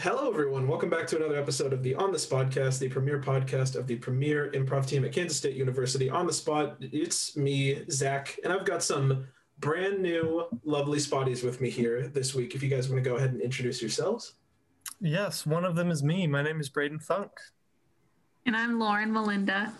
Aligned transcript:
Hello, 0.00 0.28
everyone. 0.28 0.68
Welcome 0.68 0.90
back 0.90 1.08
to 1.08 1.16
another 1.16 1.36
episode 1.36 1.72
of 1.72 1.82
the 1.82 1.96
On 1.96 2.12
the 2.12 2.18
Spodcast, 2.18 2.78
the 2.78 2.88
premier 2.88 3.20
podcast 3.20 3.74
of 3.74 3.88
the 3.88 3.96
premier 3.96 4.48
improv 4.52 4.86
team 4.86 5.04
at 5.04 5.10
Kansas 5.10 5.36
State 5.36 5.56
University. 5.56 6.08
On 6.08 6.24
the 6.24 6.32
Spot, 6.32 6.76
it's 6.78 7.36
me, 7.36 7.82
Zach, 7.90 8.38
and 8.44 8.52
I've 8.52 8.64
got 8.64 8.80
some 8.84 9.26
brand 9.58 10.00
new, 10.00 10.46
lovely 10.62 11.00
spotties 11.00 11.42
with 11.42 11.60
me 11.60 11.68
here 11.68 12.06
this 12.06 12.32
week. 12.32 12.54
If 12.54 12.62
you 12.62 12.68
guys 12.68 12.88
want 12.88 13.02
to 13.02 13.10
go 13.10 13.16
ahead 13.16 13.32
and 13.32 13.40
introduce 13.40 13.82
yourselves. 13.82 14.34
Yes, 15.00 15.44
one 15.44 15.64
of 15.64 15.74
them 15.74 15.90
is 15.90 16.04
me. 16.04 16.28
My 16.28 16.42
name 16.42 16.60
is 16.60 16.68
Braden 16.68 17.00
Funk. 17.00 17.32
And 18.46 18.56
I'm 18.56 18.78
Lauren 18.78 19.12
Melinda. 19.12 19.72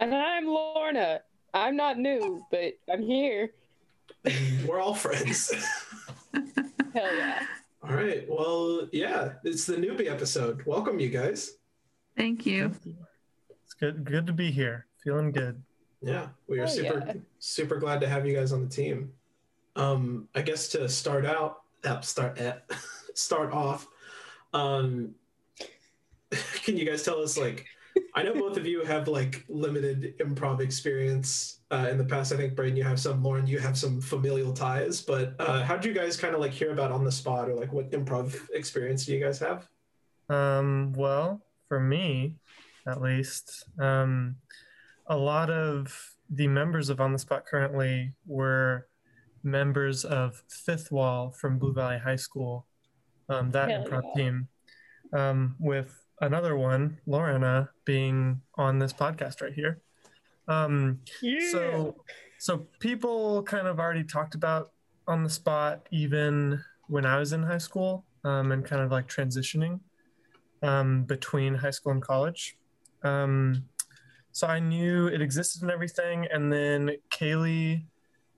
And 0.00 0.14
I'm 0.14 0.48
Lorna. 0.48 1.20
I'm 1.54 1.76
not 1.76 1.98
new, 1.98 2.44
but 2.50 2.74
I'm 2.92 3.02
here. 3.02 3.54
We're 4.66 4.80
all 4.80 4.94
friends. 4.94 5.50
Hell 6.94 7.16
yeah. 7.16 7.46
All 7.82 7.94
right. 7.94 8.26
Well, 8.28 8.88
yeah, 8.92 9.32
it's 9.44 9.64
the 9.66 9.76
newbie 9.76 10.10
episode. 10.10 10.62
Welcome, 10.66 11.00
you 11.00 11.08
guys. 11.08 11.52
Thank 12.16 12.44
you. 12.44 12.72
It's 13.64 13.74
good 13.74 14.04
good 14.04 14.26
to 14.26 14.32
be 14.32 14.50
here. 14.50 14.86
Feeling 15.02 15.32
good. 15.32 15.62
Yeah, 16.02 16.28
we 16.46 16.58
are 16.60 16.64
Oh, 16.64 16.68
super 16.68 17.02
yeah. 17.06 17.12
super 17.38 17.76
glad 17.76 18.00
to 18.02 18.08
have 18.08 18.26
you 18.26 18.34
guys 18.34 18.52
on 18.52 18.62
the 18.62 18.68
team. 18.68 19.12
Um, 19.76 20.28
I 20.34 20.42
guess 20.42 20.68
to 20.68 20.88
start 20.88 21.24
out, 21.24 21.62
uh, 21.84 22.00
start 22.00 22.38
at, 22.38 22.70
start 23.14 23.52
off. 23.52 23.86
Um, 24.52 25.14
can 26.64 26.76
you 26.76 26.84
guys 26.84 27.02
tell 27.02 27.20
us 27.22 27.38
like? 27.38 27.66
I 28.14 28.22
know 28.22 28.34
both 28.34 28.56
of 28.56 28.66
you 28.66 28.84
have 28.84 29.08
like 29.08 29.44
limited 29.48 30.18
improv 30.18 30.60
experience 30.60 31.60
uh, 31.70 31.88
in 31.90 31.98
the 31.98 32.04
past. 32.04 32.32
I 32.32 32.36
think 32.36 32.56
Braden, 32.56 32.76
you 32.76 32.84
have 32.84 32.98
some. 32.98 33.22
Lauren, 33.22 33.46
you 33.46 33.58
have 33.58 33.78
some 33.78 34.00
familial 34.00 34.52
ties. 34.52 35.00
But 35.00 35.34
uh, 35.38 35.62
how 35.62 35.76
did 35.76 35.84
you 35.84 35.92
guys 35.92 36.16
kind 36.16 36.34
of 36.34 36.40
like 36.40 36.52
hear 36.52 36.72
about 36.72 36.90
on 36.90 37.04
the 37.04 37.12
spot, 37.12 37.48
or 37.48 37.54
like 37.54 37.72
what 37.72 37.90
improv 37.92 38.36
experience 38.52 39.06
do 39.06 39.14
you 39.14 39.24
guys 39.24 39.38
have? 39.38 39.68
Um, 40.28 40.92
well, 40.96 41.40
for 41.68 41.80
me, 41.80 42.34
at 42.86 43.00
least, 43.00 43.64
um, 43.78 44.36
a 45.06 45.16
lot 45.16 45.50
of 45.50 46.14
the 46.30 46.46
members 46.46 46.88
of 46.88 47.00
On 47.00 47.12
the 47.12 47.18
Spot 47.18 47.44
currently 47.44 48.12
were 48.26 48.86
members 49.42 50.04
of 50.04 50.42
Fifth 50.48 50.92
Wall 50.92 51.30
from 51.30 51.58
Blue 51.58 51.72
Valley 51.72 51.98
High 51.98 52.16
School, 52.16 52.66
um, 53.28 53.50
that 53.50 53.68
Hell 53.68 53.84
improv 53.84 54.02
yeah. 54.14 54.22
team, 54.22 54.48
um, 55.12 55.56
with 55.58 56.04
another 56.20 56.56
one, 56.56 56.98
Lorna, 57.06 57.70
being 57.84 58.40
on 58.56 58.78
this 58.78 58.92
podcast 58.92 59.40
right 59.42 59.52
here. 59.52 59.80
Um, 60.48 61.00
Yeah. 61.22 61.50
So, 61.50 61.96
so 62.38 62.66
people 62.78 63.42
kind 63.42 63.66
of 63.66 63.78
already 63.78 64.04
talked 64.04 64.34
about 64.34 64.72
on 65.06 65.24
the 65.24 65.30
spot, 65.30 65.86
even 65.90 66.62
when 66.88 67.06
I 67.06 67.18
was 67.18 67.32
in 67.32 67.42
high 67.42 67.58
school, 67.58 68.04
um, 68.24 68.52
and 68.52 68.64
kind 68.64 68.82
of 68.82 68.90
like 68.90 69.08
transitioning 69.08 69.80
um, 70.62 71.04
between 71.04 71.54
high 71.54 71.70
school 71.70 71.92
and 71.92 72.02
college. 72.02 72.56
Um, 73.02 73.64
so 74.32 74.46
I 74.46 74.58
knew 74.58 75.06
it 75.06 75.20
existed 75.20 75.62
and 75.62 75.70
everything, 75.70 76.26
and 76.32 76.52
then 76.52 76.92
Kaylee 77.10 77.84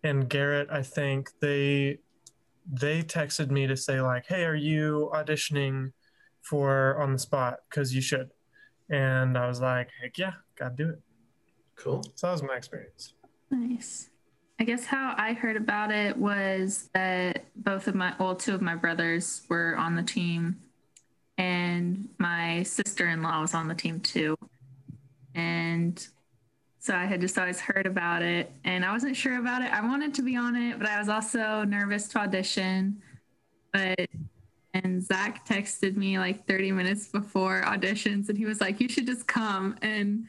and 0.03 0.29
Garrett, 0.29 0.69
I 0.71 0.83
think 0.83 1.31
they 1.41 1.99
they 2.71 3.03
texted 3.03 3.51
me 3.51 3.67
to 3.67 3.77
say 3.77 4.01
like, 4.01 4.25
"Hey, 4.27 4.45
are 4.45 4.55
you 4.55 5.11
auditioning 5.15 5.93
for 6.43 7.01
on 7.01 7.13
the 7.13 7.19
spot? 7.19 7.61
Because 7.69 7.95
you 7.95 8.01
should." 8.01 8.31
And 8.91 9.39
I 9.39 9.47
was 9.47 9.61
like, 9.61 9.89
"Heck 10.01 10.19
yeah, 10.19 10.35
gotta 10.57 10.75
do 10.75 10.91
it." 10.91 11.01
Cool. 11.77 12.03
So 12.15 12.27
that 12.27 12.33
was 12.33 12.43
my 12.43 12.57
experience. 12.57 13.15
Nice. 13.51 14.11
I 14.61 14.65
guess 14.65 14.85
how 14.85 15.15
I 15.17 15.33
heard 15.33 15.57
about 15.57 15.91
it 15.91 16.17
was 16.17 16.89
that 16.95 17.47
both 17.57 17.89
of 17.89 17.95
my, 17.95 18.15
well, 18.19 18.37
two 18.37 18.55
of 18.55 18.63
my 18.63 18.77
brothers 18.77 19.43
were 19.49 19.77
on 19.77 19.97
the 19.97 20.03
team, 20.03 20.61
and 21.37 22.09
my 22.19 22.63
sister 22.63 23.09
in 23.09 23.23
law 23.23 23.41
was 23.41 23.55
on 23.55 23.67
the 23.67 23.75
team 23.75 23.99
too. 23.99 24.37
And 25.35 26.07
so 26.79 26.95
I 26.95 27.07
had 27.07 27.21
just 27.21 27.39
always 27.39 27.61
heard 27.61 27.87
about 27.87 28.23
it, 28.23 28.53
and 28.65 28.85
I 28.85 28.93
wasn't 28.93 29.17
sure 29.17 29.39
about 29.39 29.63
it. 29.63 29.73
I 29.73 29.81
wanted 29.81 30.15
to 30.15 30.23
be 30.23 30.37
on 30.37 30.55
it, 30.55 30.79
but 30.79 30.87
I 30.87 30.99
was 30.99 31.09
also 31.09 31.65
nervous 31.65 32.09
to 32.09 32.19
audition. 32.19 33.03
But 33.73 34.09
and 34.75 35.03
Zach 35.03 35.47
texted 35.47 35.97
me 35.97 36.19
like 36.19 36.47
30 36.47 36.73
minutes 36.73 37.09
before 37.09 37.63
auditions, 37.63 38.29
and 38.29 38.39
he 38.39 38.45
was 38.45 38.61
like, 38.61 38.81
"You 38.81 38.89
should 38.89 39.07
just 39.07 39.27
come." 39.27 39.77
And 39.83 40.27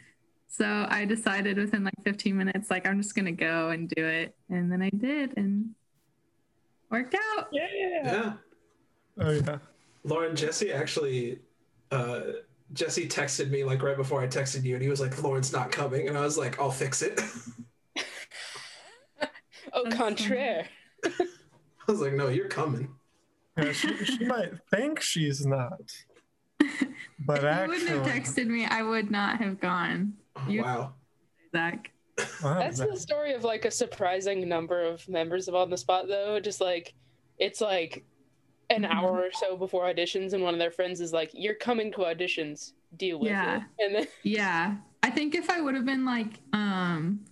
so 0.47 0.85
I 0.89 1.05
decided 1.05 1.57
within 1.57 1.83
like 1.83 1.93
15 2.03 2.35
minutes, 2.35 2.69
like 2.69 2.85
I'm 2.85 3.01
just 3.01 3.15
gonna 3.15 3.31
go 3.31 3.69
and 3.69 3.89
do 3.89 4.05
it, 4.05 4.35
and 4.49 4.71
then 4.71 4.81
I 4.81 4.89
did, 4.89 5.37
and 5.37 5.73
worked 6.89 7.15
out. 7.35 7.47
yeah. 7.51 7.67
Yeah. 8.03 8.33
Oh 9.19 9.31
yeah. 9.31 9.57
Lauren, 10.03 10.35
Jesse 10.35 10.71
actually, 10.71 11.39
uh, 11.91 12.21
Jesse 12.73 13.07
texted 13.07 13.49
me 13.49 13.63
like 13.63 13.81
right 13.81 13.97
before 13.97 14.21
I 14.21 14.27
texted 14.27 14.63
you, 14.63 14.75
and 14.75 14.83
he 14.83 14.89
was 14.89 14.99
like, 14.99 15.21
"Lauren's 15.23 15.53
not 15.53 15.71
coming," 15.71 16.07
and 16.07 16.17
I 16.17 16.21
was 16.21 16.37
like, 16.37 16.59
"I'll 16.59 16.71
fix 16.71 17.01
it." 17.01 17.21
Au 19.73 19.85
contraire. 19.91 20.67
I 21.05 21.11
was 21.87 22.01
like, 22.01 22.13
"No, 22.13 22.27
you're 22.27 22.49
coming." 22.49 22.89
Yeah, 23.57 23.71
she, 23.71 23.95
she 24.05 24.25
might 24.25 24.51
think 24.71 24.99
she's 24.99 25.45
not, 25.45 25.91
but 27.19 27.43
if 27.43 27.61
you 27.61 27.67
wouldn't 27.67 27.89
have 27.89 28.05
texted 28.05 28.47
me, 28.47 28.65
I 28.65 28.81
would 28.81 29.11
not 29.11 29.37
have 29.39 29.59
gone. 29.59 30.13
You- 30.47 30.63
wow. 30.63 30.93
Zach. 31.51 31.91
wow, 32.43 32.59
That's 32.59 32.79
that- 32.79 32.89
the 32.91 32.99
story 32.99 33.33
of 33.33 33.43
like 33.43 33.65
a 33.65 33.71
surprising 33.71 34.47
number 34.49 34.81
of 34.81 35.07
members 35.07 35.47
of 35.47 35.53
On 35.55 35.69
the 35.69 35.77
Spot, 35.77 36.07
though. 36.07 36.39
Just 36.39 36.61
like, 36.61 36.93
it's 37.37 37.61
like 37.61 38.03
an 38.71 38.83
Mhm. 38.83 38.91
hour 38.91 39.21
or 39.21 39.31
so 39.33 39.55
before 39.55 39.83
auditions, 39.85 40.33
and 40.33 40.41
one 40.43 40.55
of 40.55 40.59
their 40.59 40.71
friends 40.71 40.99
is 40.99 41.13
like, 41.13 41.29
You're 41.33 41.53
coming 41.55 41.91
to 41.91 41.99
auditions, 41.99 42.73
deal 42.97 43.19
with 43.19 43.29
Yeah. 43.29 43.57
it. 43.57 43.63
And 43.85 43.95
then, 43.95 44.07
Yeah, 44.23 44.77
I 45.03 45.11
think 45.11 45.35
if 45.35 45.49
I 45.51 45.61
would 45.61 45.75
have 45.75 45.85
been 45.85 46.05
like, 46.05 46.39
um, 46.53 47.23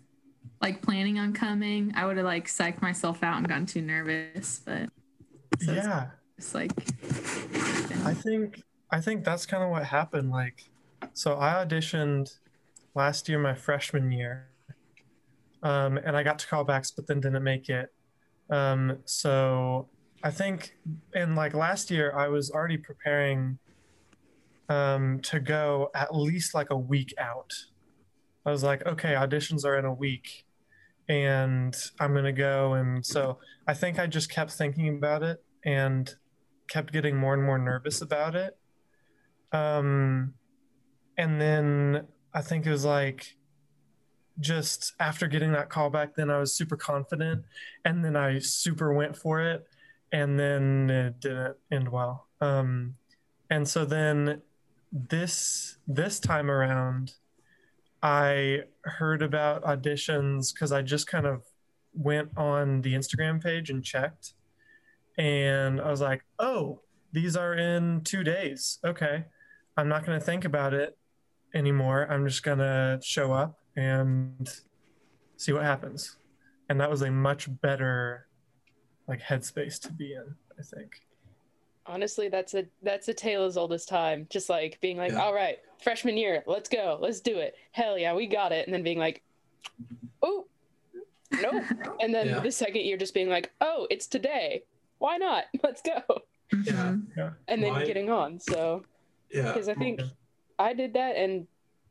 like 0.62 0.84
planning 0.84 1.18
on 1.18 1.34
coming, 1.34 1.94
I 1.96 2.06
would 2.06 2.18
have 2.18 2.26
like 2.28 2.46
psyched 2.46 2.82
myself 2.84 3.24
out 3.24 3.38
and 3.38 3.48
gotten 3.48 3.66
too 3.66 3.82
nervous. 3.82 4.62
But 4.64 4.90
so 5.60 5.74
it's 5.74 5.86
yeah. 5.86 6.08
just 6.38 6.56
like, 6.56 6.72
I 8.06 8.14
think 8.14 8.64
I 8.92 9.00
think 9.00 9.24
that's 9.24 9.46
kind 9.46 9.64
of 9.64 9.70
what 9.70 9.86
happened. 9.86 10.32
Like, 10.32 10.70
so 11.14 11.38
I 11.38 11.66
auditioned 11.66 12.38
last 12.96 13.30
year, 13.30 13.40
my 13.40 13.54
freshman 13.54 14.12
year, 14.12 14.48
um, 15.64 15.98
and 15.98 16.18
I 16.18 16.24
got 16.24 16.40
to 16.40 16.48
callbacks, 16.48 16.94
but 16.96 17.08
then 17.08 17.22
didn't 17.22 17.44
make 17.44 17.70
it. 17.70 17.94
Um, 18.50 18.98
so 19.06 19.88
I 20.24 20.32
think, 20.32 20.76
and 21.16 21.36
like 21.36 21.54
last 21.54 21.90
year, 21.90 22.14
I 22.16 22.28
was 22.28 22.52
already 22.52 22.78
preparing 22.78 23.58
um, 24.70 25.20
to 25.24 25.40
go 25.40 25.90
at 25.96 26.16
least 26.16 26.54
like 26.54 26.70
a 26.70 26.78
week 26.78 27.14
out. 27.18 27.54
I 28.46 28.52
was 28.52 28.64
like, 28.64 28.86
okay, 28.86 29.14
auditions 29.14 29.66
are 29.66 29.78
in 29.78 29.86
a 29.86 29.94
week, 29.94 30.46
and 31.12 31.76
I'm 32.00 32.14
gonna 32.14 32.32
go. 32.32 32.74
And 32.74 33.06
so 33.06 33.38
I 33.68 33.74
think 33.74 34.00
I 34.00 34.08
just 34.08 34.32
kept 34.32 34.52
thinking 34.52 34.88
about 34.88 35.24
it 35.24 35.44
and 35.66 36.10
kept 36.70 36.94
getting 36.94 37.18
more 37.18 37.34
and 37.34 37.44
more 37.44 37.58
nervous 37.58 38.02
about 38.02 38.34
it. 38.34 38.58
Um, 39.52 40.36
and 41.18 41.40
then 41.42 42.08
I 42.34 42.42
think 42.42 42.66
it 42.66 42.72
was 42.72 42.86
like 42.86 43.36
just 44.40 44.94
after 45.02 45.28
getting 45.28 45.52
that 45.52 45.70
call 45.70 45.90
back, 45.90 46.16
then 46.16 46.30
I 46.30 46.40
was 46.40 46.56
super 46.56 46.78
confident, 46.78 47.44
and 47.84 48.06
then 48.06 48.16
I 48.16 48.40
super 48.40 48.94
went 48.94 49.18
for 49.18 49.42
it, 49.42 49.68
and 50.14 50.40
then 50.40 50.90
it 50.90 51.20
didn't 51.20 51.58
end 51.70 51.90
well. 51.90 52.28
Um, 52.40 52.96
and 53.50 53.68
so 53.68 53.84
then 53.84 54.42
this 54.94 55.78
this 55.88 56.22
time 56.22 56.50
around, 56.50 57.16
I 58.04 58.64
heard 58.84 59.22
about 59.22 59.64
auditions 59.64 60.54
because 60.54 60.72
I 60.72 60.82
just 60.82 61.08
kind 61.08 61.26
of 61.26 61.44
went 61.94 62.30
on 62.38 62.82
the 62.82 62.94
Instagram 62.94 63.44
page 63.44 63.70
and 63.70 63.84
checked, 63.84 64.34
and 65.18 65.80
I 65.80 65.90
was 65.92 66.02
like, 66.02 66.24
oh, 66.40 66.82
these 67.12 67.36
are 67.36 67.54
in 67.54 68.02
two 68.02 68.24
days. 68.24 68.80
Okay. 68.84 69.26
I'm 69.78 69.88
not 69.88 70.06
going 70.06 70.20
to 70.20 70.26
think 70.26 70.46
about 70.46 70.74
it 70.74 70.98
anymore. 71.54 72.08
I'm 72.10 72.28
just 72.28 72.44
going 72.44 72.60
to 72.60 73.00
show 73.04 73.32
up 73.32 73.58
and 73.76 74.50
see 75.38 75.52
what 75.54 75.64
happens. 75.64 76.18
And 76.70 76.80
that 76.80 76.90
was 76.90 77.02
a 77.02 77.12
much 77.12 77.50
better 77.62 78.28
like 79.08 79.22
headspace 79.22 79.80
to 79.82 79.92
be 79.92 80.14
in, 80.14 80.36
I 80.58 80.64
think. 80.64 80.92
Honestly, 81.86 82.30
that's 82.30 82.54
a 82.54 82.66
that's 82.84 83.08
a 83.08 83.14
tale 83.14 83.44
as 83.44 83.58
old 83.58 83.74
as 83.74 83.86
time. 83.86 84.28
Just 84.30 84.50
like 84.50 84.80
being 84.82 84.98
like, 84.98 85.12
Yeah. 85.12 85.22
All 85.24 85.34
right, 85.34 85.58
freshman 85.84 86.18
year, 86.18 86.44
let's 86.48 86.70
go, 86.70 86.98
let's 87.02 87.20
do 87.20 87.38
it. 87.38 87.56
Hell 87.72 87.98
yeah, 87.98 88.14
we 88.14 88.28
got 88.28 88.52
it. 88.52 88.68
And 88.68 88.74
then 88.74 88.84
being 88.84 89.00
like, 89.00 89.22
Oh, 90.22 90.46
nope. 91.32 91.64
And 92.00 92.14
then 92.14 92.28
Yeah. 92.28 92.40
the 92.40 92.52
second 92.52 92.82
year, 92.82 92.98
just 92.98 93.14
being 93.14 93.30
like, 93.30 93.52
Oh, 93.62 93.88
it's 93.90 94.08
today. 94.08 94.64
Why 95.00 95.18
not? 95.18 95.46
Let's 95.64 95.82
go. 95.82 96.02
Yeah. 96.52 96.96
Mhm. 97.18 97.36
And 97.48 97.64
then 97.64 97.74
Why- 97.74 97.86
getting 97.86 98.10
on. 98.10 98.40
So, 98.40 98.84
Yeah. 99.32 99.52
because 99.52 99.68
I 99.70 99.74
think 99.74 100.00
I 100.60 100.74
did 100.74 100.94
that, 100.94 101.16
and 101.16 101.48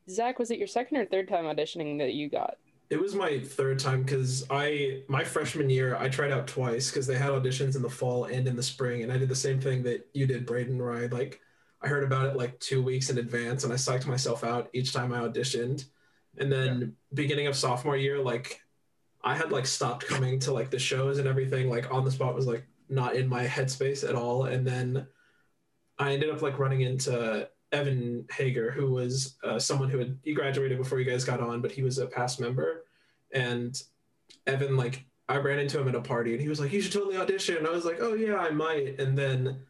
Zach, 0.09 0.39
was 0.39 0.49
it 0.51 0.57
your 0.57 0.67
second 0.67 0.97
or 0.97 1.05
third 1.05 1.27
time 1.27 1.43
auditioning 1.45 1.97
that 1.99 2.13
you 2.13 2.29
got? 2.29 2.57
It 2.91 2.99
was 2.99 3.15
my 3.15 3.39
third 3.39 3.79
time 3.79 4.03
because 4.03 4.45
I 4.49 5.03
my 5.07 5.23
freshman 5.23 5.69
year 5.69 5.95
I 5.95 6.09
tried 6.09 6.31
out 6.31 6.45
twice 6.45 6.91
because 6.91 7.07
they 7.07 7.17
had 7.17 7.29
auditions 7.29 7.77
in 7.77 7.81
the 7.81 7.89
fall 7.89 8.25
and 8.25 8.45
in 8.45 8.57
the 8.57 8.61
spring, 8.61 9.01
and 9.01 9.11
I 9.13 9.17
did 9.17 9.29
the 9.29 9.35
same 9.35 9.61
thing 9.61 9.81
that 9.83 10.09
you 10.13 10.27
did, 10.27 10.45
Braden. 10.45 10.77
Where 10.77 10.91
I 10.91 11.05
like 11.05 11.39
I 11.81 11.87
heard 11.87 12.03
about 12.03 12.27
it 12.27 12.35
like 12.35 12.59
two 12.59 12.83
weeks 12.83 13.09
in 13.09 13.17
advance, 13.17 13.63
and 13.63 13.71
I 13.71 13.77
psyched 13.77 14.07
myself 14.07 14.43
out 14.43 14.69
each 14.73 14.91
time 14.91 15.13
I 15.13 15.19
auditioned. 15.19 15.85
And 16.37 16.51
then 16.51 16.97
beginning 17.13 17.47
of 17.47 17.55
sophomore 17.55 17.95
year, 17.95 18.19
like 18.19 18.59
I 19.23 19.35
had 19.35 19.53
like 19.53 19.67
stopped 19.67 20.05
coming 20.05 20.39
to 20.39 20.51
like 20.51 20.69
the 20.69 20.79
shows 20.79 21.17
and 21.17 21.29
everything. 21.29 21.69
Like 21.69 21.93
on 21.93 22.03
the 22.03 22.11
spot 22.11 22.35
was 22.35 22.45
like 22.45 22.67
not 22.89 23.15
in 23.15 23.29
my 23.29 23.47
headspace 23.47 24.07
at 24.07 24.15
all. 24.15 24.43
And 24.45 24.67
then 24.67 25.07
I 25.97 26.11
ended 26.11 26.29
up 26.29 26.41
like 26.41 26.59
running 26.59 26.81
into 26.81 27.49
Evan 27.71 28.25
Hager, 28.31 28.71
who 28.71 28.91
was 28.91 29.37
uh, 29.43 29.59
someone 29.59 29.89
who 29.89 29.99
had 29.99 30.17
he 30.23 30.33
graduated 30.33 30.77
before 30.77 30.99
you 30.99 31.09
guys 31.09 31.23
got 31.23 31.39
on, 31.39 31.61
but 31.61 31.71
he 31.71 31.83
was 31.83 31.97
a 31.97 32.07
past 32.07 32.39
member. 32.39 32.85
And 33.33 33.81
Evan, 34.45 34.75
like, 34.75 35.05
I 35.29 35.37
ran 35.37 35.59
into 35.59 35.79
him 35.79 35.87
at 35.87 35.95
a 35.95 36.01
party, 36.01 36.33
and 36.33 36.41
he 36.41 36.49
was 36.49 36.59
like, 36.59 36.73
"You 36.73 36.81
should 36.81 36.91
totally 36.91 37.17
audition." 37.17 37.57
And 37.57 37.67
I 37.67 37.71
was 37.71 37.85
like, 37.85 37.97
"Oh 38.01 38.13
yeah, 38.13 38.37
I 38.37 38.49
might." 38.49 38.99
And 38.99 39.17
then 39.17 39.61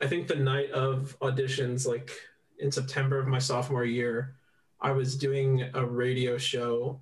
I 0.00 0.06
think 0.06 0.28
the 0.28 0.36
night 0.36 0.70
of 0.70 1.16
auditions, 1.20 1.86
like 1.86 2.10
in 2.58 2.72
September 2.72 3.18
of 3.18 3.26
my 3.26 3.38
sophomore 3.38 3.84
year, 3.84 4.36
I 4.80 4.92
was 4.92 5.16
doing 5.16 5.68
a 5.74 5.84
radio 5.84 6.38
show 6.38 7.00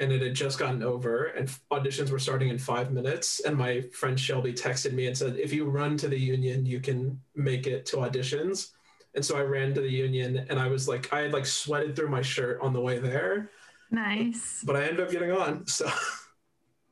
and 0.00 0.12
it 0.12 0.22
had 0.22 0.34
just 0.34 0.58
gotten 0.58 0.82
over 0.82 1.24
and 1.24 1.48
auditions 1.70 2.10
were 2.10 2.18
starting 2.18 2.48
in 2.48 2.58
five 2.58 2.92
minutes 2.92 3.40
and 3.40 3.56
my 3.56 3.80
friend 3.92 4.18
shelby 4.18 4.52
texted 4.52 4.92
me 4.92 5.06
and 5.06 5.16
said 5.16 5.36
if 5.36 5.52
you 5.52 5.68
run 5.68 5.96
to 5.96 6.08
the 6.08 6.18
union 6.18 6.64
you 6.64 6.80
can 6.80 7.20
make 7.34 7.66
it 7.66 7.84
to 7.84 7.96
auditions 7.96 8.70
and 9.18 9.24
so 9.24 9.36
i 9.36 9.42
ran 9.42 9.74
to 9.74 9.80
the 9.80 9.90
union 9.90 10.46
and 10.48 10.60
i 10.60 10.68
was 10.68 10.86
like 10.86 11.12
i 11.12 11.18
had 11.22 11.32
like 11.32 11.44
sweated 11.44 11.96
through 11.96 12.08
my 12.08 12.22
shirt 12.22 12.60
on 12.62 12.72
the 12.72 12.80
way 12.80 13.00
there 13.00 13.50
Nice. 13.90 14.62
but 14.64 14.76
i 14.76 14.84
ended 14.84 15.00
up 15.00 15.10
getting 15.10 15.32
on 15.32 15.66
so 15.66 15.90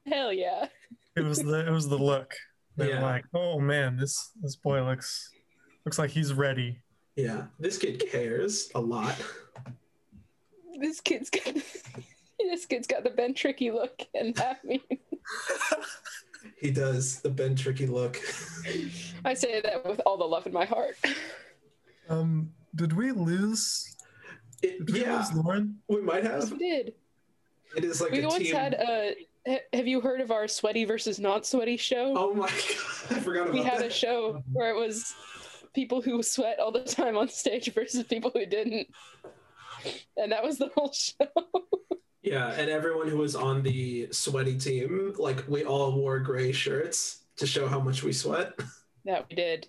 Hell 0.07 0.33
yeah. 0.33 0.67
It 1.17 1.23
was 1.23 1.39
the 1.43 1.67
it 1.67 1.71
was 1.71 1.89
the 1.89 1.99
look. 1.99 2.33
They 2.77 2.89
Yeah. 2.91 2.97
were 3.01 3.07
like, 3.07 3.25
oh 3.35 3.59
man, 3.59 3.97
this 3.97 4.31
this 4.43 4.55
boy 4.55 4.85
looks 4.85 5.31
looks 5.85 5.99
like 5.99 6.11
he's 6.11 6.33
ready. 6.33 6.81
yeah 7.17 7.47
this 7.59 7.77
kid 7.79 8.03
cares 8.11 8.71
a 8.75 8.81
lot 8.81 9.15
This 10.81 11.01
kid's 11.01 11.31
got 11.31 11.55
this 12.39 12.67
kid's 12.67 12.87
got 12.87 13.03
the 13.05 13.11
Ben 13.11 13.35
Tricky 13.35 13.71
look 13.71 14.03
and 14.15 14.35
that 14.37 14.65
mean 14.65 14.81
he 16.61 16.71
does 16.71 17.21
the 17.21 17.31
ben 17.31 17.57
tricky 17.57 17.87
look 17.87 18.21
I 19.25 19.35
say 19.35 19.61
that 19.61 19.85
with 19.85 20.01
all 20.07 20.17
the 20.17 20.25
love 20.25 20.47
in 20.47 20.53
my 20.53 20.65
heart. 20.67 20.97
Um, 22.09 22.51
did 22.75 22.93
we 22.93 23.13
lose? 23.13 23.97
It- 24.63 24.87
Did 24.87 24.95
we 24.95 25.01
yeah 25.03 25.19
lose 25.19 25.33
Lauren? 25.35 25.79
we 25.89 26.01
might 26.01 26.25
Yes, 26.25 26.45
have 26.49 26.53
we 26.53 26.59
did. 26.59 26.95
it 27.77 27.85
is 27.85 28.01
like 28.01 28.11
we 28.13 28.21
a 28.23 28.29
once 28.29 28.43
team 28.45 28.55
had 28.55 28.75
uh 28.75 29.11
ha- 29.47 29.61
have 29.73 29.87
you 29.87 30.01
heard 30.01 30.21
of 30.21 30.31
our 30.31 30.49
sweaty 30.49 30.85
versus 30.85 31.19
not 31.21 31.45
sweaty 31.45 31.77
show? 31.77 32.15
oh 32.17 32.33
my 32.35 32.47
god 32.49 32.57
i 33.11 33.21
forgot 33.21 33.43
about 33.43 33.53
we 33.53 33.63
had 33.63 33.81
that 33.81 33.87
a 33.89 33.91
show 33.91 34.43
where 34.53 34.71
it 34.71 34.77
was 34.77 35.15
people 35.75 36.01
who 36.01 36.23
sweat 36.23 36.59
all 36.59 36.73
the 36.73 36.83
time 36.85 37.19
on 37.19 37.29
stage 37.29 37.73
versus 37.75 38.03
people 38.05 38.31
who 38.35 38.47
didn't. 38.47 38.89
And 40.17 40.33
that 40.33 40.43
was 40.43 40.57
the 40.59 40.71
whole 40.75 40.93
show. 40.93 41.27
Yeah, 42.23 42.49
and 42.55 42.69
everyone 42.69 43.07
who 43.09 43.19
was 43.19 43.37
on 43.37 43.63
the 43.63 44.09
sweaty 44.11 44.59
team, 44.59 45.15
like 45.17 45.45
we 45.47 45.63
all 45.65 45.93
wore 45.93 46.19
gray 46.19 46.51
shirts 46.51 47.19
to 47.37 47.47
show 47.47 47.69
how 47.69 47.79
much 47.79 48.03
we 48.03 48.13
sweat. 48.13 48.53
that 49.05 49.27
we 49.31 49.37
did. 49.37 49.69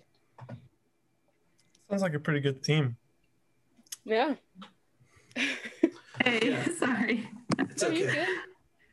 Sounds 1.88 2.02
like 2.02 2.14
a 2.14 2.18
pretty 2.18 2.40
good 2.40 2.62
team. 2.62 2.96
Yeah. 4.04 4.34
Hey, 5.34 6.50
Yeah. 6.50 6.66
sorry. 6.78 7.28
It's 7.58 7.82
No, 7.82 7.88
you're 7.88 8.10
okay. 8.10 8.26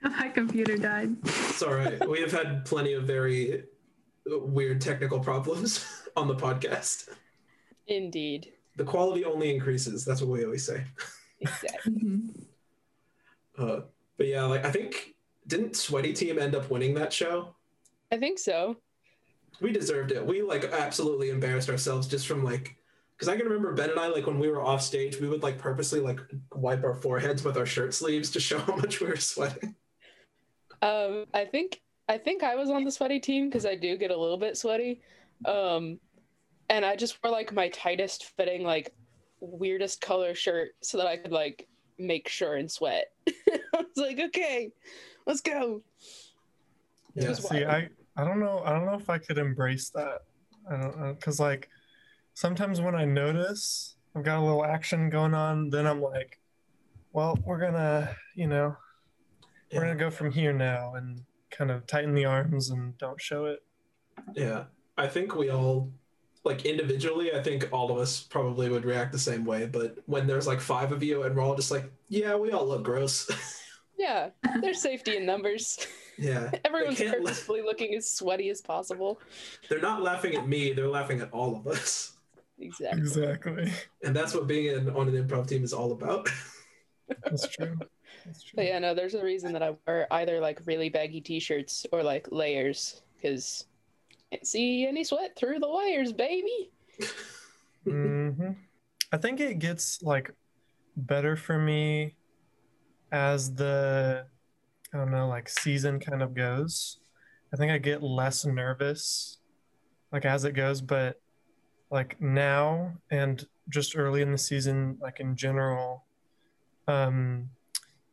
good. 0.03 0.11
My 0.17 0.29
computer 0.29 0.77
died. 0.77 1.15
It's 1.23 1.61
all 1.63 1.73
right. 1.73 2.07
We 2.07 2.21
have 2.21 2.31
had 2.31 2.63
plenty 2.65 2.93
of 2.93 3.03
very 3.03 3.63
weird 4.25 4.79
technical 4.81 5.19
problems 5.19 5.85
on 6.15 6.27
the 6.27 6.35
podcast. 6.35 7.09
Indeed. 7.87 8.53
The 8.77 8.83
quality 8.83 9.25
only 9.25 9.53
increases. 9.53 10.05
That's 10.05 10.21
what 10.21 10.29
we 10.29 10.45
always 10.45 10.65
say. 10.65 10.83
Exactly. 11.41 11.93
Mhm. 11.93 12.45
Uh, 13.57 13.81
but 14.17 14.27
yeah, 14.27 14.43
like 14.43 14.65
I 14.65 14.71
think 14.71 15.15
didn't 15.47 15.75
Sweaty 15.77 16.11
Team 16.11 16.37
end 16.39 16.55
up 16.55 16.69
winning 16.69 16.93
that 16.95 17.13
show? 17.13 17.55
I 18.11 18.17
think 18.17 18.37
so. 18.37 18.75
We 19.61 19.71
deserved 19.71 20.11
it. 20.11 20.25
We 20.25 20.41
like 20.41 20.65
absolutely 20.65 21.29
embarrassed 21.29 21.69
ourselves 21.69 22.05
just 22.07 22.27
from 22.27 22.43
like 22.43 22.75
because 23.15 23.29
I 23.29 23.37
can 23.37 23.45
remember 23.45 23.73
Ben 23.73 23.89
and 23.89 23.99
I 23.99 24.07
like 24.07 24.27
when 24.27 24.39
we 24.39 24.49
were 24.49 24.61
off 24.61 24.81
stage, 24.81 25.19
we 25.19 25.29
would 25.29 25.41
like 25.41 25.57
purposely 25.57 26.01
like 26.01 26.19
wipe 26.53 26.83
our 26.83 26.93
foreheads 26.93 27.43
with 27.43 27.57
our 27.57 27.65
shirt 27.65 27.93
sleeves 27.93 28.29
to 28.31 28.39
show 28.39 28.59
how 28.67 28.75
much 28.75 28.99
we 28.99 29.07
were 29.07 29.15
sweating. 29.15 29.75
Um, 30.81 31.25
I 31.33 31.45
think 31.45 31.81
I 32.09 32.17
think 32.17 32.43
I 32.43 32.55
was 32.55 32.69
on 32.69 32.83
the 32.83 32.91
sweaty 32.91 33.19
team 33.19 33.49
because 33.49 33.65
I 33.65 33.75
do 33.75 33.97
get 33.97 34.11
a 34.11 34.17
little 34.17 34.37
bit 34.37 34.57
sweaty. 34.57 35.01
Um, 35.45 35.99
and 36.69 36.85
I 36.85 36.95
just 36.95 37.23
wore 37.23 37.31
like 37.31 37.53
my 37.53 37.69
tightest 37.69 38.25
fitting, 38.37 38.63
like 38.63 38.93
weirdest 39.39 40.01
color 40.01 40.35
shirt 40.35 40.71
so 40.81 40.97
that 40.97 41.07
I 41.07 41.17
could 41.17 41.31
like 41.31 41.67
make 41.97 42.27
sure 42.27 42.55
and 42.55 42.69
sweat. 42.69 43.11
I 43.29 43.59
was 43.73 43.85
like, 43.95 44.19
okay, 44.19 44.71
let's 45.25 45.41
go. 45.41 45.81
Yeah. 47.15 47.33
See. 47.33 47.63
I 47.63 47.89
I 48.17 48.25
don't 48.25 48.39
know. 48.41 48.61
I 48.65 48.73
don't 48.73 48.85
know 48.85 48.95
if 48.95 49.09
I 49.09 49.19
could 49.19 49.37
embrace 49.37 49.89
that. 49.91 50.23
I 50.69 50.77
don't 50.77 50.99
know 50.99 51.13
because 51.13 51.39
like 51.39 51.69
sometimes 52.39 52.79
when 52.81 52.93
I 52.93 53.05
notice 53.05 53.95
I've 54.15 54.23
got 54.23 54.37
a 54.39 54.45
little 54.45 54.63
action 54.63 55.09
going 55.09 55.33
on, 55.33 55.69
then 55.71 55.87
I'm 55.87 56.01
like, 56.01 56.39
well, 57.11 57.37
we're 57.43 57.59
gonna, 57.59 58.15
you 58.35 58.47
know, 58.47 58.77
we're 59.73 59.81
gonna 59.81 59.95
go 59.95 60.09
from 60.11 60.31
here 60.31 60.53
now 60.53 60.93
and 60.95 61.21
kind 61.49 61.71
of 61.71 61.87
tighten 61.87 62.13
the 62.13 62.25
arms 62.25 62.69
and 62.69 62.97
don't 62.97 63.19
show 63.19 63.45
it. 63.45 63.63
Yeah, 64.35 64.65
I 64.97 65.07
think 65.07 65.35
we 65.35 65.49
all, 65.49 65.91
like 66.43 66.65
individually, 66.65 67.33
I 67.33 67.41
think 67.41 67.67
all 67.71 67.91
of 67.91 67.97
us 67.97 68.21
probably 68.21 68.69
would 68.69 68.85
react 68.85 69.11
the 69.11 69.19
same 69.19 69.43
way. 69.43 69.65
But 69.65 69.97
when 70.05 70.27
there's 70.27 70.47
like 70.47 70.61
five 70.61 70.91
of 70.91 71.01
you 71.03 71.23
and 71.23 71.35
we're 71.35 71.41
all 71.41 71.55
just 71.55 71.71
like, 71.71 71.91
yeah, 72.07 72.35
we 72.35 72.51
all 72.51 72.67
look 72.67 72.83
gross. 72.83 73.29
Yeah, 73.97 74.31
there's 74.59 74.81
safety 74.81 75.15
in 75.15 75.25
numbers. 75.25 75.79
yeah, 76.17 76.51
Everyone's 76.65 76.97
can't 76.97 77.11
let- 77.11 77.21
purposefully 77.23 77.61
looking 77.61 77.95
as 77.95 78.11
sweaty 78.11 78.49
as 78.49 78.59
possible. 78.59 79.21
they're 79.69 79.79
not 79.79 80.01
laughing 80.03 80.35
at 80.35 80.49
me; 80.49 80.73
they're 80.73 80.89
laughing 80.89 81.21
at 81.21 81.31
all 81.31 81.55
of 81.55 81.65
us. 81.65 82.14
Exactly. 82.59 82.99
Exactly. 82.99 83.71
And 84.03 84.15
that's 84.15 84.33
what 84.33 84.47
being 84.47 84.75
in, 84.75 84.89
on 84.89 85.07
an 85.07 85.27
improv 85.27 85.47
team 85.47 85.63
is 85.63 85.73
all 85.73 85.91
about. 85.91 86.29
That's 87.23 87.47
true. 87.47 87.77
That's 88.25 88.43
true. 88.43 88.57
But 88.57 88.65
yeah, 88.65 88.79
no, 88.79 88.93
there's 88.93 89.13
a 89.13 89.23
reason 89.23 89.53
that 89.53 89.63
I 89.63 89.75
wear 89.85 90.07
either 90.11 90.39
like 90.39 90.61
really 90.65 90.89
baggy 90.89 91.21
t-shirts 91.21 91.85
or 91.91 92.01
like 92.03 92.27
layers 92.31 93.01
because 93.15 93.65
can't 94.31 94.45
see 94.45 94.85
any 94.87 95.03
sweat 95.03 95.35
through 95.35 95.59
the 95.59 95.67
layers, 95.67 96.13
baby. 96.13 96.71
hmm 97.83 98.51
I 99.11 99.17
think 99.17 99.39
it 99.39 99.59
gets 99.59 100.01
like 100.01 100.31
better 100.97 101.35
for 101.35 101.57
me 101.57 102.15
as 103.11 103.53
the 103.53 104.25
I 104.93 104.97
don't 104.97 105.11
know 105.11 105.27
like 105.27 105.49
season 105.49 105.99
kind 105.99 106.23
of 106.23 106.33
goes. 106.33 106.99
I 107.53 107.57
think 107.57 107.71
I 107.71 107.77
get 107.77 108.01
less 108.01 108.45
nervous 108.45 109.37
like 110.11 110.25
as 110.25 110.45
it 110.45 110.53
goes, 110.53 110.81
but 110.81 111.21
like 111.91 112.19
now 112.21 112.93
and 113.11 113.47
just 113.69 113.95
early 113.97 114.21
in 114.21 114.31
the 114.31 114.37
season, 114.37 114.97
like 115.01 115.19
in 115.19 115.35
general, 115.35 116.05
um, 116.87 117.49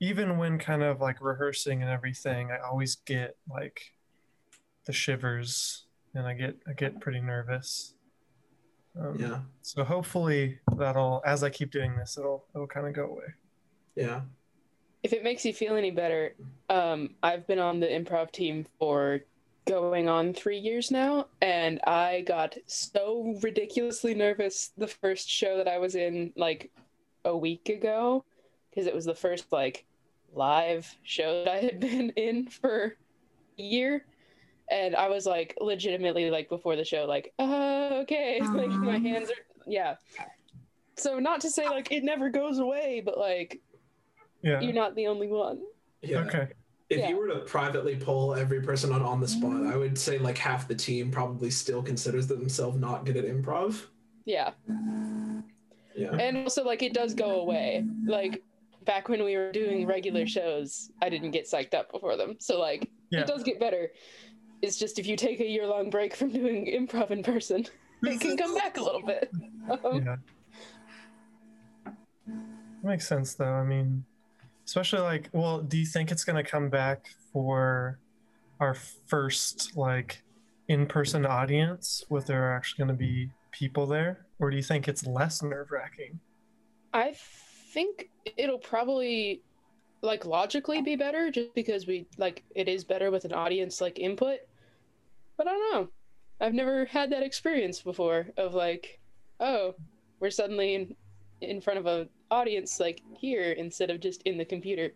even 0.00 0.36
when 0.38 0.58
kind 0.58 0.82
of 0.82 1.00
like 1.00 1.20
rehearsing 1.20 1.82
and 1.82 1.90
everything, 1.90 2.50
I 2.50 2.58
always 2.58 2.96
get 2.96 3.36
like 3.50 3.92
the 4.86 4.92
shivers 4.92 5.84
and 6.14 6.26
I 6.26 6.34
get 6.34 6.56
I 6.68 6.72
get 6.72 7.00
pretty 7.00 7.20
nervous. 7.20 7.94
Um, 8.98 9.16
yeah, 9.18 9.40
so 9.62 9.84
hopefully 9.84 10.58
that'll, 10.76 11.22
as 11.24 11.42
I 11.42 11.48
keep 11.50 11.70
doing 11.70 11.96
this, 11.96 12.18
it'll 12.18 12.44
it'll 12.54 12.66
kind 12.66 12.86
of 12.86 12.92
go 12.94 13.04
away. 13.06 13.24
yeah, 13.96 14.20
If 15.02 15.12
it 15.14 15.22
makes 15.24 15.44
you 15.46 15.54
feel 15.54 15.76
any 15.76 15.90
better, 15.90 16.34
um, 16.68 17.14
I've 17.22 17.46
been 17.46 17.58
on 17.58 17.80
the 17.80 17.86
improv 17.86 18.32
team 18.32 18.66
for 18.78 19.20
going 19.66 20.08
on 20.08 20.34
three 20.34 20.58
years 20.58 20.90
now, 20.90 21.26
and 21.40 21.80
I 21.86 22.22
got 22.26 22.56
so 22.66 23.36
ridiculously 23.42 24.14
nervous 24.14 24.72
the 24.76 24.88
first 24.88 25.28
show 25.28 25.56
that 25.58 25.68
I 25.68 25.78
was 25.78 25.94
in 25.94 26.32
like 26.36 26.70
a 27.24 27.36
week 27.36 27.68
ago 27.68 28.24
because 28.70 28.86
it 28.86 28.94
was 28.94 29.04
the 29.04 29.14
first 29.14 29.52
like 29.52 29.84
live 30.34 30.92
show 31.02 31.44
that 31.44 31.52
I 31.52 31.58
had 31.58 31.78
been 31.88 32.10
in 32.10 32.46
for 32.48 32.96
a 33.58 33.62
year. 33.62 34.04
And 34.70 34.96
I 34.96 35.08
was 35.08 35.26
like 35.26 35.54
legitimately 35.60 36.30
like 36.30 36.48
before 36.48 36.76
the 36.76 36.84
show, 36.84 37.04
like, 37.04 37.32
uh, 37.38 37.90
okay. 38.02 38.40
like 38.52 38.70
my 38.70 38.98
hands 38.98 39.30
are 39.30 39.34
yeah. 39.66 39.96
So 40.96 41.18
not 41.18 41.40
to 41.42 41.50
say 41.50 41.68
like 41.68 41.92
it 41.92 42.04
never 42.04 42.30
goes 42.30 42.58
away, 42.58 43.02
but 43.04 43.18
like 43.18 43.60
Yeah. 44.42 44.60
you're 44.60 44.72
not 44.72 44.94
the 44.94 45.06
only 45.08 45.28
one. 45.28 45.60
yeah. 46.00 46.18
Okay. 46.18 46.48
If 46.92 46.98
Yeah. 46.98 47.08
you 47.08 47.16
were 47.16 47.28
to 47.28 47.38
privately 47.40 47.96
poll 47.96 48.34
every 48.34 48.60
person 48.60 48.92
on 48.92 49.00
on 49.00 49.18
the 49.18 49.26
spot, 49.26 49.64
I 49.66 49.76
would 49.76 49.96
say 49.96 50.18
like 50.18 50.36
half 50.36 50.68
the 50.68 50.74
team 50.74 51.10
probably 51.10 51.50
still 51.50 51.82
considers 51.82 52.26
themselves 52.26 52.76
not 52.78 53.06
good 53.06 53.16
at 53.16 53.24
improv. 53.24 53.86
Yeah. 54.26 54.50
Yeah, 55.96 56.14
And 56.16 56.36
also 56.36 56.62
like 56.64 56.82
it 56.82 56.92
does 56.92 57.14
go 57.14 57.40
away. 57.40 57.86
Like 58.04 58.42
back 58.84 59.08
when 59.08 59.24
we 59.24 59.36
were 59.38 59.52
doing 59.52 59.86
regular 59.86 60.26
shows, 60.26 60.90
I 61.00 61.08
didn't 61.08 61.30
get 61.30 61.46
psyched 61.46 61.72
up 61.72 61.90
before 61.90 62.16
them. 62.18 62.36
So 62.40 62.60
like 62.60 62.90
Yeah. 63.10 63.20
it 63.22 63.26
does 63.26 63.42
get 63.42 63.58
better. 63.58 63.90
It's 64.60 64.78
just 64.78 64.98
if 64.98 65.06
you 65.06 65.16
take 65.16 65.40
a 65.40 65.46
year 65.48 65.66
long 65.66 65.88
break 65.88 66.14
from 66.14 66.30
doing 66.40 66.66
improv 66.66 67.10
in 67.10 67.22
person, 67.22 67.64
it 68.02 68.20
can 68.20 68.36
come 68.36 68.54
back 68.54 68.76
a 68.76 68.82
little 68.82 69.02
bit. 69.02 69.30
Um, 69.82 70.04
yeah. 70.04 70.16
Makes 72.82 73.08
sense 73.08 73.34
though. 73.34 73.44
I 73.54 73.64
mean, 73.64 74.04
especially 74.72 75.00
like, 75.00 75.28
well, 75.32 75.60
do 75.60 75.76
you 75.76 75.84
think 75.84 76.10
it's 76.10 76.24
gonna 76.24 76.42
come 76.42 76.70
back 76.70 77.04
for 77.30 77.98
our 78.58 78.72
first 79.06 79.76
like 79.76 80.22
in-person 80.68 81.26
audience? 81.26 82.02
With 82.08 82.24
there 82.24 82.48
are 82.48 82.56
actually 82.56 82.86
gonna 82.86 82.96
be 82.96 83.28
people 83.50 83.84
there, 83.84 84.24
or 84.38 84.48
do 84.48 84.56
you 84.56 84.62
think 84.62 84.88
it's 84.88 85.06
less 85.06 85.42
nerve-wracking? 85.42 86.18
I 86.94 87.14
think 87.74 88.08
it'll 88.38 88.56
probably 88.56 89.42
like 90.00 90.24
logically 90.24 90.80
be 90.80 90.96
better 90.96 91.30
just 91.30 91.54
because 91.54 91.86
we 91.86 92.06
like 92.16 92.42
it 92.54 92.66
is 92.66 92.82
better 92.82 93.10
with 93.10 93.26
an 93.26 93.34
audience 93.34 93.82
like 93.82 93.98
input. 93.98 94.38
But 95.36 95.48
I 95.48 95.50
don't 95.50 95.72
know. 95.74 95.88
I've 96.40 96.54
never 96.54 96.86
had 96.86 97.10
that 97.10 97.22
experience 97.22 97.82
before 97.82 98.28
of 98.38 98.54
like, 98.54 99.00
oh, 99.38 99.74
we're 100.18 100.30
suddenly 100.30 100.74
in 100.76 100.96
in 101.42 101.60
front 101.60 101.78
of 101.78 101.84
an 101.84 102.08
audience 102.32 102.80
like 102.80 103.00
here 103.16 103.52
instead 103.52 103.90
of 103.90 104.00
just 104.00 104.22
in 104.22 104.36
the 104.38 104.44
computer. 104.44 104.92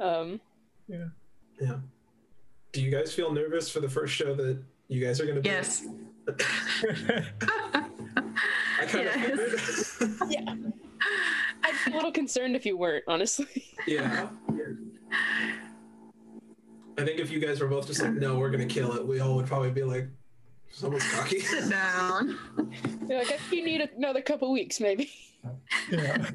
Um 0.00 0.40
Yeah. 0.88 1.06
Do 2.72 2.82
you 2.82 2.90
guys 2.90 3.12
feel 3.14 3.32
nervous 3.32 3.70
for 3.70 3.80
the 3.80 3.88
first 3.88 4.14
show 4.14 4.34
that 4.34 4.60
you 4.88 5.04
guys 5.04 5.20
are 5.20 5.24
going 5.24 5.36
to 5.36 5.42
do? 5.42 5.48
Yes. 5.50 5.86
I 6.28 6.32
kind 8.86 9.04
Yes. 9.04 10.00
of 10.00 10.08
figured. 10.18 10.20
yeah. 10.30 10.54
I'd 11.64 11.74
be 11.86 11.92
a 11.92 11.94
little 11.94 12.12
concerned 12.12 12.54
if 12.56 12.66
you 12.66 12.76
weren't, 12.76 13.04
honestly. 13.08 13.46
yeah. 13.86 14.28
I 16.98 17.04
think 17.04 17.18
if 17.20 17.30
you 17.30 17.38
guys 17.40 17.60
were 17.60 17.68
both 17.68 17.86
just 17.86 18.02
like, 18.02 18.12
no, 18.12 18.38
we're 18.38 18.50
going 18.50 18.66
to 18.66 18.72
kill 18.72 18.92
it, 18.94 19.06
we 19.06 19.20
all 19.20 19.34
would 19.36 19.46
probably 19.46 19.70
be 19.70 19.82
like, 19.82 20.08
someone's 20.70 21.08
cocky. 21.12 21.40
Sit 21.40 21.70
down. 21.70 22.38
You're 23.08 23.18
like, 23.18 23.32
I 23.32 23.36
think 23.38 23.52
you 23.52 23.64
need 23.64 23.80
another 23.96 24.20
couple 24.20 24.52
weeks, 24.52 24.80
maybe. 24.80 25.10
Yeah. 25.44 25.50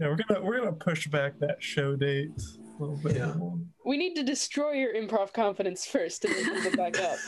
yeah, 0.00 0.08
we're 0.08 0.16
gonna 0.28 0.42
we're 0.42 0.58
gonna 0.58 0.72
push 0.72 1.06
back 1.08 1.38
that 1.40 1.62
show 1.62 1.96
date 1.96 2.30
a 2.78 2.82
little 2.82 2.96
bit. 2.96 3.16
Yeah. 3.16 3.34
We 3.84 3.96
need 3.96 4.14
to 4.14 4.22
destroy 4.22 4.72
your 4.72 4.94
improv 4.94 5.32
confidence 5.32 5.86
first 5.86 6.24
and 6.24 6.34
then 6.34 6.44
build 6.52 6.66
it 6.66 6.76
back 6.76 6.98
up. 7.00 7.18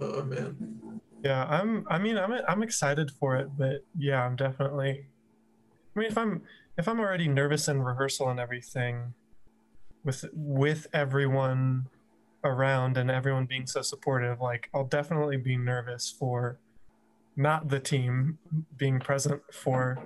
oh, 0.00 0.22
man. 0.24 1.00
Yeah, 1.24 1.44
I'm. 1.44 1.86
I 1.88 1.98
mean, 1.98 2.18
I'm. 2.18 2.32
I'm 2.48 2.62
excited 2.62 3.10
for 3.10 3.36
it, 3.36 3.50
but 3.56 3.84
yeah, 3.96 4.24
I'm 4.24 4.36
definitely. 4.36 5.06
I 5.94 5.98
mean, 5.98 6.08
if 6.08 6.18
I'm 6.18 6.42
if 6.76 6.88
I'm 6.88 6.98
already 6.98 7.28
nervous 7.28 7.68
in 7.68 7.82
rehearsal 7.82 8.28
and 8.28 8.40
everything, 8.40 9.14
with 10.04 10.24
with 10.32 10.88
everyone 10.92 11.86
around 12.44 12.96
and 12.96 13.08
everyone 13.08 13.46
being 13.46 13.66
so 13.66 13.82
supportive, 13.82 14.40
like 14.40 14.68
I'll 14.74 14.86
definitely 14.86 15.36
be 15.36 15.56
nervous 15.56 16.10
for 16.10 16.58
not 17.36 17.68
the 17.68 17.80
team 17.80 18.38
being 18.76 19.00
present 19.00 19.40
for 19.52 19.98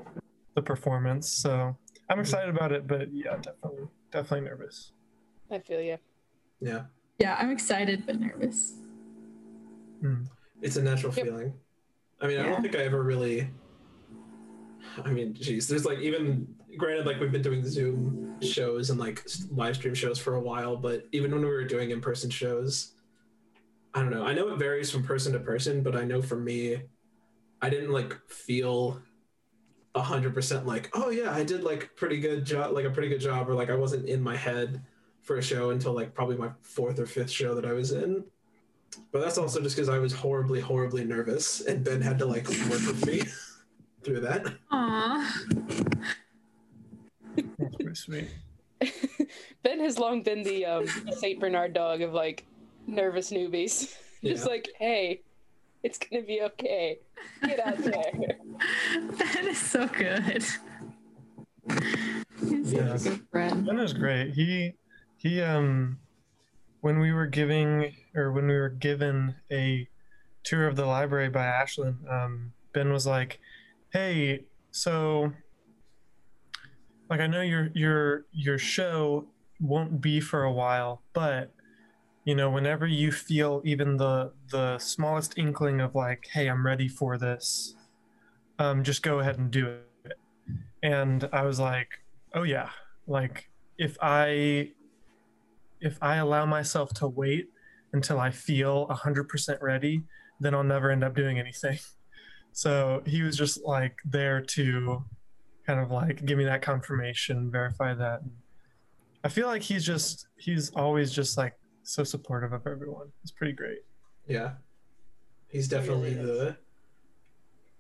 the 0.55 0.63
performance. 0.63 1.29
So 1.31 1.77
I'm 2.09 2.21
excited 2.21 2.55
about 2.55 2.73
it, 2.73 2.87
but 2.87 3.13
yeah, 3.13 3.37
definitely, 3.37 3.89
definitely 4.13 4.49
nervous. 4.49 4.93
I 5.51 5.59
feel 5.59 5.81
you. 5.81 5.99
Yeah. 6.61 6.83
Yeah, 7.19 7.37
I'm 7.39 7.51
excited 7.51 8.05
but 8.07 8.21
nervous. 8.21 8.75
Mm. 10.03 10.27
It's 10.63 10.77
a 10.77 10.83
natural 10.83 11.13
Yep. 11.15 11.27
feeling. 11.27 11.53
I 12.21 12.27
mean, 12.27 12.39
I 12.39 12.45
don't 12.45 12.63
think 12.63 12.77
I 12.77 12.81
ever 12.81 13.03
really. 13.03 13.49
I 15.05 15.11
mean, 15.11 15.35
geez, 15.35 15.69
there's 15.69 15.85
like 15.85 15.99
even 15.99 16.47
granted, 16.79 17.07
like 17.07 17.21
we've 17.21 17.33
been 17.33 17.43
doing 17.43 17.65
Zoom 17.67 18.41
shows 18.41 18.89
and 18.91 18.99
like 18.99 19.23
live 19.51 19.77
stream 19.77 19.95
shows 19.95 20.19
for 20.19 20.35
a 20.37 20.41
while, 20.41 20.77
but 20.77 21.05
even 21.13 21.31
when 21.31 21.41
we 21.43 21.49
were 21.49 21.65
doing 21.65 21.91
in 21.91 22.01
person 22.01 22.31
shows, 22.31 22.93
I 23.95 24.01
don't 24.01 24.11
know. 24.11 24.25
I 24.25 24.33
know 24.33 24.49
it 24.49 24.59
varies 24.59 24.91
from 24.91 25.03
person 25.03 25.33
to 25.35 25.41
person, 25.41 25.83
but 25.83 25.97
I 25.97 26.05
know 26.05 26.23
for 26.23 26.37
me, 26.37 26.83
I 27.67 27.71
didn't 27.71 27.91
like 27.91 28.17
feel 28.29 29.03
a 29.97 30.01
hundred 30.01 30.35
percent 30.35 30.67
like, 30.67 30.89
oh 30.95 31.11
yeah, 31.11 31.33
I 31.35 31.43
did 31.43 31.65
like 31.65 31.91
pretty 31.97 32.21
good 32.21 32.45
job, 32.45 32.73
like 32.73 32.85
a 32.85 32.91
pretty 32.91 33.09
good 33.09 33.21
job, 33.21 33.49
or 33.51 33.55
like 33.55 33.71
I 33.71 33.75
wasn't 33.75 34.09
in 34.09 34.23
my 34.23 34.37
head 34.37 34.83
for 35.23 35.39
a 35.39 35.43
show 35.43 35.71
until 35.71 35.93
like 35.93 36.15
probably 36.15 36.37
my 36.37 36.51
fourth 36.63 37.01
or 37.01 37.07
fifth 37.07 37.31
show 37.31 37.57
that 37.57 37.65
I 37.65 37.73
was 37.73 37.91
in. 37.91 38.25
But 39.11 39.21
that's 39.21 39.37
also 39.37 39.61
just 39.61 39.75
because 39.75 39.89
I 39.89 39.99
was 39.99 40.13
horribly, 40.13 40.61
horribly 40.61 41.05
nervous, 41.05 41.61
and 41.63 41.85
Ben 41.85 42.01
had 42.01 42.19
to 42.21 42.27
like 42.27 42.49
work 42.49 42.87
with 42.87 43.05
me 43.05 43.23
through 44.05 44.21
that. 44.21 44.47
Aw. 44.71 45.43
That's 47.59 47.77
pretty 47.81 47.95
sweet. 47.97 48.29
Ben 49.63 49.81
has 49.81 49.99
long 49.99 50.23
been 50.23 50.43
the 50.43 50.65
um, 50.67 50.87
Saint 51.11 51.41
Bernard 51.41 51.73
dog 51.73 52.01
of 52.03 52.13
like 52.13 52.47
nervous 52.87 53.31
newbies. 53.33 53.97
Just 54.25 54.45
Yeah. 54.45 54.45
like, 54.47 54.69
hey, 54.79 55.23
it's 55.83 55.99
gonna 55.99 56.23
be 56.23 56.43
okay. 56.43 56.99
Get 57.45 57.61
out 57.61 57.79
there. 57.85 58.13
That 59.19 59.45
is 59.45 59.59
so 59.59 59.87
good. 59.89 60.45
He's 62.41 62.73
Yeah. 62.73 62.97
such 62.97 63.07
a 63.13 63.17
good 63.17 63.29
friend. 63.31 63.67
Ben 63.67 63.79
is 63.79 63.93
great. 63.93 64.35
He 64.35 64.75
he 65.17 65.41
um 65.43 65.99
when 66.81 66.99
we 67.01 67.13
were 67.13 67.27
giving 67.27 67.95
or 68.15 68.33
when 68.33 68.47
we 68.47 68.55
were 68.55 68.69
given 68.69 69.35
a 69.51 69.89
tour 70.45 70.67
of 70.69 70.77
the 70.77 70.87
library 70.87 71.29
by 71.29 71.45
Ashlyn, 71.45 71.97
um, 72.11 72.53
Ben 72.73 72.93
was 72.93 73.07
like, 73.07 73.41
"Hey, 73.93 74.45
so 74.71 75.33
like 77.11 77.21
I 77.21 77.27
know 77.27 77.41
your 77.43 77.71
your 77.75 78.27
your 78.33 78.59
show 78.59 79.27
won't 79.61 80.01
be 80.01 80.21
for 80.21 80.45
a 80.45 80.53
while, 80.53 81.03
but 81.13 81.53
you 82.27 82.35
know, 82.35 82.51
whenever 82.51 82.89
you 82.89 83.13
feel 83.13 83.63
even 83.65 83.97
the 83.97 84.33
the 84.51 84.79
smallest 84.79 85.39
inkling 85.39 85.81
of 85.81 85.95
like, 85.95 86.29
hey, 86.33 86.49
I'm 86.49 86.67
ready 86.67 86.89
for 86.89 87.17
this, 87.17 87.77
um, 88.59 88.83
just 88.83 89.03
go 89.03 89.21
ahead 89.21 89.39
and 89.39 89.49
do 89.51 89.79
it." 90.05 90.19
And 90.83 91.29
I 91.33 91.45
was 91.45 91.61
like, 91.61 91.89
"Oh 92.35 92.43
yeah, 92.43 92.71
like 93.07 93.49
if 93.79 93.97
I 94.03 94.73
if 95.81 95.99
I 96.03 96.17
allow 96.17 96.45
myself 96.47 96.93
to 96.95 97.07
wait 97.07 97.49
until 97.93 98.19
I 98.19 98.33
feel 98.33 98.89
100% 98.89 99.63
ready, 99.63 100.03
then 100.41 100.53
I'll 100.55 100.65
never 100.65 100.91
end 100.91 101.05
up 101.05 101.15
doing 101.15 101.39
anything." 101.39 101.79
So 102.53 103.03
he 103.05 103.21
was 103.21 103.37
just 103.37 103.63
like 103.67 103.99
there 104.03 104.41
to 104.41 105.05
kind 105.67 105.79
of 105.79 105.91
like 105.91 106.25
give 106.25 106.39
me 106.39 106.45
that 106.45 106.63
confirmation, 106.63 107.51
verify 107.51 107.93
that. 107.93 108.23
I 109.23 109.29
feel 109.29 109.47
like 109.47 109.61
he's 109.61 109.85
just 109.85 110.29
he's 110.39 110.71
always 110.71 111.13
just 111.13 111.37
like 111.37 111.53
so 111.87 112.05
supportive 112.05 112.53
of 112.53 112.67
everyone. 112.67 113.13
It's 113.23 113.31
pretty 113.31 113.53
great. 113.53 113.79
Yeah, 114.27 114.53
he's 115.49 115.69
definitely 115.69 116.15
really 116.15 116.27
the. 116.27 116.57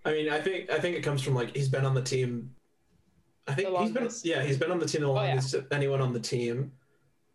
I 0.04 0.12
mean, 0.12 0.30
I 0.30 0.40
think 0.40 0.70
I 0.70 0.78
think 0.78 0.96
it 0.96 1.02
comes 1.02 1.22
from 1.22 1.34
like 1.34 1.54
he's 1.54 1.68
been 1.68 1.84
on 1.84 1.94
the 1.94 2.02
team. 2.02 2.50
I 3.48 3.54
think 3.54 3.76
he's 3.78 3.90
been 3.92 4.08
yeah 4.24 4.42
he's 4.42 4.58
been 4.58 4.70
on 4.70 4.78
the 4.78 4.86
team 4.86 5.02
the 5.02 5.08
Oh, 5.08 5.22
yeah. 5.22 5.40
anyone 5.70 6.00
on 6.00 6.12
the 6.12 6.20
team, 6.20 6.72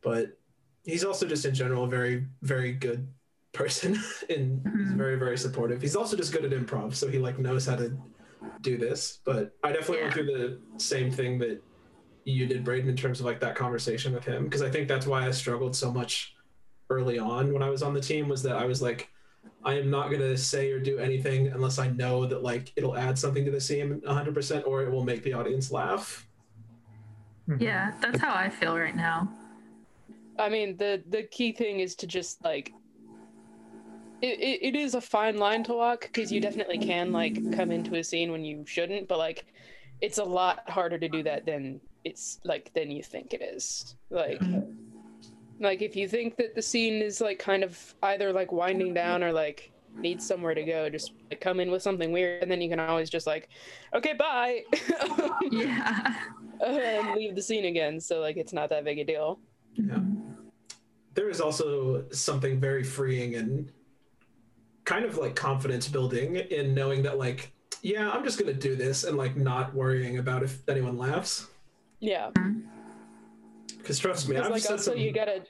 but 0.01 0.38
he's 0.84 1.04
also 1.04 1.28
just 1.28 1.46
in 1.46 1.54
general 1.54 1.84
a 1.84 1.88
very 1.88 2.25
very 2.42 2.72
good 2.72 3.08
person 3.54 3.94
and 4.30 4.62
he's 4.78 4.90
Mhm. 4.92 4.98
very 4.98 5.18
very 5.18 5.38
supportive. 5.38 5.82
He's 5.82 5.96
also 5.96 6.16
just 6.16 6.32
good 6.32 6.46
at 6.46 6.51
improv, 6.51 6.96
so 6.96 7.08
he 7.10 7.20
like 7.20 7.38
knows 7.38 7.66
how 7.66 7.75
to 7.75 7.98
do 8.62 8.78
this. 8.78 9.20
But 9.25 9.58
I 9.63 9.72
definitely 9.74 10.04
went 10.04 10.13
through 10.13 10.25
the 10.25 10.62
same 10.78 11.12
thing 11.12 11.38
that 11.40 11.62
you 12.24 12.46
did, 12.46 12.63
Braden, 12.63 12.90
in 12.90 12.96
terms 12.96 13.20
of 13.20 13.25
like 13.25 13.40
that 13.42 13.56
conversation 13.56 14.13
with 14.13 14.24
him, 14.24 14.44
because 14.46 14.62
I 14.62 14.70
think 14.70 14.88
that's 14.88 15.06
why 15.08 15.28
I 15.28 15.32
struggled 15.32 15.75
so 15.75 15.92
much 15.92 16.36
early 16.91 17.17
on 17.17 17.53
when 17.53 17.63
I 17.63 17.69
was 17.69 17.81
on 17.81 17.93
the 17.93 18.01
team 18.01 18.27
was 18.27 18.43
that 18.43 18.55
I 18.55 18.65
was 18.65 18.81
like, 18.81 19.10
I 19.63 19.74
am 19.75 19.89
not 19.89 20.12
gonna 20.12 20.38
say 20.38 20.71
or 20.71 20.79
do 20.79 20.98
anything 20.98 21.48
unless 21.48 21.79
I 21.79 21.88
know 21.89 22.25
that 22.25 22.43
like 22.43 22.74
it'll 22.75 22.98
add 22.98 23.17
something 23.17 23.45
to 23.45 23.51
the 23.51 23.62
scene 23.62 24.01
100% 24.01 24.67
or 24.67 24.83
it 24.83 24.91
will 24.91 25.03
make 25.03 25.24
the 25.24 25.33
audience 25.33 25.71
laugh. 25.71 26.27
Mhm. 27.50 27.62
Yeah, 27.62 27.91
that's 28.01 28.19
how 28.19 28.33
I 28.33 28.50
feel 28.50 28.77
right 28.77 28.95
now. 28.95 29.29
I 30.39 30.50
mean, 30.50 30.77
the 30.77 31.03
the 31.10 31.24
key 31.24 31.51
thing 31.51 31.79
is 31.79 31.95
to 31.98 32.07
just 32.07 32.43
like. 32.43 32.74
It, 34.21 34.39
it, 34.39 34.60
it 34.62 34.75
is 34.75 34.93
a 34.93 35.01
fine 35.01 35.38
line 35.38 35.63
to 35.63 35.74
walk 35.74 36.01
because 36.01 36.31
you 36.31 36.39
definitely 36.39 36.77
can 36.77 37.12
like 37.12 37.41
come 37.53 37.71
into 37.71 37.95
a 37.95 38.03
scene 38.03 38.31
when 38.31 38.45
you 38.45 38.63
shouldn't, 38.67 39.07
but 39.07 39.17
like, 39.17 39.45
it's 40.00 40.19
a 40.19 40.24
lot 40.24 40.69
harder 40.69 41.00
to 41.00 41.10
do 41.10 41.24
that 41.24 41.48
than 41.48 41.81
it's 42.03 42.39
like 42.43 42.71
than 42.75 42.91
you 42.91 43.01
think 43.01 43.33
it 43.33 43.41
is. 43.41 43.95
Like, 44.12 44.39
like 45.62 45.82
if 45.82 45.96
you 45.96 46.08
think 46.08 46.36
that 46.38 46.56
the 46.56 46.62
scene 46.62 47.01
is 47.01 47.22
like 47.22 47.39
kind 47.39 47.63
of 47.63 47.96
either 48.03 48.34
like 48.34 48.51
winding 48.51 48.94
down 48.94 49.24
or 49.24 49.32
like 49.32 49.72
needs 49.96 50.25
somewhere 50.25 50.53
to 50.56 50.63
go, 50.63 50.89
just 50.89 51.13
like, 51.30 51.39
come 51.39 51.60
in 51.60 51.70
with 51.72 51.82
something 51.82 52.12
weird, 52.12 52.41
and 52.44 52.51
then 52.51 52.62
you 52.62 52.70
can 52.70 52.80
always 52.80 53.10
just 53.10 53.27
like, 53.27 53.50
okay, 53.94 54.13
bye, 54.13 54.62
Yeah. 55.51 56.15
and 56.65 57.15
leave 57.15 57.36
the 57.36 57.41
scene 57.41 57.65
again. 57.65 58.00
So 58.00 58.20
like, 58.20 58.38
it's 58.38 58.53
not 58.53 58.70
that 58.70 58.84
big 58.84 59.00
a 59.00 59.03
deal. 59.03 59.39
Yeah. 59.75 60.00
There 61.13 61.30
is 61.30 61.41
also 61.41 62.10
something 62.12 62.60
very 62.60 62.84
freeing 62.84 63.36
and 63.36 63.72
kind 64.86 65.06
of 65.06 65.18
like 65.18 65.36
confidence 65.36 65.88
building 65.88 66.36
in 66.38 66.74
knowing 66.74 67.03
that 67.03 67.18
like 67.18 67.53
yeah, 67.84 68.12
I'm 68.12 68.24
just 68.24 68.39
gonna 68.39 68.53
do 68.53 68.75
this 68.75 69.03
and 69.03 69.18
like 69.18 69.36
not 69.36 69.74
worrying 69.74 70.18
about 70.18 70.44
if 70.44 70.68
anyone 70.70 70.98
laughs. 70.98 71.48
Yeah. 72.00 72.30
Mm-hmm. 72.38 72.60
Because 73.82 74.00
trust 74.00 74.30
me, 74.30 74.38
I've 74.38 74.52
like 74.52 74.62
said 74.62 74.74
also 74.74 74.92
some. 74.92 75.00
you 75.00 75.12
gotta. 75.12 75.44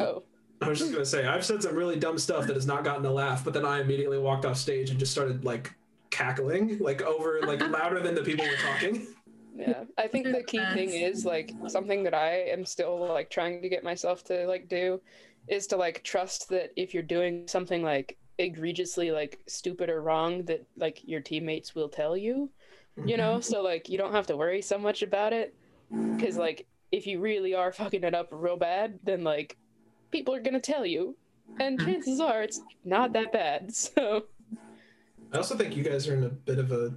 Oh. 0.00 0.22
I 0.60 0.68
was 0.68 0.78
just 0.78 0.92
gonna 0.92 1.04
say 1.04 1.26
I've 1.26 1.44
said 1.44 1.62
some 1.62 1.74
really 1.74 1.98
dumb 1.98 2.18
stuff 2.18 2.46
that 2.46 2.54
has 2.54 2.66
not 2.66 2.84
gotten 2.84 3.04
a 3.04 3.12
laugh, 3.12 3.44
but 3.44 3.52
then 3.52 3.66
I 3.66 3.80
immediately 3.80 4.18
walked 4.18 4.44
off 4.44 4.56
stage 4.56 4.90
and 4.90 4.98
just 4.98 5.12
started 5.12 5.44
like 5.44 5.72
cackling, 6.10 6.78
like 6.78 7.02
over 7.02 7.40
like 7.42 7.60
louder 7.70 8.00
than 8.00 8.14
the 8.14 8.22
people 8.22 8.46
were 8.46 8.56
talking. 8.56 9.06
Yeah, 9.56 9.84
I 9.98 10.08
think 10.08 10.26
the 10.26 10.42
key 10.42 10.64
thing 10.72 10.90
is 10.90 11.24
like 11.24 11.52
something 11.68 12.02
that 12.04 12.14
I 12.14 12.42
am 12.50 12.64
still 12.64 12.98
like 13.06 13.30
trying 13.30 13.62
to 13.62 13.68
get 13.68 13.84
myself 13.84 14.24
to 14.24 14.46
like 14.46 14.68
do 14.68 15.00
is 15.46 15.66
to 15.68 15.76
like 15.76 16.02
trust 16.02 16.48
that 16.48 16.70
if 16.76 16.94
you're 16.94 17.02
doing 17.02 17.46
something 17.46 17.82
like 17.82 18.18
egregiously 18.38 19.12
like 19.12 19.40
stupid 19.46 19.88
or 19.90 20.02
wrong 20.02 20.44
that 20.44 20.66
like 20.76 21.00
your 21.04 21.20
teammates 21.20 21.74
will 21.74 21.88
tell 21.88 22.16
you, 22.16 22.50
you 22.96 23.02
mm-hmm. 23.02 23.16
know? 23.16 23.40
So 23.40 23.62
like 23.62 23.88
you 23.88 23.98
don't 23.98 24.12
have 24.12 24.26
to 24.28 24.36
worry 24.36 24.62
so 24.62 24.78
much 24.78 25.02
about 25.02 25.32
it 25.32 25.54
cuz 26.18 26.36
like 26.36 26.66
if 26.94 27.06
you 27.06 27.20
really 27.20 27.54
are 27.54 27.72
fucking 27.80 28.04
it 28.04 28.14
up 28.14 28.28
real 28.30 28.56
bad, 28.56 28.98
then 29.02 29.24
like 29.24 29.56
people 30.10 30.34
are 30.34 30.40
going 30.40 30.54
to 30.54 30.60
tell 30.60 30.86
you. 30.86 31.16
And 31.60 31.80
hmm. 31.80 31.86
chances 31.86 32.20
are 32.20 32.42
it's 32.42 32.60
not 32.84 33.12
that 33.12 33.32
bad. 33.32 33.72
So 33.74 34.24
I 35.32 35.38
also 35.38 35.56
think 35.56 35.76
you 35.76 35.82
guys 35.82 36.06
are 36.06 36.14
in 36.14 36.22
a 36.22 36.28
bit 36.28 36.58
of 36.58 36.70
a 36.70 36.94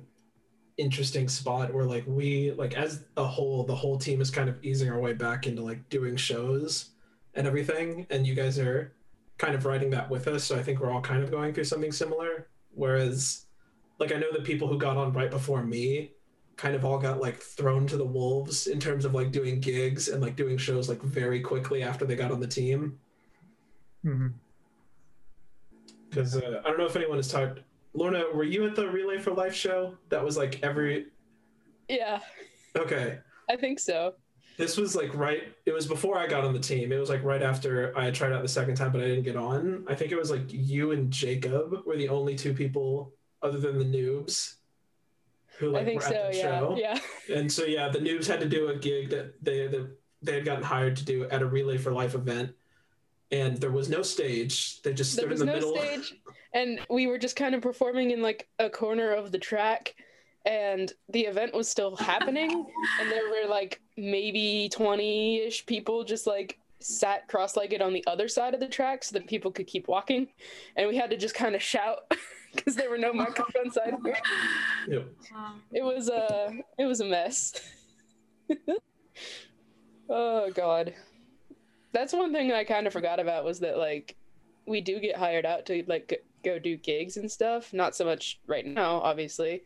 interesting 0.78 1.28
spot 1.28 1.74
where 1.74 1.86
like 1.86 2.04
we 2.06 2.52
like 2.52 2.76
as 2.76 3.04
a 3.18 3.24
whole 3.24 3.64
the 3.64 3.76
whole 3.76 3.98
team 3.98 4.22
is 4.22 4.30
kind 4.30 4.48
of 4.48 4.64
easing 4.64 4.92
our 4.92 5.00
way 5.00 5.12
back 5.12 5.48
into 5.48 5.64
like 5.64 5.90
doing 5.90 6.16
shows 6.16 6.92
and 7.34 7.48
everything 7.48 8.06
and 8.12 8.28
you 8.28 8.36
guys 8.36 8.60
are 8.60 8.94
kind 9.40 9.56
of 9.56 9.66
riding 9.66 9.90
that 9.90 10.08
with 10.08 10.28
us 10.28 10.44
so 10.44 10.56
i 10.56 10.62
think 10.62 10.80
we're 10.80 10.92
all 10.92 11.02
kind 11.02 11.24
of 11.24 11.32
going 11.32 11.52
through 11.52 11.64
something 11.64 11.92
similar 11.92 12.48
whereas 12.76 13.48
like 13.98 14.12
i 14.12 14.18
know 14.18 14.32
the 14.32 14.44
people 14.44 14.68
who 14.68 14.78
got 14.78 14.98
on 14.98 15.12
right 15.14 15.32
before 15.32 15.64
me 15.64 16.12
kind 16.58 16.76
of 16.76 16.84
all 16.84 16.98
got 16.98 17.20
like 17.22 17.38
thrown 17.38 17.86
to 17.88 17.98
the 17.98 18.04
wolves 18.06 18.68
in 18.68 18.80
terms 18.80 19.06
of 19.06 19.14
like 19.14 19.32
doing 19.32 19.60
gigs 19.60 20.10
and 20.10 20.22
like 20.22 20.36
doing 20.36 20.58
shows 20.58 20.90
like 20.90 21.02
very 21.02 21.40
quickly 21.40 21.84
after 21.84 22.04
they 22.06 22.16
got 22.16 22.32
on 22.32 22.40
the 22.40 22.48
team 22.48 23.00
Mhm. 24.06 24.34
because 26.10 26.36
uh, 26.36 26.62
I 26.66 26.68
don't 26.70 26.78
know 26.78 26.86
if 26.86 26.96
anyone 26.96 27.18
has 27.18 27.28
talked. 27.30 27.60
Lorna, 27.94 28.24
were 28.34 28.44
you 28.44 28.66
at 28.66 28.76
the 28.76 28.88
Relay 28.90 29.18
for 29.18 29.32
Life 29.32 29.56
show? 29.56 29.98
That 30.10 30.24
was 30.24 30.38
like 30.38 30.60
every. 30.64 31.08
yeah, 31.90 32.20
Okay, 32.76 33.18
I 33.50 33.56
think 33.56 33.80
so. 33.80 34.14
this 34.58 34.78
was 34.78 34.96
like 34.96 35.14
right. 35.16 35.44
It 35.66 35.72
was 35.74 35.88
before 35.88 36.18
I 36.18 36.28
got 36.28 36.44
on 36.44 36.54
the 36.54 36.60
team. 36.60 36.92
It 36.92 37.00
was 37.00 37.10
like 37.10 37.24
right 37.24 37.42
after 37.42 37.98
I 37.98 38.06
had 38.06 38.14
tried 38.16 38.32
out 38.34 38.42
the 38.44 38.48
second 38.48 38.76
time, 38.76 38.92
but 38.92 39.02
I 39.02 39.06
didn't 39.06 39.24
get 39.24 39.36
on. 39.36 39.84
I 39.88 39.96
think 39.96 40.12
it 40.12 40.18
was 40.18 40.30
like 40.32 40.44
you 40.48 40.92
and 40.92 41.12
Jacob 41.12 41.86
were 41.86 41.98
the 41.98 42.10
only 42.10 42.36
two 42.36 42.54
people 42.54 43.14
other 43.42 43.58
than 43.60 43.78
the 43.80 43.86
noobs 43.86 44.56
who 45.58 45.72
like 45.72 45.84
I 45.84 45.86
think 45.86 46.02
were 46.02 46.08
at 46.08 46.14
so, 46.14 46.30
the 46.32 46.38
yeah. 46.38 46.60
show. 46.60 46.78
Yeah. 46.78 47.00
And 47.36 47.52
so 47.52 47.66
yeah, 47.66 47.90
the 47.90 48.00
noobs 48.00 48.28
had 48.28 48.40
to 48.40 48.50
do 48.50 48.68
a 48.68 48.76
gig 48.76 49.10
that 49.10 49.44
they 49.44 49.68
that 49.68 49.98
they 50.22 50.36
had 50.36 50.46
gotten 50.46 50.64
hired 50.64 50.98
to 50.98 51.06
do 51.06 51.26
at 51.26 51.42
a 51.42 51.46
Relay 51.46 51.78
for 51.78 51.92
Life 51.92 52.16
event, 52.16 52.52
and 53.32 53.58
there 53.58 53.72
was 53.72 53.90
no 53.90 54.02
stage. 54.02 54.82
They 54.82 54.94
just 54.94 55.16
there 55.16 55.28
was 55.28 55.42
in 55.42 55.48
the 55.48 55.54
no 55.54 55.60
middle. 55.60 55.78
stage 55.78 56.14
and 56.54 56.80
we 56.90 57.08
were 57.08 57.18
just 57.18 57.36
kind 57.36 57.56
of 57.56 57.62
performing 57.62 58.12
in 58.12 58.22
like 58.22 58.48
a 58.60 58.70
corner 58.70 59.12
of 59.12 59.32
the 59.32 59.38
track 59.38 59.96
and 60.46 60.94
the 61.10 61.22
event 61.22 61.54
was 61.54 61.70
still 61.70 61.96
happening 61.96 62.52
and 63.02 63.12
there 63.12 63.30
were 63.30 63.50
like 63.50 63.82
maybe 63.96 64.70
20ish 64.74 65.66
people 65.66 66.04
just 66.04 66.28
like 66.28 66.60
sat 66.80 67.28
cross-legged 67.28 67.82
on 67.82 67.94
the 67.94 68.04
other 68.08 68.28
side 68.28 68.54
of 68.54 68.60
the 68.60 68.68
track 68.68 69.04
so 69.04 69.14
that 69.14 69.28
people 69.28 69.52
could 69.52 69.68
keep 69.68 69.88
walking 69.88 70.28
and 70.76 70.88
we 70.88 70.96
had 70.96 71.10
to 71.10 71.18
just 71.18 71.36
kind 71.36 71.56
of 71.56 71.62
shout 71.62 72.00
because 72.56 72.76
there 72.76 72.90
were 72.90 72.98
no 72.98 73.14
microphones 73.14 73.78
either 73.78 73.98
Yep. 74.88 75.08
it 75.74 75.84
was 75.84 76.10
a 76.10 76.54
it 76.78 76.86
was 76.86 77.00
a 77.02 77.06
mess. 77.06 77.54
Oh 80.10 80.50
god. 80.52 80.94
That's 81.92 82.14
one 82.14 82.32
thing 82.32 82.52
i 82.52 82.64
kind 82.64 82.88
of 82.88 82.94
forgot 82.94 83.20
about 83.20 83.44
was 83.44 83.60
that 83.60 83.78
like 83.78 84.16
we 84.66 84.82
do 84.82 85.00
get 85.00 85.18
hired 85.18 85.46
out 85.46 85.66
to 85.66 85.84
like 85.88 86.24
go 86.44 86.60
do 86.60 86.78
gigs 86.78 87.18
and 87.18 87.30
stuff. 87.32 87.74
Not 87.74 87.96
so 87.96 88.06
much 88.06 88.40
right 88.48 88.66
now 88.66 89.02
obviously. 89.02 89.64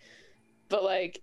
But 0.70 0.84
like 0.84 1.22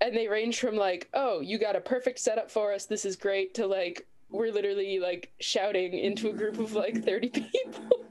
and 0.00 0.16
they 0.16 0.28
range 0.28 0.58
from 0.60 0.76
like 0.76 1.08
oh 1.14 1.40
you 1.40 1.58
got 1.58 1.76
a 1.76 1.80
perfect 1.80 2.18
setup 2.18 2.50
for 2.50 2.72
us. 2.72 2.86
This 2.86 3.04
is 3.04 3.16
great 3.16 3.54
to 3.54 3.66
like 3.66 4.06
we're 4.30 4.52
literally 4.52 4.98
like 4.98 5.32
shouting 5.40 5.92
into 5.94 6.30
a 6.30 6.32
group 6.32 6.58
of 6.58 6.72
like 6.74 7.04
30 7.04 7.28
people 7.52 8.04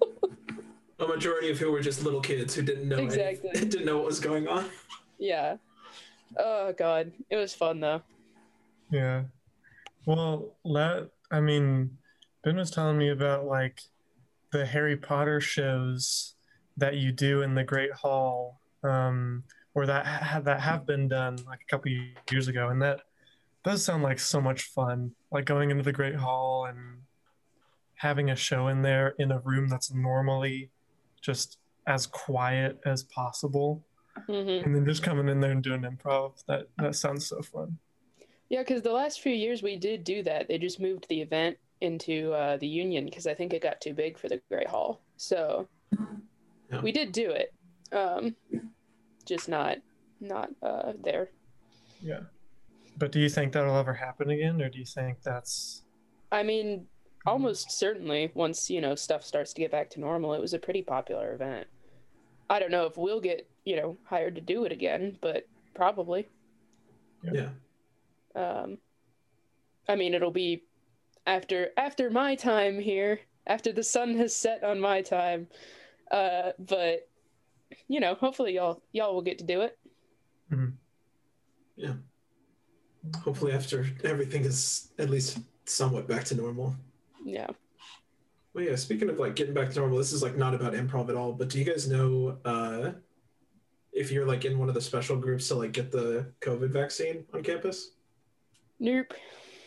A 0.99 1.05
majority 1.07 1.51
of 1.51 1.60
who 1.60 1.71
were 1.71 1.81
just 1.81 2.03
little 2.03 2.21
kids 2.21 2.55
who 2.55 2.62
didn't 2.63 2.88
know 2.89 2.95
any- 2.97 3.05
Exactly. 3.05 3.51
didn't 3.53 3.86
know 3.86 3.97
what 3.97 4.05
was 4.07 4.19
going 4.19 4.47
on. 4.47 4.65
yeah 5.19 5.57
oh 6.38 6.73
god 6.77 7.12
it 7.29 7.38
was 7.38 7.53
fun 7.53 7.79
though 7.79 8.01
Yeah. 8.91 9.23
Well, 10.05 10.55
that 10.65 11.10
I 11.31 11.39
mean, 11.41 11.97
Ben 12.43 12.55
was 12.55 12.71
telling 12.71 12.97
me 12.97 13.10
about 13.10 13.45
like 13.45 13.81
the 14.53 14.65
Harry 14.65 14.95
Potter 14.95 15.41
shows 15.41 16.36
that 16.77 16.95
you 16.95 17.12
do 17.12 17.41
in 17.41 17.53
the 17.55 17.63
Great 17.65 17.91
Hall, 17.91 18.62
um, 18.83 19.43
or 19.75 19.86
that 19.86 20.05
ha- 20.05 20.39
that 20.39 20.62
have 20.62 20.86
been 20.86 21.10
done 21.10 21.36
like 21.45 21.60
a 21.62 21.65
couple 21.69 21.91
years 22.31 22.47
ago, 22.47 22.69
and 22.69 22.81
that 22.81 23.01
does 23.65 23.83
sound 23.83 24.03
like 24.03 24.19
so 24.19 24.39
much 24.39 24.62
fun. 24.63 25.12
Like 25.31 25.43
going 25.45 25.69
into 25.71 25.83
the 25.83 25.91
Great 25.91 26.15
Hall 26.15 26.65
and 26.65 26.99
having 27.95 28.29
a 28.29 28.36
show 28.38 28.67
in 28.69 28.81
there 28.83 29.13
in 29.19 29.31
a 29.31 29.39
room 29.39 29.67
that's 29.67 29.91
normally 29.93 30.69
just 31.27 31.57
as 31.87 32.07
quiet 32.07 32.79
as 32.85 33.03
possible, 33.03 33.85
hmm 34.25 34.63
and 34.63 34.73
then 34.73 34.85
just 34.85 35.03
coming 35.03 35.27
in 35.29 35.39
there 35.41 35.51
and 35.51 35.61
doing 35.63 35.81
improv. 35.81 36.43
That 36.47 36.69
that 36.77 36.95
sounds 36.95 37.27
so 37.27 37.41
fun. 37.41 37.77
Yeah, 38.49 38.61
because 38.61 38.81
the 38.81 38.93
last 38.93 39.19
few 39.21 39.33
years 39.33 39.61
we 39.61 39.75
did 39.75 40.03
do 40.05 40.23
that. 40.23 40.47
They 40.47 40.57
just 40.57 40.79
moved 40.79 41.05
the 41.09 41.21
event 41.21 41.57
into 41.81 42.31
uh, 42.33 42.55
the 42.57 42.67
Union 42.67 43.03
because 43.05 43.27
I 43.27 43.33
think 43.33 43.53
it 43.53 43.61
got 43.61 43.81
too 43.81 43.93
big 43.93 44.17
for 44.17 44.29
the 44.29 44.41
Great 44.49 44.67
Hall. 44.67 45.01
So 45.17 45.67
Yeah. 46.71 46.81
we 46.81 46.91
did 46.91 47.11
do 47.11 47.29
it, 47.31 47.53
um, 47.91 48.35
just 49.25 49.47
not 49.49 49.77
not 50.21 50.49
uh, 50.63 50.93
there. 51.03 51.29
Yeah. 52.01 52.21
But 52.97 53.11
do 53.11 53.19
you 53.19 53.29
think 53.29 53.51
that'll 53.53 53.77
ever 53.77 53.93
happen 53.93 54.29
again, 54.31 54.61
or 54.61 54.69
do 54.69 54.79
you 54.79 54.85
think 54.85 55.21
that's 55.21 55.83
I 56.31 56.43
mean, 56.43 56.87
almost 57.27 57.71
certainly 57.71 58.31
once 58.33 58.69
you 58.69 58.81
know 58.81 58.95
stuff 58.95 59.23
starts 59.23 59.53
to 59.53 59.61
get 59.61 59.71
back 59.71 59.89
to 59.91 59.99
normal. 59.99 60.33
It 60.33 60.41
was 60.41 60.53
a 60.53 60.59
pretty 60.59 60.81
popular 60.81 61.33
event. 61.33 61.67
I 62.49 62.59
don't 62.59 62.71
know 62.71 62.85
if 62.85 62.97
we'll 62.97 63.21
get 63.21 63.47
you 63.65 63.75
know 63.75 63.97
hired 64.05 64.35
to 64.35 64.41
do 64.41 64.63
it 64.63 64.71
again, 64.71 65.17
but 65.21 65.47
probably. 65.75 66.27
Yeah. 67.23 67.49
Um, 68.35 68.77
I 69.89 69.95
mean, 69.95 70.13
it'll 70.13 70.31
be 70.31 70.63
after 71.25 71.69
after 71.77 72.09
my 72.09 72.35
time 72.35 72.79
here, 72.79 73.19
after 73.45 73.71
the 73.71 73.83
sun 73.83 74.15
has 74.17 74.35
set 74.35 74.63
on 74.63 74.79
my 74.79 75.01
time. 75.01 75.47
Uh, 76.09 76.51
but 76.57 77.09
you 77.87 77.99
know, 77.99 78.15
hopefully 78.15 78.55
y'all 78.55 78.81
y'all 78.93 79.13
will 79.13 79.21
get 79.21 79.37
to 79.39 79.43
do 79.43 79.61
it. 79.61 79.77
Yeah. 81.75 81.93
Hopefully, 83.23 83.51
after 83.51 83.85
everything 84.03 84.45
is 84.45 84.89
at 84.97 85.09
least 85.09 85.39
somewhat 85.65 86.07
back 86.07 86.23
to 86.25 86.35
normal. 86.35 86.75
Yeah. 87.27 87.47
Well, 88.53 88.63
yeah. 88.63 88.75
Speaking 88.75 89.09
of 89.09 89.19
like 89.19 89.35
getting 89.35 89.53
back 89.53 89.69
to 89.69 89.79
normal, 89.79 89.97
this 89.97 90.13
is 90.13 90.23
like 90.23 90.37
not 90.37 90.55
about 90.55 90.73
improv 90.73 91.09
at 91.09 91.15
all. 91.15 91.33
But 91.33 91.49
do 91.49 91.59
you 91.59 91.65
guys 91.65 91.89
know 91.89 92.37
uh, 92.45 92.91
if 93.91 94.11
you're 94.11 94.25
like 94.25 94.45
in 94.45 94.57
one 94.57 94.69
of 94.69 94.75
the 94.75 94.81
special 94.81 95.17
groups 95.17 95.49
to 95.49 95.55
like 95.55 95.73
get 95.73 95.91
the 95.91 96.31
COVID 96.39 96.69
vaccine 96.69 97.25
on 97.33 97.43
campus? 97.43 97.91
Nope. 98.79 99.13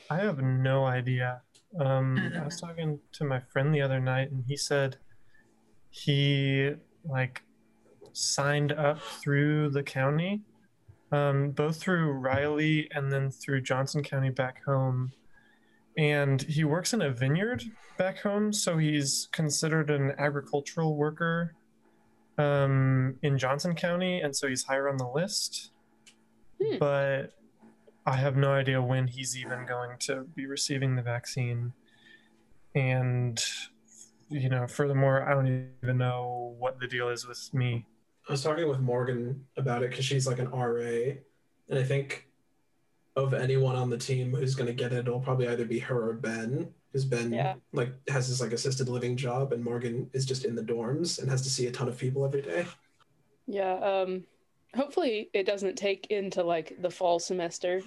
I 0.08 0.16
have 0.16 0.40
no 0.40 0.86
idea. 0.86 1.42
Um, 1.78 2.32
I 2.34 2.42
was 2.42 2.58
talking 2.60 2.98
to 3.12 3.24
my 3.24 3.40
friend 3.52 3.74
the 3.74 3.82
other 3.82 4.00
night, 4.00 4.30
and 4.30 4.42
he 4.48 4.56
said 4.56 4.96
he 5.90 6.72
like 7.04 7.42
signed 8.14 8.72
up 8.72 9.00
through 9.22 9.70
the 9.70 9.82
county, 9.82 10.40
um, 11.12 11.50
both 11.50 11.76
through 11.76 12.12
Riley 12.12 12.88
and 12.92 13.12
then 13.12 13.30
through 13.30 13.60
Johnson 13.60 14.02
County 14.02 14.30
back 14.30 14.64
home. 14.64 15.12
And 15.96 16.42
he 16.42 16.64
works 16.64 16.92
in 16.92 17.02
a 17.02 17.10
vineyard 17.10 17.64
back 17.98 18.18
home, 18.18 18.52
so 18.52 18.78
he's 18.78 19.28
considered 19.32 19.90
an 19.90 20.12
agricultural 20.18 20.96
worker 20.96 21.54
um, 22.38 23.16
in 23.22 23.38
Johnson 23.38 23.74
County, 23.74 24.20
and 24.20 24.34
so 24.34 24.48
he's 24.48 24.64
higher 24.64 24.88
on 24.88 24.96
the 24.96 25.08
list. 25.08 25.72
Hmm. 26.62 26.78
But 26.78 27.32
I 28.06 28.16
have 28.16 28.36
no 28.36 28.52
idea 28.52 28.80
when 28.80 29.06
he's 29.06 29.36
even 29.36 29.66
going 29.66 29.98
to 30.00 30.24
be 30.34 30.46
receiving 30.46 30.96
the 30.96 31.02
vaccine. 31.02 31.72
And, 32.74 33.42
you 34.28 34.48
know, 34.48 34.66
furthermore, 34.66 35.28
I 35.28 35.34
don't 35.34 35.74
even 35.82 35.98
know 35.98 36.54
what 36.58 36.78
the 36.80 36.86
deal 36.86 37.08
is 37.08 37.26
with 37.26 37.52
me. 37.52 37.86
I 38.28 38.32
was 38.32 38.42
talking 38.42 38.68
with 38.68 38.80
Morgan 38.80 39.44
about 39.56 39.82
it 39.82 39.90
because 39.90 40.04
she's 40.04 40.26
like 40.26 40.38
an 40.38 40.50
RA, 40.50 41.14
and 41.68 41.78
I 41.78 41.82
think 41.82 42.29
of 43.16 43.34
anyone 43.34 43.76
on 43.76 43.90
the 43.90 43.98
team 43.98 44.32
who's 44.34 44.54
going 44.54 44.66
to 44.68 44.72
get 44.74 44.92
it, 44.92 44.98
it'll 45.06 45.20
probably 45.20 45.48
either 45.48 45.64
be 45.64 45.78
her 45.80 46.10
or 46.10 46.12
Ben, 46.14 46.72
because 46.92 47.04
Ben 47.04 47.32
Yeah. 47.32 47.54
like 47.72 47.92
has 48.08 48.28
this 48.28 48.40
like 48.40 48.52
assisted 48.52 48.88
living 48.88 49.16
job, 49.16 49.52
and 49.52 49.64
Morgan 49.64 50.08
is 50.12 50.24
just 50.24 50.44
in 50.44 50.54
the 50.54 50.62
dorms 50.62 51.20
and 51.20 51.30
has 51.30 51.42
to 51.42 51.50
see 51.50 51.66
a 51.66 51.72
ton 51.72 51.88
of 51.88 51.98
people 51.98 52.24
every 52.24 52.42
day. 52.42 52.66
Yeah. 53.46 53.74
Um, 53.74 54.24
hopefully 54.76 55.30
it 55.32 55.44
doesn't 55.46 55.76
take 55.76 56.06
into 56.10 56.42
like 56.42 56.76
the 56.80 56.90
fall 56.90 57.18
semester 57.18 57.82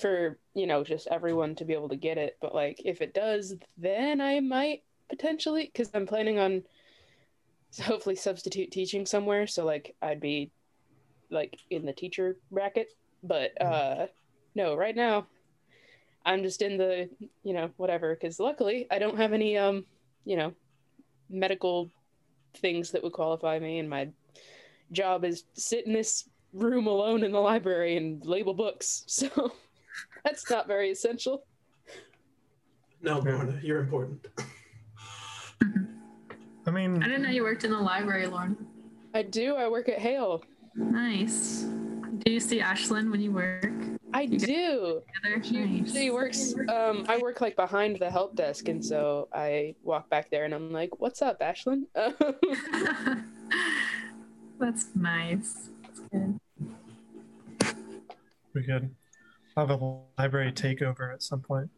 for 0.00 0.38
you 0.54 0.66
know 0.66 0.82
just 0.84 1.06
everyone 1.08 1.54
to 1.54 1.64
be 1.64 1.72
able 1.72 1.88
to 1.88 1.96
get 1.96 2.18
it 2.18 2.36
but 2.40 2.52
like 2.54 2.80
if 2.84 3.00
it 3.00 3.14
does 3.14 3.54
then 3.78 4.20
i 4.20 4.40
might 4.40 4.82
potentially 5.08 5.70
because 5.72 5.88
i'm 5.94 6.04
planning 6.06 6.38
on 6.38 6.62
hopefully 7.82 8.16
substitute 8.16 8.70
teaching 8.72 9.06
somewhere 9.06 9.46
so 9.46 9.64
like 9.64 9.94
i'd 10.02 10.20
be 10.20 10.50
like 11.30 11.58
in 11.70 11.84
the 11.84 11.92
teacher 11.92 12.36
bracket 12.50 12.88
but 13.22 13.60
uh 13.60 14.06
no 14.54 14.74
right 14.76 14.96
now 14.96 15.26
i'm 16.24 16.42
just 16.42 16.62
in 16.62 16.76
the 16.76 17.08
you 17.42 17.52
know 17.52 17.70
whatever 17.76 18.14
because 18.14 18.38
luckily 18.40 18.86
i 18.90 18.98
don't 18.98 19.16
have 19.16 19.32
any 19.32 19.56
um 19.58 19.84
you 20.24 20.36
know 20.36 20.52
medical 21.30 21.90
things 22.58 22.90
that 22.90 23.02
would 23.02 23.12
qualify 23.12 23.58
me 23.58 23.78
and 23.78 23.88
my 23.90 24.08
job 24.92 25.24
is 25.24 25.44
sit 25.54 25.86
in 25.86 25.92
this 25.92 26.28
room 26.52 26.86
alone 26.86 27.24
in 27.24 27.32
the 27.32 27.40
library 27.40 27.96
and 27.96 28.24
label 28.24 28.54
books 28.54 29.02
so 29.08 29.52
that's 30.24 30.48
not 30.50 30.66
very 30.66 30.90
essential 30.90 31.44
No, 33.02 33.18
Lorna, 33.18 33.58
you're 33.62 33.80
important. 33.80 34.26
I 36.66 36.70
mean, 36.70 37.02
I 37.02 37.06
didn't 37.06 37.22
know 37.22 37.28
you 37.28 37.42
worked 37.42 37.64
in 37.64 37.70
the 37.70 37.78
library, 37.78 38.26
Lauren. 38.26 38.56
i 39.14 39.22
do 39.22 39.56
i 39.56 39.68
work 39.68 39.88
at 39.88 39.98
hale 39.98 40.42
Nice. 40.76 41.66
Do 42.24 42.32
you 42.32 42.40
see 42.40 42.58
Ashlyn 42.60 43.10
when 43.10 43.20
you 43.20 43.30
work 43.30 43.83
i 44.14 44.22
You 44.22 44.38
do? 44.38 45.02
She, 45.42 45.58
Nice. 45.58 45.92
she 45.92 46.10
works. 46.10 46.54
Um, 46.68 47.04
I 47.08 47.18
work 47.18 47.40
like 47.40 47.56
behind 47.56 47.98
the 47.98 48.08
help 48.10 48.36
desk, 48.36 48.68
and 48.68 48.82
so 48.82 49.28
I 49.34 49.74
walk 49.82 50.08
back 50.08 50.30
there, 50.30 50.44
and 50.44 50.54
I'm 50.54 50.72
like, 50.72 51.00
"What's 51.00 51.20
up, 51.20 51.40
Ashlyn?" 51.40 51.82
That's 54.60 54.86
nice. 54.94 55.68
That's 55.82 56.00
good. 56.12 56.38
we 58.54 58.62
could 58.62 58.94
have 59.56 59.70
a 59.70 59.98
library 60.16 60.52
takeover 60.52 61.12
at 61.12 61.22
some 61.22 61.40
point. 61.40 61.68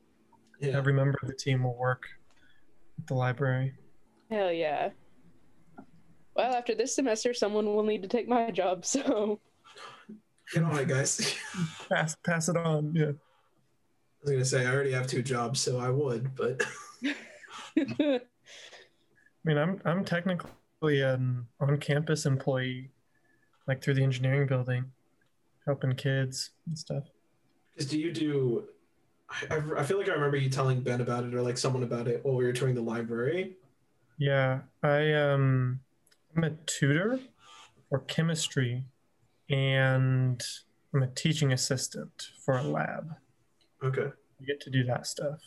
Yeah. 0.61 0.77
Every 0.77 0.93
member 0.93 1.19
of 1.23 1.29
the 1.29 1.35
team 1.35 1.63
will 1.65 1.77
work 1.77 2.05
at 2.99 3.07
the 3.07 3.15
library. 3.15 3.73
Hell 4.31 4.53
yeah. 4.53 4.91
Well, 6.35 6.55
after 6.55 6.75
this 6.75 6.95
semester, 6.95 7.33
someone 7.33 7.65
will 7.65 7.83
need 7.83 8.03
to 8.03 8.09
take 8.09 8.29
my 8.29 8.51
job. 8.51 8.85
So 8.95 9.41
Get 10.53 10.63
on 10.63 10.79
it, 10.79 10.89
guys. 10.89 11.35
Pass, 11.89 12.17
pass 12.25 12.49
it 12.49 12.57
on. 12.57 12.95
Yeah. 12.95 13.05
I 13.07 14.23
was 14.23 14.31
gonna 14.31 14.45
say 14.45 14.67
I 14.67 14.73
already 14.73 14.93
have 14.93 15.07
two 15.07 15.23
jobs, 15.23 15.61
so 15.61 15.79
I 15.79 15.91
would, 15.91 16.35
but 16.35 16.67
I 17.79 18.21
mean, 19.45 19.59
I'm 19.59 19.81
I'm 19.85 20.05
technically 20.05 21.03
an 21.03 21.47
on-campus 21.61 22.27
employee, 22.27 22.91
like 23.69 23.83
through 23.83 23.95
the 23.95 24.03
engineering 24.03 24.47
building, 24.47 24.87
helping 25.65 25.95
kids 25.95 26.51
and 26.67 26.79
stuff. 26.79 27.05
Because 27.75 27.91
do 27.91 27.99
you 27.99 28.13
do? 28.13 28.65
I, 29.51 29.61
I 29.79 29.83
feel 29.83 29.99
like 29.99 30.09
I 30.09 30.13
remember 30.13 30.37
you 30.37 30.49
telling 30.49 30.81
Ben 30.81 31.01
about 31.01 31.25
it 31.25 31.35
or 31.35 31.43
like 31.43 31.59
someone 31.59 31.83
about 31.83 32.09
it 32.09 32.25
while 32.25 32.37
we 32.37 32.45
were 32.45 32.53
touring 32.53 32.75
the 32.75 32.81
library. 32.81 33.57
Yeah, 34.19 34.61
I 34.83 35.13
um, 35.13 35.81
I'm 36.37 36.45
a 36.45 36.51
tutor 36.51 37.21
for 37.89 38.01
chemistry, 38.01 38.85
and 39.51 40.43
I'm 40.95 41.03
a 41.03 41.09
teaching 41.09 41.53
assistant 41.53 42.31
for 42.45 42.59
a 42.59 42.63
lab. 42.63 43.15
Okay. 43.83 44.11
I 44.41 44.45
get 44.45 44.61
to 44.63 44.71
do 44.71 44.85
that 44.85 45.07
stuff, 45.07 45.41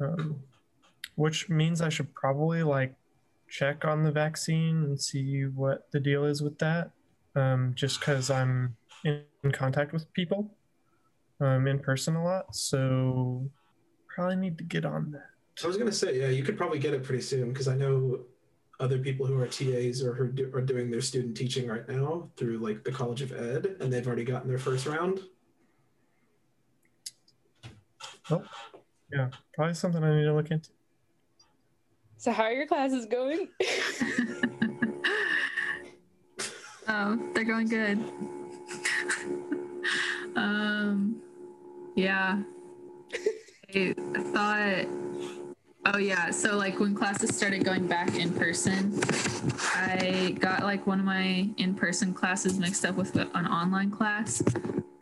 um, 0.00 0.42
which 1.16 1.48
means 1.48 1.80
I 1.80 1.88
should 1.88 2.14
probably 2.14 2.62
like 2.62 2.94
check 3.48 3.84
on 3.84 4.02
the 4.02 4.10
vaccine 4.10 4.84
and 4.84 5.00
see 5.00 5.44
what 5.44 5.90
the 5.92 6.00
deal 6.00 6.24
is 6.24 6.42
with 6.42 6.58
that. 6.58 6.90
Um, 7.34 7.72
just 7.74 8.00
because 8.00 8.30
I'm 8.30 8.76
in, 9.04 9.22
in 9.42 9.52
contact 9.52 9.92
with 9.92 10.12
people 10.12 10.50
um, 11.40 11.66
in 11.66 11.78
person 11.78 12.14
a 12.14 12.24
lot, 12.24 12.54
so 12.54 13.48
probably 14.08 14.36
need 14.36 14.58
to 14.58 14.64
get 14.64 14.84
on 14.84 15.12
that. 15.12 15.30
So 15.56 15.66
I 15.66 15.68
was 15.68 15.76
gonna 15.76 15.92
say, 15.92 16.18
yeah, 16.20 16.28
you 16.28 16.42
could 16.42 16.56
probably 16.56 16.78
get 16.78 16.94
it 16.94 17.02
pretty 17.02 17.22
soon 17.22 17.48
because 17.48 17.68
I 17.68 17.76
know 17.76 18.20
other 18.82 18.98
people 18.98 19.24
who 19.24 19.40
are 19.40 19.46
TAs 19.46 20.02
or 20.02 20.12
who 20.12 20.28
do, 20.28 20.50
are 20.52 20.60
doing 20.60 20.90
their 20.90 21.00
student 21.00 21.36
teaching 21.36 21.68
right 21.68 21.88
now 21.88 22.28
through 22.36 22.58
like 22.58 22.82
the 22.82 22.90
College 22.90 23.22
of 23.22 23.30
Ed, 23.32 23.76
and 23.80 23.92
they've 23.92 24.06
already 24.06 24.24
gotten 24.24 24.48
their 24.48 24.58
first 24.58 24.86
round. 24.86 25.20
Oh, 28.30 28.42
yeah, 29.12 29.28
probably 29.54 29.74
something 29.74 30.02
I 30.02 30.16
need 30.16 30.24
to 30.24 30.34
look 30.34 30.50
into. 30.50 30.70
so 32.16 32.32
how 32.32 32.44
are 32.44 32.52
your 32.52 32.66
classes 32.66 33.06
going? 33.06 33.48
oh, 36.88 37.30
they're 37.34 37.44
going 37.44 37.68
good. 37.68 37.98
um, 40.36 41.20
yeah. 41.94 42.42
I 43.74 43.94
thought. 44.32 44.86
Oh 45.84 45.98
yeah, 45.98 46.30
so 46.30 46.56
like 46.56 46.78
when 46.78 46.94
classes 46.94 47.36
started 47.36 47.64
going 47.64 47.88
back 47.88 48.14
in 48.14 48.32
person, 48.32 49.00
I 49.74 50.36
got 50.38 50.62
like 50.62 50.86
one 50.86 51.00
of 51.00 51.04
my 51.04 51.48
in-person 51.56 52.14
classes 52.14 52.56
mixed 52.56 52.84
up 52.84 52.94
with 52.94 53.16
an 53.16 53.46
online 53.46 53.90
class. 53.90 54.40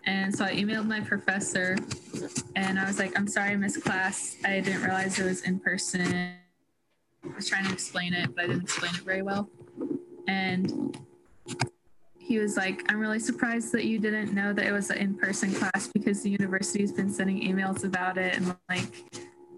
And 0.07 0.35
so 0.35 0.45
I 0.47 0.53
emailed 0.55 0.87
my 0.87 1.01
professor 1.01 1.77
and 2.57 2.79
I 2.79 2.87
was 2.87 2.99
like, 2.99 3.17
I'm 3.19 3.29
sorry 3.29 3.51
I 3.51 3.57
missed 3.57 3.85
class. 3.85 4.37
I 4.43 4.61
didn't 4.61 4.83
realize 4.83 5.19
it 5.19 5.25
was 5.25 5.43
in 5.43 5.61
person. 5.61 6.35
I 7.25 7.37
was 7.37 7.47
trying 7.47 7.67
to 7.67 7.73
explain 7.73 8.15
it, 8.15 8.35
but 8.35 8.45
I 8.45 8.47
didn't 8.47 8.63
explain 8.63 8.95
it 8.95 9.03
very 9.03 9.21
well. 9.21 9.51
And 10.29 10.99
he 12.19 12.39
was 12.39 12.57
like, 12.57 12.91
I'm 12.91 12.99
really 12.99 13.19
surprised 13.19 13.71
that 13.73 13.85
you 13.85 13.99
didn't 13.99 14.33
know 14.33 14.55
that 14.55 14.67
it 14.67 14.73
was 14.73 14.89
an 14.89 14.97
in-person 14.97 15.53
class 15.53 15.91
because 15.93 16.23
the 16.23 16.31
university's 16.31 16.91
been 16.91 17.11
sending 17.11 17.43
emails 17.43 17.85
about 17.85 18.17
it 18.17 18.37
and 18.37 18.57
like 18.71 19.05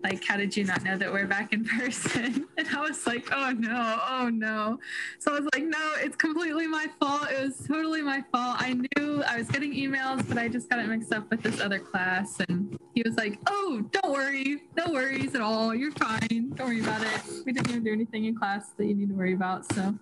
like 0.02 0.24
how 0.24 0.36
did 0.36 0.56
you 0.56 0.64
not 0.64 0.82
know 0.82 0.96
that 0.96 1.12
we're 1.12 1.26
back 1.26 1.52
in 1.52 1.64
person? 1.78 2.46
And 2.58 2.68
i 2.68 2.80
was 2.80 3.06
like 3.06 3.28
oh 3.32 3.50
no 3.58 4.00
oh 4.08 4.28
no. 4.28 4.78
So 5.18 5.34
i 5.34 5.40
was 5.40 5.48
like 5.54 5.64
no 5.64 5.92
it's 5.98 6.16
completely 6.16 6.66
my 6.66 6.86
fault. 7.00 7.30
It 7.30 7.40
was 7.42 7.66
totally 7.66 8.02
my 8.02 8.22
fault. 8.32 8.56
I 8.58 8.74
knew 8.74 9.22
i 9.22 9.38
was 9.38 9.48
getting 9.48 9.72
emails 9.72 10.26
but 10.28 10.38
i 10.38 10.48
just 10.48 10.68
got 10.68 10.78
it 10.78 10.86
mixed 10.88 11.12
up 11.12 11.30
with 11.30 11.42
this 11.42 11.60
other 11.60 11.78
class. 11.78 12.40
And 12.48 12.78
he 12.94 13.02
was 13.02 13.16
like 13.16 13.38
oh 13.46 13.82
don't 13.92 14.12
worry. 14.12 14.62
No 14.76 14.92
worries 14.92 15.34
at 15.34 15.40
all. 15.40 15.74
You're 15.74 15.92
fine. 15.92 16.52
Don't 16.54 16.66
worry 16.66 16.80
about 16.80 17.02
it. 17.02 17.22
We 17.44 17.52
didn't 17.52 17.70
even 17.70 17.84
do 17.84 17.92
anything 17.92 18.24
in 18.26 18.36
class 18.36 18.70
that 18.76 18.86
you 18.86 18.94
need 18.94 19.08
to 19.08 19.14
worry 19.14 19.34
about 19.34 19.72
so. 19.72 19.94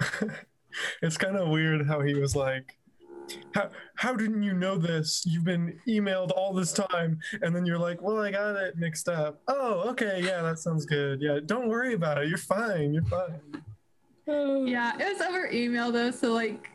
It's 1.02 1.16
kind 1.16 1.36
of 1.36 1.48
weird 1.48 1.86
how 1.86 2.00
he 2.00 2.14
was 2.14 2.34
like, 2.34 2.76
how, 3.54 3.70
how 3.96 4.14
didn't 4.14 4.42
you 4.42 4.52
know 4.52 4.76
this? 4.76 5.24
You've 5.26 5.44
been 5.44 5.78
emailed 5.86 6.30
all 6.36 6.52
this 6.52 6.72
time. 6.72 7.18
And 7.42 7.54
then 7.54 7.66
you're 7.66 7.78
like, 7.78 8.00
well, 8.02 8.18
I 8.18 8.30
got 8.30 8.56
it 8.56 8.76
mixed 8.76 9.08
up. 9.08 9.40
Oh, 9.48 9.88
okay. 9.90 10.20
Yeah, 10.22 10.42
that 10.42 10.58
sounds 10.58 10.86
good. 10.86 11.20
Yeah, 11.20 11.38
don't 11.44 11.68
worry 11.68 11.94
about 11.94 12.18
it. 12.18 12.28
You're 12.28 12.38
fine. 12.38 12.94
You're 12.94 13.04
fine. 13.04 13.40
Yeah, 14.26 14.92
it 14.98 15.12
was 15.12 15.20
over 15.20 15.50
email 15.50 15.90
though, 15.90 16.10
so 16.10 16.32
like 16.32 16.70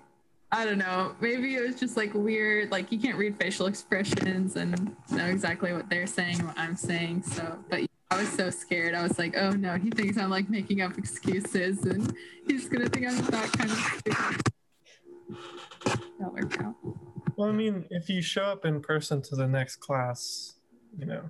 I 0.51 0.63
don't 0.63 0.77
know. 0.77 1.13
Maybe 1.19 1.55
it 1.55 1.65
was 1.65 1.75
just 1.75 1.97
like 1.97 2.13
weird, 2.13 2.71
like 2.71 2.91
you 2.91 2.99
can't 2.99 3.17
read 3.17 3.37
facial 3.37 3.67
expressions 3.67 4.55
and 4.55 4.95
know 5.11 5.25
exactly 5.25 5.73
what 5.73 5.89
they're 5.89 6.07
saying, 6.07 6.45
what 6.45 6.57
I'm 6.57 6.75
saying. 6.75 7.23
So, 7.23 7.57
but 7.69 7.81
I 8.09 8.17
was 8.17 8.29
so 8.29 8.49
scared. 8.49 8.95
I 8.95 9.03
was 9.03 9.19
like, 9.19 9.35
oh 9.37 9.51
no, 9.51 9.75
he 9.75 9.89
thinks 9.89 10.17
I'm 10.17 10.29
like 10.29 10.49
making 10.49 10.81
up 10.81 10.97
excuses 10.97 11.83
and 11.83 12.13
he's 12.47 12.69
gonna 12.69 12.87
think 12.87 13.07
I'm 13.07 13.17
that 13.17 13.51
kind 13.51 13.71
of 13.71 13.77
stupid. 13.77 14.53
That 16.19 16.33
worked 16.33 16.59
out. 16.61 16.75
Well, 17.35 17.49
I 17.49 17.51
mean, 17.51 17.85
if 17.91 18.09
you 18.09 18.21
show 18.21 18.43
up 18.43 18.65
in 18.65 18.81
person 18.81 19.21
to 19.23 19.35
the 19.35 19.47
next 19.47 19.77
class, 19.77 20.55
you 20.97 21.05
know, 21.05 21.29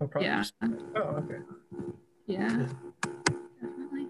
I'll 0.00 0.08
probably 0.08 0.28
Yeah. 0.28 0.38
just, 0.40 0.54
oh, 0.62 1.00
okay. 1.00 1.38
Yeah. 2.26 2.66
Definitely. 3.60 4.06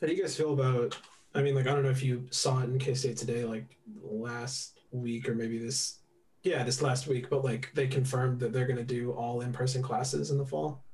How 0.00 0.06
do 0.06 0.12
you 0.12 0.20
guys 0.22 0.36
feel 0.36 0.52
about? 0.52 0.98
I 1.34 1.42
mean, 1.42 1.54
like 1.54 1.66
I 1.66 1.72
don't 1.74 1.82
know 1.82 1.90
if 1.90 2.02
you 2.02 2.26
saw 2.30 2.60
it 2.60 2.64
in 2.64 2.78
K 2.78 2.94
State 2.94 3.16
today, 3.16 3.44
like 3.44 3.76
last 4.02 4.80
week 4.90 5.28
or 5.28 5.34
maybe 5.34 5.58
this, 5.58 6.00
yeah, 6.42 6.62
this 6.62 6.80
last 6.82 7.06
week. 7.06 7.28
But 7.30 7.44
like 7.44 7.70
they 7.74 7.86
confirmed 7.86 8.40
that 8.40 8.52
they're 8.52 8.66
gonna 8.66 8.84
do 8.84 9.12
all 9.12 9.40
in-person 9.40 9.82
classes 9.82 10.30
in 10.30 10.38
the 10.38 10.46
fall. 10.46 10.84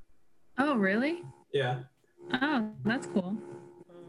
Oh, 0.58 0.76
really? 0.76 1.22
Yeah. 1.52 1.80
Oh, 2.40 2.70
that's 2.84 3.06
cool. 3.08 3.36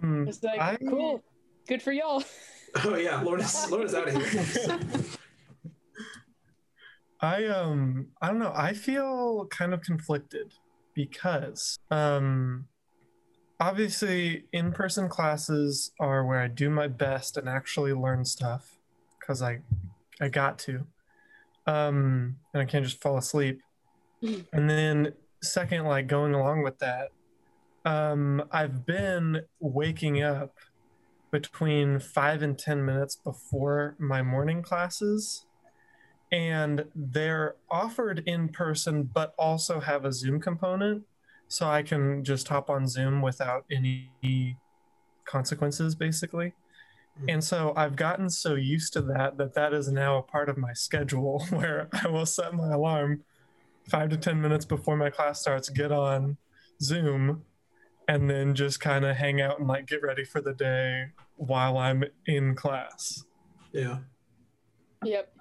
Um, 0.04 0.28
It's 0.28 0.44
like 0.44 0.60
I- 0.60 0.78
cool, 0.78 1.24
good 1.68 1.82
for 1.82 1.92
y'all. 1.92 2.24
Oh 2.86 2.96
yeah, 2.96 3.22
Lorna's 3.22 3.70
Lorna's 3.70 3.94
out 3.94 4.08
of 4.08 4.32
here. 4.32 4.80
I 7.22 7.46
um 7.46 8.08
I 8.22 8.28
don't 8.28 8.40
know. 8.40 8.52
I 8.56 8.74
feel 8.74 9.46
kind 9.46 9.74
of 9.74 9.82
conflicted 9.82 10.54
because 10.94 11.78
um 11.92 12.66
obviously 13.60 14.46
in-person 14.52 15.08
classes 15.08 15.92
are 16.00 16.26
where 16.26 16.40
I 16.40 16.48
do 16.48 16.70
my 16.70 16.88
best 16.88 17.38
and 17.38 17.48
actually 17.48 17.94
learn 17.94 18.26
stuff 18.26 18.80
cuz 19.26 19.42
I 19.42 19.60
I 20.20 20.30
got 20.30 20.58
to. 20.60 20.86
Um 21.68 22.38
and 22.54 22.62
I 22.62 22.66
can't 22.66 22.84
just 22.84 23.02
fall 23.02 23.18
asleep. 23.18 23.62
Mm. 24.22 24.46
And 24.52 24.70
then 24.70 25.14
second 25.42 25.86
like 25.86 26.08
going 26.08 26.34
along 26.34 26.64
with 26.64 26.80
that 26.80 27.12
um 27.86 28.44
I've 28.52 28.86
been 28.86 29.44
waking 29.60 30.24
up 30.24 30.56
between 31.34 31.98
five 31.98 32.44
and 32.44 32.60
10 32.60 32.86
minutes 32.86 33.16
before 33.16 33.96
my 33.98 34.22
morning 34.22 34.62
classes. 34.62 35.48
And 36.32 36.86
they're 36.94 37.56
offered 37.72 38.22
in 38.28 38.50
person, 38.50 39.10
but 39.12 39.34
also 39.38 39.80
have 39.80 40.06
a 40.06 40.14
Zoom 40.14 40.40
component. 40.40 41.06
So 41.48 41.68
I 41.68 41.82
can 41.82 42.24
just 42.24 42.48
hop 42.50 42.70
on 42.70 42.88
Zoom 42.88 43.24
without 43.24 43.66
any 43.72 44.60
consequences, 45.26 45.96
basically. 45.96 46.54
Hmm. 47.20 47.30
And 47.30 47.44
so 47.44 47.74
I've 47.76 47.96
gotten 47.96 48.30
so 48.30 48.54
used 48.54 48.94
to 48.94 49.02
that 49.02 49.38
that 49.38 49.56
that 49.56 49.74
is 49.74 49.92
now 49.92 50.20
a 50.20 50.24
part 50.24 50.50
of 50.50 50.58
my 50.58 50.74
schedule 50.74 51.46
where 51.50 51.90
I 52.04 52.10
will 52.10 52.28
set 52.28 52.54
my 52.54 52.74
alarm 52.74 53.24
five 53.90 54.10
to 54.10 54.18
10 54.18 54.40
minutes 54.40 54.66
before 54.66 54.98
my 54.98 55.10
class 55.10 55.42
starts, 55.42 55.70
get 55.70 55.92
on 55.92 56.38
Zoom, 56.80 57.44
and 58.08 58.30
then 58.30 58.54
just 58.54 58.80
kind 58.80 59.06
of 59.06 59.16
hang 59.16 59.42
out 59.42 59.60
and 59.60 59.68
like 59.68 59.88
get 59.88 60.02
ready 60.02 60.24
for 60.24 60.42
the 60.42 60.54
day 60.54 61.08
while 61.36 61.78
I'm 61.78 62.04
in 62.26 62.56
class. 62.56 63.26
Yeah. 63.72 64.00
Yep. 65.04 65.34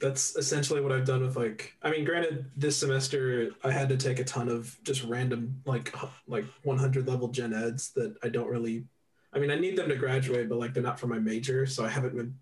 That's 0.00 0.34
essentially 0.36 0.80
what 0.80 0.92
I've 0.92 1.04
done 1.04 1.20
with 1.20 1.36
like 1.36 1.74
I 1.82 1.90
mean 1.90 2.04
granted 2.04 2.46
this 2.56 2.76
semester 2.76 3.50
I 3.62 3.70
had 3.70 3.88
to 3.90 3.98
take 3.98 4.18
a 4.18 4.24
ton 4.24 4.48
of 4.48 4.78
just 4.82 5.04
random 5.04 5.60
like 5.66 5.94
like 6.26 6.46
100 6.62 7.06
level 7.06 7.28
gen 7.28 7.52
eds 7.52 7.90
that 7.96 8.14
I 8.22 8.28
don't 8.30 8.48
really 8.48 8.86
I 9.34 9.38
mean 9.38 9.50
I 9.50 9.56
need 9.56 9.76
them 9.76 9.90
to 9.90 9.96
graduate 9.96 10.48
but 10.48 10.58
like 10.58 10.72
they're 10.72 10.82
not 10.82 10.98
for 10.98 11.06
my 11.06 11.18
major 11.18 11.66
so 11.66 11.84
I 11.84 11.90
haven't 11.90 12.16
been 12.16 12.34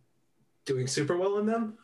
doing 0.66 0.86
super 0.86 1.16
well 1.16 1.38
in 1.38 1.46
them 1.46 1.78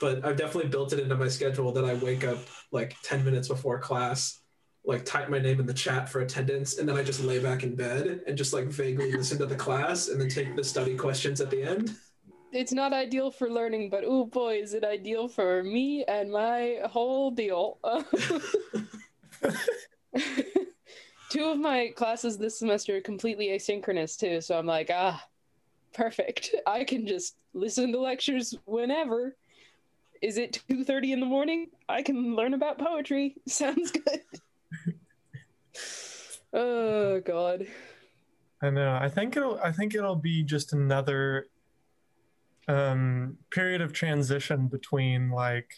but 0.00 0.24
I've 0.24 0.36
definitely 0.36 0.70
built 0.70 0.92
it 0.92 1.00
into 1.00 1.16
my 1.16 1.28
schedule 1.28 1.72
that 1.72 1.84
I 1.84 1.94
wake 1.94 2.22
up 2.22 2.38
like 2.70 2.94
10 3.02 3.24
minutes 3.24 3.48
before 3.48 3.80
class 3.80 4.42
like 4.86 5.04
type 5.04 5.28
my 5.28 5.40
name 5.40 5.58
in 5.58 5.66
the 5.66 5.74
chat 5.74 6.08
for 6.08 6.20
attendance 6.20 6.78
and 6.78 6.88
then 6.88 6.96
I 6.96 7.02
just 7.02 7.20
lay 7.20 7.40
back 7.40 7.64
in 7.64 7.74
bed 7.74 8.20
and 8.26 8.38
just 8.38 8.52
like 8.52 8.66
vaguely 8.66 9.12
listen 9.12 9.36
to 9.38 9.46
the 9.46 9.56
class 9.56 10.08
and 10.08 10.20
then 10.20 10.28
take 10.28 10.54
the 10.54 10.62
study 10.62 10.96
questions 10.96 11.40
at 11.40 11.50
the 11.50 11.62
end. 11.62 11.96
It's 12.52 12.72
not 12.72 12.92
ideal 12.92 13.32
for 13.32 13.50
learning, 13.50 13.90
but 13.90 14.04
oh 14.06 14.24
boy, 14.24 14.58
is 14.58 14.72
it 14.74 14.84
ideal 14.84 15.26
for 15.26 15.64
me 15.64 16.04
and 16.04 16.30
my 16.30 16.78
whole 16.84 17.32
deal. 17.32 17.78
Two 21.28 21.44
of 21.44 21.58
my 21.58 21.92
classes 21.96 22.38
this 22.38 22.56
semester 22.56 22.96
are 22.96 23.00
completely 23.00 23.48
asynchronous 23.48 24.16
too, 24.16 24.40
so 24.40 24.56
I'm 24.56 24.66
like, 24.66 24.90
ah, 24.92 25.22
perfect. 25.92 26.54
I 26.66 26.84
can 26.84 27.06
just 27.06 27.36
listen 27.52 27.90
to 27.92 28.00
lectures 28.00 28.54
whenever. 28.64 29.34
Is 30.22 30.38
it 30.38 30.62
2:30 30.70 31.12
in 31.12 31.20
the 31.20 31.26
morning? 31.26 31.66
I 31.88 32.02
can 32.02 32.36
learn 32.36 32.54
about 32.54 32.78
poetry. 32.78 33.36
Sounds 33.48 33.90
good. 33.90 34.22
oh 36.52 37.20
god. 37.20 37.66
I 38.62 38.70
know. 38.70 38.98
I 39.00 39.08
think 39.08 39.36
it'll. 39.36 39.58
I 39.62 39.72
think 39.72 39.94
it'll 39.94 40.16
be 40.16 40.42
just 40.42 40.72
another 40.72 41.48
um, 42.68 43.36
period 43.50 43.80
of 43.80 43.92
transition 43.92 44.68
between 44.68 45.30
like 45.30 45.70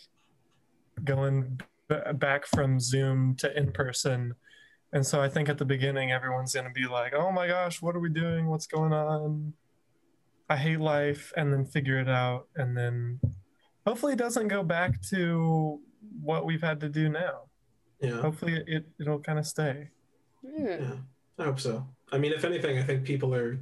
going 1.04 1.60
b- 1.88 1.96
back 2.14 2.46
from 2.46 2.78
Zoom 2.78 3.34
to 3.36 3.56
in 3.56 3.72
person, 3.72 4.34
and 4.92 5.04
so 5.04 5.20
I 5.20 5.28
think 5.28 5.48
at 5.48 5.58
the 5.58 5.64
beginning 5.64 6.12
everyone's 6.12 6.54
gonna 6.54 6.70
be 6.70 6.86
like, 6.86 7.14
"Oh 7.14 7.32
my 7.32 7.48
gosh, 7.48 7.82
what 7.82 7.96
are 7.96 8.00
we 8.00 8.10
doing? 8.10 8.48
What's 8.48 8.66
going 8.66 8.92
on? 8.92 9.54
I 10.48 10.56
hate 10.56 10.80
life," 10.80 11.32
and 11.36 11.52
then 11.52 11.64
figure 11.64 11.98
it 11.98 12.08
out, 12.08 12.46
and 12.54 12.76
then 12.76 13.20
hopefully 13.84 14.12
it 14.12 14.18
doesn't 14.18 14.48
go 14.48 14.62
back 14.62 15.00
to 15.10 15.80
what 16.22 16.46
we've 16.46 16.62
had 16.62 16.80
to 16.80 16.88
do 16.88 17.08
now. 17.08 17.47
Yeah. 18.00 18.20
Hopefully 18.20 18.62
it 18.66 18.86
it'll 19.00 19.18
kind 19.18 19.38
of 19.38 19.46
stay. 19.46 19.88
Yeah. 20.42 20.76
Yeah, 20.80 20.94
I 21.38 21.44
hope 21.44 21.60
so. 21.60 21.86
I 22.12 22.18
mean, 22.18 22.32
if 22.32 22.44
anything, 22.44 22.78
I 22.78 22.82
think 22.82 23.04
people 23.04 23.34
are, 23.34 23.58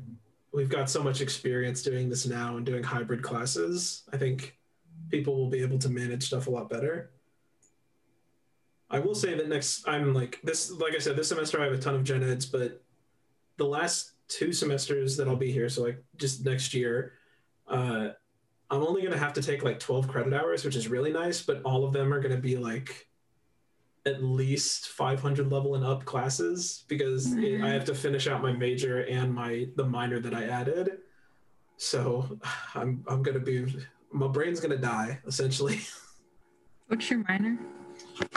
we've 0.53 0.69
got 0.69 0.91
so 0.91 1.03
much 1.03 1.21
experience 1.21 1.83
doing 1.83 2.09
this 2.09 2.27
now 2.27 2.57
and 2.57 2.67
doing 2.67 2.83
hybrid 2.83 3.23
classes. 3.23 4.03
I 4.13 4.17
think 4.17 4.57
people 5.11 5.37
will 5.37 5.51
be 5.51 5.63
able 5.63 5.79
to 5.79 5.89
manage 5.89 6.25
stuff 6.25 6.47
a 6.47 6.51
lot 6.51 6.69
better. 6.69 7.11
I 8.89 9.01
will 9.01 9.15
say 9.15 9.35
that 9.35 9.49
next, 9.49 9.89
I'm 9.89 10.15
like, 10.15 10.41
this, 10.45 10.71
like 10.71 10.95
I 10.95 10.99
said, 10.99 11.17
this 11.17 11.29
semester 11.29 11.61
I 11.61 11.65
have 11.65 11.73
a 11.73 11.79
ton 11.79 11.97
of 11.97 12.05
gen 12.05 12.23
eds, 12.23 12.47
but 12.47 12.83
the 13.57 13.65
last 13.65 14.13
two 14.29 14.53
semesters 14.53 15.17
that 15.17 15.27
I'll 15.27 15.35
be 15.35 15.51
here, 15.51 15.69
so 15.69 15.83
like 15.83 16.03
just 16.17 16.45
next 16.45 16.73
year, 16.73 17.15
uh, 17.67 18.11
I'm 18.71 18.83
only 18.83 19.01
going 19.01 19.13
to 19.13 19.19
have 19.19 19.33
to 19.35 19.43
take 19.43 19.65
like 19.65 19.81
12 19.81 20.07
credit 20.09 20.33
hours, 20.33 20.65
which 20.65 20.77
is 20.77 20.89
really 20.89 21.13
nice, 21.13 21.43
but 21.43 21.63
all 21.63 21.85
of 21.85 21.93
them 21.93 22.13
are 22.13 22.21
going 22.21 22.35
to 22.35 22.41
be 22.41 22.57
like, 22.57 23.09
at 24.07 24.23
least 24.23 24.89
500 24.91 25.51
level 25.51 25.75
and 25.75 25.85
up 25.85 26.05
classes 26.05 26.85
because 26.87 27.33
it, 27.33 27.61
I 27.61 27.71
have 27.71 27.85
to 27.87 27.95
finish 27.95 28.29
out 28.29 28.41
my 28.41 28.53
major 28.53 29.01
and 29.01 29.35
my 29.35 29.67
the 29.75 29.85
minor 29.85 30.21
that 30.21 30.33
I 30.33 30.45
added. 30.45 30.99
So 31.77 32.39
I'm 32.75 33.05
I'm 33.09 33.23
gonna 33.23 33.41
be 33.41 33.67
my 34.13 34.29
brain's 34.29 34.61
gonna 34.61 34.79
die 34.79 35.19
essentially. 35.27 35.81
What's 36.87 37.11
your 37.11 37.25
minor? 37.29 37.59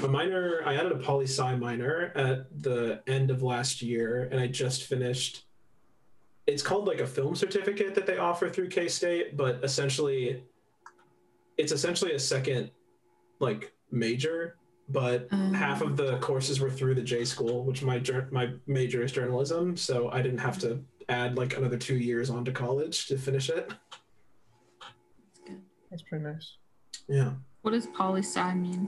My 0.02 0.08
minor 0.08 0.62
I 0.66 0.76
added 0.76 0.92
a 0.92 0.98
poli 0.98 1.26
sci 1.26 1.56
minor 1.56 2.12
at 2.16 2.48
the 2.64 3.02
end 3.06 3.30
of 3.30 3.44
last 3.44 3.84
year 3.84 4.28
and 4.32 4.42
I 4.42 4.48
just 4.48 4.84
finished. 4.84 5.46
It's 6.48 6.64
called 6.64 6.88
like 6.88 7.00
a 7.00 7.06
film 7.06 7.36
certificate 7.36 7.94
that 7.94 8.08
they 8.08 8.18
offer 8.18 8.50
through 8.50 8.70
K 8.70 8.88
State, 8.88 9.38
but 9.38 9.64
essentially, 9.64 10.44
it's 11.58 11.72
essentially 11.72 12.14
a 12.14 12.20
second 12.20 12.72
like 13.40 13.72
major 13.92 14.59
but 14.90 15.28
Um. 15.32 15.54
half 15.54 15.82
of 15.82 15.98
the 15.98 16.18
courses 16.20 16.60
were 16.60 16.70
through 16.70 16.96
the 16.96 17.02
J 17.04 17.24
school, 17.26 17.64
which 17.64 17.84
my 17.84 18.00
jour- 18.00 18.28
my 18.32 18.54
major 18.68 19.04
is 19.04 19.12
journalism, 19.12 19.78
so 19.78 20.10
I 20.10 20.22
didn't 20.22 20.40
have 20.40 20.58
to 20.60 20.84
add 21.08 21.38
like 21.38 21.56
another 21.58 21.78
two 21.78 21.98
years 21.98 22.30
onto 22.30 22.52
college 22.52 23.08
to 23.08 23.18
finish 23.18 23.50
it. 23.50 23.70
That's 24.80 25.40
good. 25.46 25.62
That's 25.90 26.02
pretty 26.04 26.24
nice. 26.26 26.56
Yeah, 27.08 27.34
What 27.62 27.72
does 27.72 27.88
poli 27.88 28.22
sci 28.22 28.54
mean? 28.56 28.88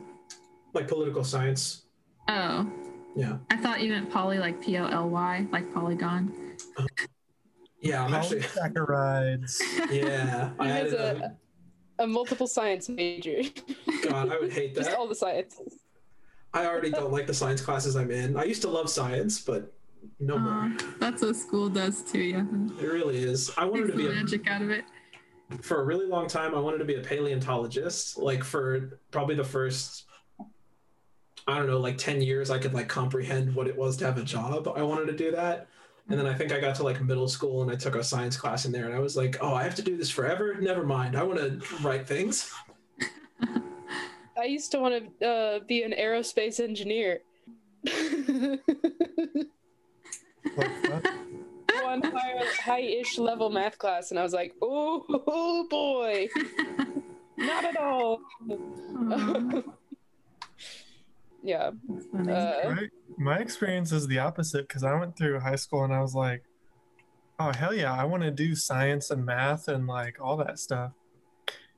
like 0.74 0.88
political 0.88 1.24
science. 1.24 1.84
Oh, 2.28 2.70
Yeah, 3.16 3.38
I 3.50 3.58
thought 3.58 3.82
you 3.82 3.92
meant 3.92 4.10
poly 4.10 4.38
like 4.40 4.62
P 4.62 4.78
O 4.78 4.86
L 4.88 5.10
Y, 5.10 5.48
like 5.52 5.74
polygon. 5.74 6.32
yeah. 7.82 8.06
I'm 8.06 8.14
actually 8.14 8.42
Polysaccharides. 8.42 9.60
yeah. 9.92 10.52
I 10.60 10.64
He 10.66 10.70
has 10.72 10.94
added 10.94 11.22
a, 11.22 11.38
a, 12.00 12.04
a 12.04 12.08
multiple 12.08 12.48
science 12.48 12.88
major. 12.90 13.42
God, 14.08 14.32
I 14.32 14.40
would 14.40 14.54
hate 14.54 14.74
that. 14.76 14.80
Just 14.82 14.92
that. 14.92 15.00
all 15.00 15.08
the 15.08 15.16
sciences. 15.16 15.80
I 16.54 16.66
already 16.66 16.92
don't 16.92 17.12
like 17.12 17.28
the 17.28 17.34
science 17.34 17.62
classes 17.62 17.96
I'm 17.96 18.12
in. 18.12 18.36
I 18.38 18.44
used 18.44 18.62
to 18.64 18.70
love 18.70 18.90
science, 18.90 19.40
but 19.40 19.72
no 20.20 20.38
more. 20.38 20.72
That's 21.00 21.22
what 21.22 21.36
school 21.36 21.70
does 21.70 22.02
too, 22.04 22.20
yeah. 22.20 22.46
It 22.82 22.86
really 22.92 23.18
is. 23.20 23.52
I 23.58 23.66
wanted 23.66 23.88
Takes 23.88 23.92
to 23.92 23.98
the 23.98 24.04
be 24.10 24.14
a 24.14 24.16
magic 24.16 24.48
out 24.48 24.62
of 24.62 24.70
it. 24.70 24.84
for 25.62 25.82
a 25.82 25.84
really 25.86 26.06
long 26.08 26.28
time 26.28 26.56
i 26.56 26.60
wanted 26.60 26.78
to 26.78 26.86
be 26.86 26.96
a 26.96 27.02
paleontologist 27.02 28.18
like 28.18 28.42
for 28.42 29.00
probably 29.12 29.36
the 29.36 29.44
first 29.44 30.06
i 31.46 31.58
don't 31.58 31.68
know 31.68 31.78
like 31.78 31.98
10 31.98 32.22
years 32.22 32.50
i 32.50 32.58
could 32.58 32.74
like 32.74 32.88
comprehend 32.88 33.54
what 33.54 33.68
it 33.68 33.76
was 33.78 33.98
to 33.98 34.06
have 34.06 34.18
a 34.18 34.24
job 34.24 34.66
i 34.78 34.82
wanted 34.82 35.08
to 35.08 35.14
do 35.14 35.30
that 35.32 35.68
and 36.08 36.18
then 36.18 36.26
i 36.26 36.34
think 36.34 36.54
i 36.54 36.60
got 36.62 36.74
to 36.76 36.84
like 36.84 37.02
middle 37.04 37.28
school 37.28 37.62
and 37.64 37.70
i 37.70 37.76
took 37.76 37.96
a 37.96 38.04
science 38.04 38.38
class 38.38 38.64
in 38.66 38.72
there 38.72 38.86
and 38.86 38.94
i 38.96 39.00
was 39.00 39.18
like 39.18 39.36
oh 39.42 39.54
i 39.54 39.62
have 39.62 39.76
to 39.76 39.82
do 39.82 39.98
this 39.98 40.10
forever 40.10 40.56
never 40.62 40.86
mind 40.86 41.18
i 41.18 41.24
want 41.24 41.38
to 41.38 41.60
write 41.84 42.08
things 42.08 42.50
I 44.42 44.46
used 44.46 44.72
to 44.72 44.80
want 44.80 45.20
to 45.20 45.28
uh, 45.28 45.60
be 45.68 45.84
an 45.84 45.94
aerospace 45.94 46.60
engineer. 46.60 47.22
One 51.84 52.02
high, 52.02 52.46
high-ish 52.64 53.20
level 53.20 53.52
math 53.52 53.78
class, 53.78 54.10
and 54.10 54.20
I 54.20 54.24
was 54.24 54.34
like, 54.34 54.56
oh, 54.62 55.06
oh 55.28 55.68
boy, 55.70 56.28
not 57.38 57.66
at 57.66 57.78
all. 57.78 58.22
Yeah. 61.44 61.72
Uh, 62.16 62.24
Right? 62.66 62.90
My 63.18 63.38
experience 63.38 63.92
is 63.92 64.08
the 64.08 64.20
opposite 64.20 64.68
because 64.68 64.84
I 64.84 64.98
went 64.98 65.18
through 65.18 65.40
high 65.40 65.56
school 65.56 65.84
and 65.84 65.94
I 65.94 66.02
was 66.02 66.16
like, 66.16 66.44
oh, 67.40 67.52
hell 67.54 67.74
yeah, 67.74 67.94
I 67.94 68.06
want 68.06 68.24
to 68.24 68.32
do 68.32 68.56
science 68.56 69.12
and 69.12 69.26
math 69.26 69.68
and 69.68 69.86
like 69.88 70.18
all 70.20 70.38
that 70.38 70.58
stuff. 70.60 70.94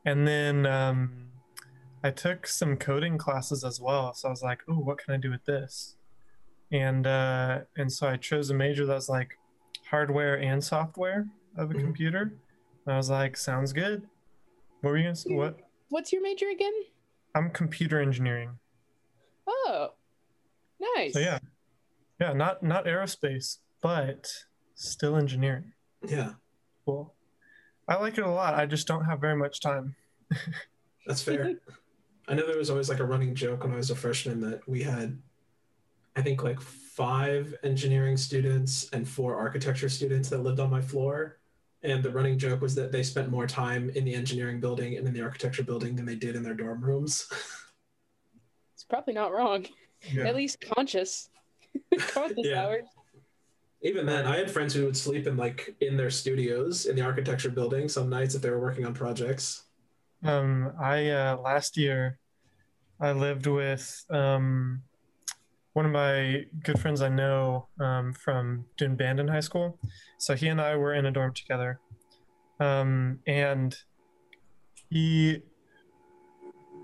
And 0.06 0.28
then 0.28 0.66
um, 0.66 1.28
I 2.04 2.12
took 2.12 2.46
some 2.48 2.76
coding 2.78 3.18
classes 3.18 3.64
as 3.64 3.80
well. 3.80 4.14
So 4.14 4.28
I 4.28 4.32
was 4.32 4.44
like, 4.44 4.60
oh, 4.68 4.74
what 4.80 4.98
can 4.98 5.14
I 5.14 5.18
do 5.18 5.32
with 5.32 5.46
this? 5.46 5.96
And 6.72 7.08
uh, 7.08 7.62
and 7.78 7.92
so 7.92 8.08
I 8.08 8.18
chose 8.18 8.50
a 8.50 8.54
major 8.54 8.86
that 8.86 8.96
was 8.96 9.10
like 9.10 9.38
hardware 9.90 10.40
and 10.40 10.64
software 10.64 11.28
of 11.56 11.72
a 11.72 11.74
Mhm. 11.74 11.82
computer. 11.82 12.34
And 12.86 12.94
I 12.94 12.98
was 12.98 13.10
like, 13.10 13.38
sounds 13.38 13.72
good. 13.74 14.08
What 14.82 14.90
were 14.92 14.98
you 14.98 15.04
gonna 15.04 15.16
say? 15.16 15.34
What? 15.34 15.60
What's 15.90 16.12
your 16.12 16.22
major 16.24 16.50
again? 16.50 16.74
I'm 17.36 17.52
computer 17.52 18.00
engineering. 18.02 18.58
Oh, 19.48 19.94
nice. 20.80 21.14
So 21.14 21.20
yeah, 21.20 21.40
yeah, 22.20 22.34
not 22.34 22.64
not 22.64 22.86
aerospace, 22.86 23.60
but 23.82 24.30
still 24.76 25.16
engineering. 25.16 25.74
yeah 26.06 26.34
Cool. 26.86 27.14
I 27.88 27.96
like 27.96 28.18
it 28.18 28.26
a 28.26 28.30
lot. 28.30 28.56
I 28.56 28.66
just 28.66 28.88
don't 28.88 29.06
have 29.06 29.22
very 29.22 29.36
much 29.38 29.62
time. 29.62 29.96
that's 31.08 31.22
fair 31.24 31.54
i 32.28 32.34
know 32.34 32.46
there 32.46 32.58
was 32.58 32.70
always 32.70 32.90
like 32.90 33.00
a 33.00 33.06
running 33.06 33.36
joke 33.36 33.64
when 33.64 33.74
i 33.74 33.78
was 33.78 33.92
a 33.92 33.96
freshman 33.96 34.40
that 34.40 34.68
we 34.68 34.82
had 34.84 35.18
i 36.16 36.22
think 36.22 36.44
like 36.44 36.60
five 36.62 37.56
engineering 37.64 38.16
students 38.18 38.90
and 38.94 39.08
four 39.08 39.36
architecture 39.36 39.90
students 39.90 40.30
that 40.30 40.44
lived 40.44 40.60
on 40.60 40.70
my 40.70 40.82
floor 40.82 41.38
and 41.84 42.02
the 42.02 42.10
running 42.10 42.38
joke 42.38 42.62
was 42.62 42.76
that 42.76 42.92
they 42.92 43.04
spent 43.04 43.30
more 43.30 43.46
time 43.46 43.90
in 43.90 44.06
the 44.06 44.16
engineering 44.16 44.60
building 44.60 44.98
and 44.98 45.06
in 45.06 45.14
the 45.14 45.22
architecture 45.22 45.64
building 45.64 45.96
than 45.96 46.06
they 46.06 46.16
did 46.16 46.36
in 46.36 46.42
their 46.44 46.54
dorm 46.54 46.82
rooms. 46.84 47.28
It's 48.74 48.86
probably 48.90 49.14
not 49.14 49.32
wrong. 49.32 49.66
Yeah. 50.12 50.28
At 50.28 50.36
least 50.36 50.60
conscious. 50.60 51.30
conscious 51.98 52.38
Yeah. 52.40 52.64
hours. 52.64 52.84
Even 53.82 54.06
then, 54.06 54.26
I 54.26 54.38
had 54.38 54.52
friends 54.52 54.74
who 54.74 54.86
would 54.86 54.98
sleep 54.98 55.26
in 55.26 55.38
like 55.38 55.76
in 55.80 55.96
their 55.96 56.10
studios 56.10 56.86
in 56.86 56.96
the 56.96 57.02
architecture 57.02 57.50
building 57.50 57.88
some 57.88 58.10
nights 58.10 58.36
if 58.36 58.42
they 58.42 58.50
were 58.50 58.60
working 58.60 58.86
on 58.86 58.94
projects. 58.94 59.64
Um, 60.24 60.74
I 60.80 61.10
uh, 61.10 61.38
last 61.38 61.78
year, 61.78 62.18
I 63.00 63.12
lived 63.12 63.48
with 63.48 64.06
um, 64.10 64.84
one 65.74 65.86
of 65.86 65.92
my 65.92 66.46
good 66.64 66.80
friends 66.80 67.02
I 67.02 67.10
know 67.10 67.68
um, 67.80 68.14
from 68.14 68.66
doing 68.78 68.98
high 69.28 69.42
school. 69.42 69.80
So 70.18 70.36
he 70.36 70.48
and 70.48 70.62
I 70.62 70.76
were 70.76 70.94
in 70.94 71.06
a 71.06 71.12
dorm 71.12 71.34
together, 71.34 71.80
um, 72.60 73.20
and 73.28 73.76
he 74.90 75.42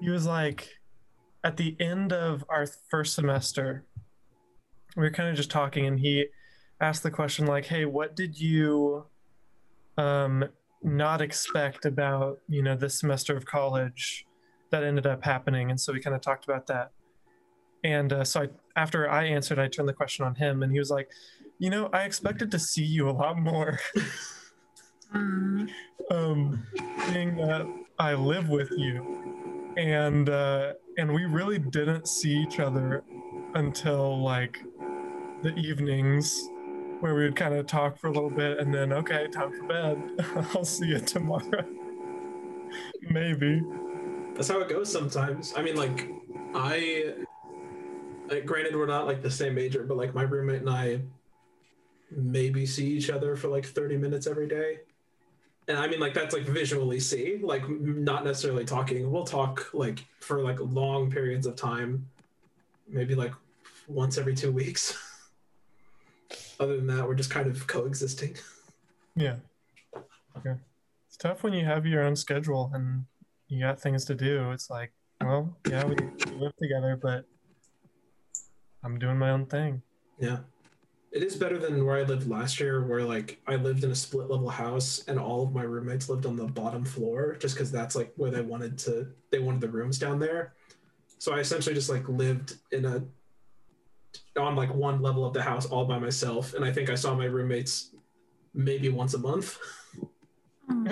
he 0.02 0.10
was 0.10 0.25
like 0.25 0.80
at 1.43 1.56
the 1.56 1.78
end 1.80 2.12
of 2.12 2.43
our 2.49 2.67
first 2.89 3.15
semester, 3.15 3.86
we 4.97 5.04
were 5.04 5.12
kind 5.12 5.30
of 5.30 5.36
just 5.36 5.52
talking, 5.52 5.86
and 5.86 5.99
he 5.99 6.25
asked 6.82 7.04
the 7.04 7.12
question 7.12 7.45
like, 7.45 7.67
"Hey, 7.67 7.86
what 7.86 8.15
did 8.15 8.39
you 8.39 9.06
um, 9.97 10.45
not 10.81 11.21
expect 11.21 11.85
about 11.85 12.39
you 12.47 12.61
know 12.63 12.75
this 12.75 12.99
semester 12.99 13.35
of 13.35 13.45
college 13.45 14.25
that 14.71 14.83
ended 14.83 15.05
up 15.05 15.23
happening?" 15.23 15.69
And 15.69 15.79
so 15.79 15.93
we 15.93 15.99
kind 15.99 16.15
of 16.15 16.21
talked 16.21 16.45
about 16.45 16.67
that. 16.67 16.91
And 17.83 18.11
uh, 18.11 18.23
so 18.23 18.41
I, 18.41 18.47
after 18.75 19.09
I 19.09 19.25
answered, 19.25 19.59
I 19.59 19.67
turned 19.67 19.87
the 19.87 19.93
question 19.93 20.25
on 20.25 20.35
him, 20.35 20.63
and 20.63 20.71
he 20.71 20.79
was 20.79 20.89
like, 20.89 21.09
"You 21.59 21.69
know, 21.69 21.89
I 21.93 22.03
expected 22.03 22.51
to 22.51 22.59
see 22.59 22.83
you 22.83 23.09
a 23.09 23.11
lot 23.11 23.37
more." 23.39 23.79
Um, 26.11 26.65
being 27.11 27.35
that 27.37 27.67
I 27.99 28.13
live 28.13 28.49
with 28.49 28.71
you, 28.71 29.73
and 29.77 30.29
uh, 30.29 30.73
and 30.97 31.13
we 31.13 31.25
really 31.25 31.59
didn't 31.59 32.07
see 32.07 32.35
each 32.35 32.59
other 32.59 33.03
until 33.53 34.21
like 34.21 34.57
the 35.41 35.53
evenings, 35.55 36.49
where 36.99 37.15
we 37.15 37.23
would 37.23 37.35
kind 37.35 37.53
of 37.53 37.65
talk 37.65 37.97
for 37.97 38.07
a 38.07 38.12
little 38.12 38.29
bit, 38.29 38.59
and 38.59 38.73
then 38.73 38.91
okay, 38.93 39.27
time 39.27 39.51
for 39.51 39.63
bed. 39.63 40.01
I'll 40.55 40.65
see 40.65 40.88
you 40.88 40.99
tomorrow. 40.99 41.65
Maybe. 43.09 43.62
That's 44.35 44.49
how 44.49 44.59
it 44.59 44.69
goes 44.69 44.91
sometimes. 44.91 45.53
I 45.55 45.62
mean, 45.62 45.75
like, 45.75 46.09
I, 46.53 47.13
like, 48.29 48.45
granted, 48.45 48.75
we're 48.75 48.85
not 48.85 49.05
like 49.05 49.21
the 49.21 49.31
same 49.31 49.55
major, 49.55 49.83
but 49.83 49.97
like 49.97 50.13
my 50.13 50.23
roommate 50.23 50.62
and 50.62 50.69
I 50.69 51.01
maybe 52.12 52.65
see 52.65 52.88
each 52.88 53.09
other 53.09 53.35
for 53.35 53.47
like 53.47 53.65
30 53.65 53.97
minutes 53.97 54.27
every 54.27 54.47
day. 54.47 54.79
And 55.67 55.77
I 55.77 55.88
mean, 55.88 55.99
like, 55.99 56.13
that's 56.13 56.33
like 56.33 56.43
visually 56.43 56.99
see, 56.99 57.38
like, 57.41 57.67
not 57.69 58.23
necessarily 58.23 58.65
talking. 58.65 59.12
We'll 59.12 59.25
talk 59.25 59.69
like 59.73 60.05
for 60.19 60.41
like 60.41 60.59
long 60.59 61.12
periods 61.12 61.45
of 61.45 61.55
time, 61.55 62.07
maybe 62.88 63.15
like 63.15 63.33
once 63.88 64.17
every 64.17 64.35
two 64.35 64.51
weeks. 64.51 64.97
Other 66.59 66.75
than 66.75 66.87
that, 66.87 67.07
we're 67.07 67.15
just 67.15 67.29
kind 67.29 67.47
of 67.47 67.67
coexisting. 67.67 68.35
Yeah. 69.15 69.35
Okay. 70.37 70.55
It's 71.07 71.17
tough 71.17 71.43
when 71.43 71.51
you 71.51 71.65
have 71.65 71.85
your 71.85 72.03
own 72.03 72.15
schedule 72.15 72.71
and 72.73 73.03
you 73.49 73.59
got 73.59 73.81
things 73.81 74.05
to 74.05 74.15
do. 74.15 74.51
It's 74.51 74.69
like, 74.69 74.93
well, 75.19 75.57
yeah, 75.67 75.83
we, 75.83 75.95
we 75.95 76.31
live 76.37 76.55
together, 76.55 76.97
but 77.01 77.25
I'm 78.81 78.97
doing 78.97 79.17
my 79.17 79.31
own 79.31 79.45
thing. 79.45 79.81
Yeah. 80.17 80.37
It 81.11 81.21
is 81.23 81.35
better 81.35 81.57
than 81.57 81.85
where 81.85 81.97
I 81.97 82.03
lived 82.03 82.29
last 82.29 82.61
year, 82.61 82.85
where 82.85 83.03
like 83.03 83.41
I 83.45 83.55
lived 83.55 83.83
in 83.83 83.91
a 83.91 83.95
split 83.95 84.29
level 84.29 84.47
house 84.47 85.03
and 85.07 85.19
all 85.19 85.43
of 85.43 85.53
my 85.53 85.63
roommates 85.63 86.07
lived 86.07 86.25
on 86.25 86.37
the 86.37 86.45
bottom 86.45 86.85
floor 86.85 87.35
just 87.39 87.55
because 87.55 87.71
that's 87.71 87.95
like 87.95 88.13
where 88.15 88.31
they 88.31 88.41
wanted 88.41 88.77
to, 88.79 89.07
they 89.31 89.39
wanted 89.39 89.59
the 89.59 89.69
rooms 89.69 89.99
down 89.99 90.19
there. 90.19 90.53
So 91.17 91.33
I 91.33 91.39
essentially 91.39 91.75
just 91.75 91.89
like 91.89 92.07
lived 92.07 92.55
in 92.71 92.85
a, 92.85 93.03
on 94.39 94.56
like 94.56 94.73
one 94.73 95.02
level 95.02 95.25
of 95.25 95.34
the 95.34 95.41
house 95.41 95.65
all 95.65 95.86
by 95.86 95.99
myself. 95.99 96.54
And 96.54 96.65
I 96.65 96.71
think 96.71 96.89
I 96.89 96.95
saw 96.95 97.13
my 97.15 97.25
roommates 97.25 97.91
maybe 98.54 98.89
once 98.89 99.13
a 99.13 99.19
month, 99.19 99.58
oh, 100.71 100.86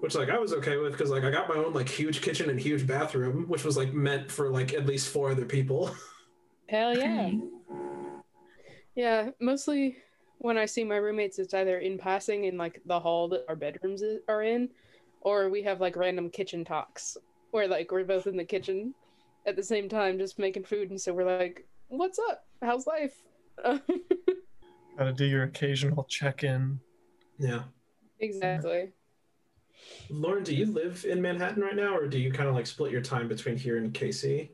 which 0.00 0.14
like 0.14 0.30
I 0.30 0.38
was 0.38 0.52
okay 0.54 0.76
with 0.76 0.92
because 0.92 1.10
like 1.10 1.24
I 1.24 1.30
got 1.30 1.48
my 1.48 1.56
own 1.56 1.72
like 1.72 1.88
huge 1.88 2.22
kitchen 2.22 2.50
and 2.50 2.58
huge 2.58 2.86
bathroom, 2.86 3.44
which 3.48 3.64
was 3.64 3.76
like 3.76 3.92
meant 3.92 4.30
for 4.30 4.50
like 4.50 4.72
at 4.74 4.86
least 4.86 5.08
four 5.08 5.30
other 5.30 5.44
people. 5.44 5.94
Hell 6.68 6.96
yeah. 6.96 7.30
Yeah, 8.94 9.30
mostly 9.40 9.96
when 10.38 10.56
I 10.58 10.66
see 10.66 10.84
my 10.84 10.96
roommates, 10.96 11.38
it's 11.38 11.54
either 11.54 11.78
in 11.78 11.98
passing 11.98 12.44
in 12.44 12.56
like 12.56 12.80
the 12.86 12.98
hall 12.98 13.28
that 13.28 13.44
our 13.48 13.56
bedrooms 13.56 14.02
i- 14.02 14.18
are 14.28 14.42
in, 14.42 14.68
or 15.20 15.48
we 15.48 15.62
have 15.62 15.80
like 15.80 15.96
random 15.96 16.30
kitchen 16.30 16.64
talks 16.64 17.16
where 17.50 17.68
like 17.68 17.90
we're 17.90 18.04
both 18.04 18.26
in 18.26 18.36
the 18.36 18.44
kitchen 18.44 18.94
at 19.46 19.56
the 19.56 19.62
same 19.62 19.88
time 19.88 20.18
just 20.18 20.38
making 20.38 20.64
food, 20.64 20.90
and 20.90 21.00
so 21.00 21.12
we're 21.12 21.24
like, 21.38 21.66
"What's 21.88 22.18
up? 22.30 22.44
How's 22.62 22.86
life?" 22.86 23.14
Gotta 24.98 25.12
do 25.12 25.24
your 25.24 25.44
occasional 25.44 26.04
check 26.04 26.44
in. 26.44 26.80
yeah. 27.38 27.62
exactly. 28.18 28.92
Lauren, 30.10 30.42
do 30.44 30.54
you 30.54 30.66
live 30.66 31.06
in 31.08 31.22
Manhattan 31.22 31.62
right 31.62 31.76
now, 31.76 31.96
or 31.96 32.06
do 32.06 32.18
you 32.18 32.30
kind 32.32 32.48
of 32.48 32.54
like 32.54 32.66
split 32.66 32.92
your 32.92 33.00
time 33.00 33.28
between 33.28 33.56
here 33.56 33.78
and 33.78 33.92
KC? 33.94 34.50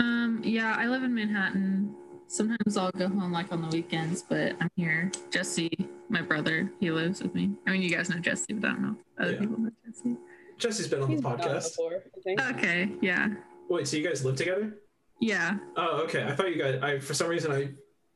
Um, 0.00 0.40
yeah, 0.44 0.74
I 0.76 0.86
live 0.86 1.02
in 1.04 1.14
Manhattan. 1.14 1.94
Sometimes 2.26 2.76
I'll 2.76 2.90
go 2.92 3.08
home 3.08 3.32
like 3.32 3.52
on 3.52 3.62
the 3.62 3.68
weekends, 3.68 4.22
but 4.22 4.54
I'm 4.60 4.70
here. 4.76 5.10
Jesse, 5.30 5.70
my 6.08 6.22
brother, 6.22 6.70
he 6.80 6.90
lives 6.90 7.22
with 7.22 7.34
me. 7.34 7.50
I 7.66 7.70
mean, 7.70 7.82
you 7.82 7.90
guys 7.90 8.10
know 8.10 8.18
Jesse, 8.18 8.52
but 8.52 8.68
I 8.68 8.72
don't 8.72 8.82
know 8.82 8.96
other 9.18 9.32
Yeah. 9.32 9.38
people 9.38 9.58
know 9.60 9.70
Jesse. 9.86 10.16
Jesse's 10.58 10.88
been 10.88 11.02
on 11.02 11.08
He's 11.08 11.20
the 11.22 11.28
been 11.28 11.40
on 11.40 11.46
podcast. 11.46 11.76
before, 11.76 12.02
Okay, 12.50 12.90
yeah, 13.00 13.28
Wait, 13.68 13.86
so 13.86 13.96
you 13.96 14.06
guys 14.06 14.24
live 14.24 14.36
together? 14.36 14.74
yeah. 15.20 15.58
Oh, 15.76 16.02
okay. 16.04 16.24
I 16.24 16.34
thought 16.34 16.48
you 16.54 16.62
guys. 16.62 16.80
I 16.82 16.98
for 17.00 17.12
some 17.14 17.28
reason 17.28 17.50
I 17.52 17.70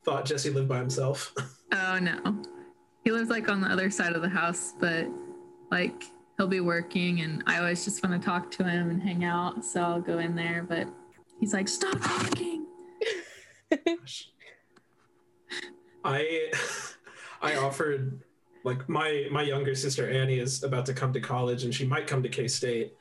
thought 0.05 0.25
Jesse 0.25 0.51
lived 0.51 0.69
by 0.69 0.79
himself. 0.79 1.35
Oh 1.75 1.99
no, 1.99 2.43
he 3.03 3.11
lives 3.11 3.31
like 3.31 3.49
on 3.49 3.63
the 3.63 3.67
other 3.67 3.89
side 3.91 4.13
of 4.13 4.21
the 4.21 4.29
house, 4.29 4.75
but 4.79 5.07
like 5.71 6.05
he'll 6.37 6.47
be 6.47 6.61
working, 6.61 7.23
and 7.23 7.43
I 7.47 7.61
always 7.61 7.83
just 7.83 8.05
want 8.05 8.21
to 8.21 8.25
talk 8.25 8.51
to 8.53 8.65
him 8.65 8.91
and 8.91 9.03
hang 9.03 9.25
out, 9.25 9.65
so 9.65 9.81
I'll 9.81 10.01
go 10.03 10.19
in 10.19 10.37
there. 10.37 10.67
But 10.69 10.87
he's 11.41 11.55
like, 11.55 11.69
"Stop 11.69 11.99
talking." 11.99 12.67
I 16.05 16.51
I 17.43 17.57
offered 17.57 18.21
like 18.65 18.87
my 18.89 19.27
my 19.31 19.43
younger 19.43 19.75
sister 19.75 20.11
Annie 20.11 20.39
is 20.39 20.63
about 20.63 20.85
to 20.87 20.95
come 20.95 21.13
to 21.15 21.21
college 21.21 21.65
and 21.65 21.75
she 21.75 21.87
might 21.87 22.07
come 22.07 22.23
to 22.23 22.29
K 22.29 22.49
State, 22.49 22.93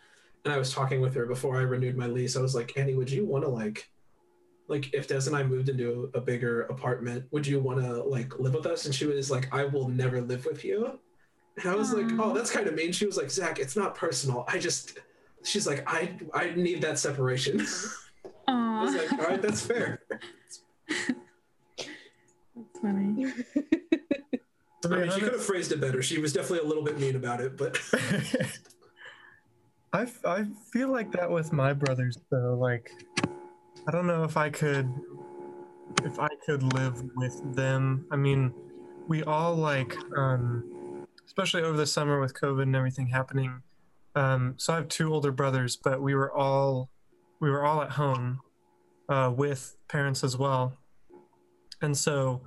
and 0.43 0.53
I 0.53 0.57
was 0.57 0.73
talking 0.73 1.01
with 1.01 1.13
her 1.15 1.25
before 1.25 1.57
I 1.57 1.61
renewed 1.61 1.97
my 1.97 2.07
lease. 2.07 2.35
I 2.35 2.41
was 2.41 2.55
like, 2.55 2.77
Annie, 2.77 2.95
would 2.95 3.11
you 3.11 3.25
want 3.25 3.43
to 3.43 3.49
like 3.49 3.89
like 4.67 4.93
if 4.93 5.07
Des 5.07 5.27
and 5.27 5.35
I 5.35 5.43
moved 5.43 5.69
into 5.69 6.09
a 6.13 6.21
bigger 6.21 6.61
apartment, 6.63 7.25
would 7.31 7.45
you 7.45 7.59
want 7.59 7.79
to 7.81 8.03
like 8.03 8.39
live 8.39 8.53
with 8.53 8.65
us? 8.65 8.85
And 8.85 8.95
she 8.95 9.05
was 9.05 9.29
like, 9.29 9.53
I 9.53 9.65
will 9.65 9.89
never 9.89 10.21
live 10.21 10.45
with 10.45 10.63
you. 10.63 10.97
And 11.57 11.69
I 11.69 11.75
was 11.75 11.93
like, 11.93 12.05
oh, 12.17 12.33
that's 12.33 12.49
kind 12.49 12.67
of 12.67 12.73
mean. 12.73 12.93
She 12.93 13.05
was 13.05 13.17
like, 13.17 13.29
Zach, 13.29 13.59
it's 13.59 13.75
not 13.75 13.95
personal. 13.95 14.45
I 14.47 14.57
just, 14.57 14.97
she's 15.43 15.67
like, 15.67 15.83
I 15.85 16.17
I 16.33 16.51
need 16.55 16.81
that 16.81 16.97
separation. 16.97 17.59
I 18.47 18.83
was 18.83 18.95
Aw, 18.95 18.97
like, 18.97 19.11
all 19.13 19.25
right, 19.25 19.41
that's 19.41 19.65
fair. 19.65 20.01
that's 20.09 20.61
funny. 22.81 23.31
I 24.83 24.87
mean, 24.87 25.11
she 25.11 25.19
could 25.19 25.33
have 25.33 25.43
phrased 25.43 25.71
it 25.71 25.79
better. 25.79 26.01
She 26.01 26.19
was 26.19 26.33
definitely 26.33 26.59
a 26.59 26.67
little 26.67 26.83
bit 26.83 26.99
mean 26.99 27.15
about 27.15 27.41
it, 27.41 27.55
but 27.57 27.79
I, 29.93 30.07
I 30.25 30.45
feel 30.71 30.89
like 30.89 31.11
that 31.11 31.29
with 31.29 31.51
my 31.51 31.73
brothers 31.73 32.17
though. 32.29 32.57
Like, 32.59 32.91
I 33.87 33.91
don't 33.91 34.07
know 34.07 34.23
if 34.23 34.37
I 34.37 34.49
could, 34.49 34.89
if 36.03 36.17
I 36.19 36.29
could 36.45 36.63
live 36.73 37.03
with 37.15 37.55
them. 37.55 38.05
I 38.09 38.15
mean, 38.15 38.53
we 39.07 39.23
all 39.23 39.55
like, 39.55 39.95
um, 40.17 41.07
especially 41.25 41.63
over 41.63 41.77
the 41.77 41.85
summer 41.85 42.21
with 42.21 42.33
COVID 42.39 42.63
and 42.63 42.75
everything 42.75 43.07
happening. 43.07 43.61
Um, 44.15 44.55
so 44.57 44.73
I 44.73 44.75
have 44.77 44.87
two 44.87 45.13
older 45.13 45.31
brothers, 45.31 45.75
but 45.75 46.01
we 46.01 46.15
were 46.15 46.31
all, 46.31 46.89
we 47.39 47.49
were 47.49 47.65
all 47.65 47.81
at 47.81 47.91
home, 47.91 48.39
uh, 49.09 49.33
with 49.35 49.75
parents 49.89 50.23
as 50.23 50.37
well. 50.37 50.77
And 51.81 51.97
so, 51.97 52.41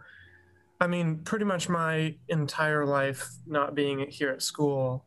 I 0.80 0.86
mean, 0.86 1.18
pretty 1.18 1.44
much 1.44 1.68
my 1.68 2.16
entire 2.28 2.86
life 2.86 3.28
not 3.46 3.74
being 3.74 4.06
here 4.08 4.30
at 4.30 4.42
school, 4.42 5.04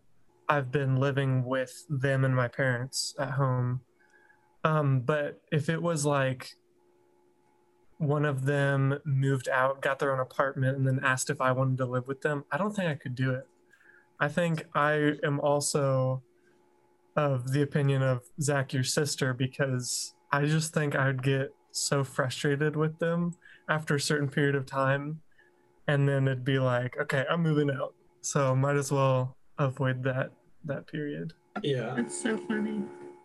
I've 0.50 0.72
been 0.72 0.96
living 0.96 1.44
with 1.44 1.86
them 1.90 2.24
and 2.24 2.36
my 2.36 2.48
parents 2.48 3.14
at 3.20 3.32
home. 3.32 3.82
Um, 4.64 5.02
but 5.02 5.42
if 5.52 5.70
it 5.70 5.82
was 5.82 6.06
like 6.06 6.56
one 7.98 8.26
of 8.26 8.46
them 8.46 9.00
moved 9.06 9.50
out, 9.50 9.82
got 9.82 10.00
their 10.00 10.14
own 10.14 10.20
apartment, 10.20 10.78
and 10.78 10.88
then 10.88 11.00
asked 11.04 11.30
if 11.30 11.42
I 11.42 11.52
wanted 11.52 11.78
to 11.80 11.86
live 11.86 12.08
with 12.08 12.22
them, 12.22 12.46
I 12.52 12.58
don't 12.58 12.76
think 12.76 12.90
I 12.90 12.96
could 12.96 13.16
do 13.16 13.32
it. 13.32 13.48
I 14.20 14.28
think 14.28 14.66
I 14.74 15.14
am 15.24 15.40
also 15.40 16.24
of 17.16 17.52
the 17.52 17.62
opinion 17.64 18.04
of 18.04 18.22
Zach, 18.42 18.74
your 18.74 18.84
sister, 18.84 19.34
because 19.34 20.14
I 20.32 20.46
just 20.46 20.74
think 20.74 20.96
I 20.96 21.08
would 21.08 21.24
get 21.24 21.54
so 21.72 22.04
frustrated 22.04 22.76
with 22.76 23.00
them 23.00 23.34
after 23.68 23.96
a 23.96 24.00
certain 24.00 24.30
period 24.30 24.56
of 24.56 24.66
time. 24.66 25.22
And 25.88 26.08
then 26.08 26.28
it'd 26.28 26.44
be 26.44 26.60
like, 26.60 26.98
okay, 27.02 27.26
I'm 27.30 27.42
moving 27.42 27.72
out. 27.72 27.94
so 28.22 28.56
might 28.56 28.76
as 28.76 28.92
well 28.92 29.37
avoid 29.60 30.04
that 30.04 30.32
that 30.66 30.88
period. 30.88 31.34
Yeah, 31.64 31.94
That's 31.96 32.20
so 32.22 32.38
funny. 32.38 32.84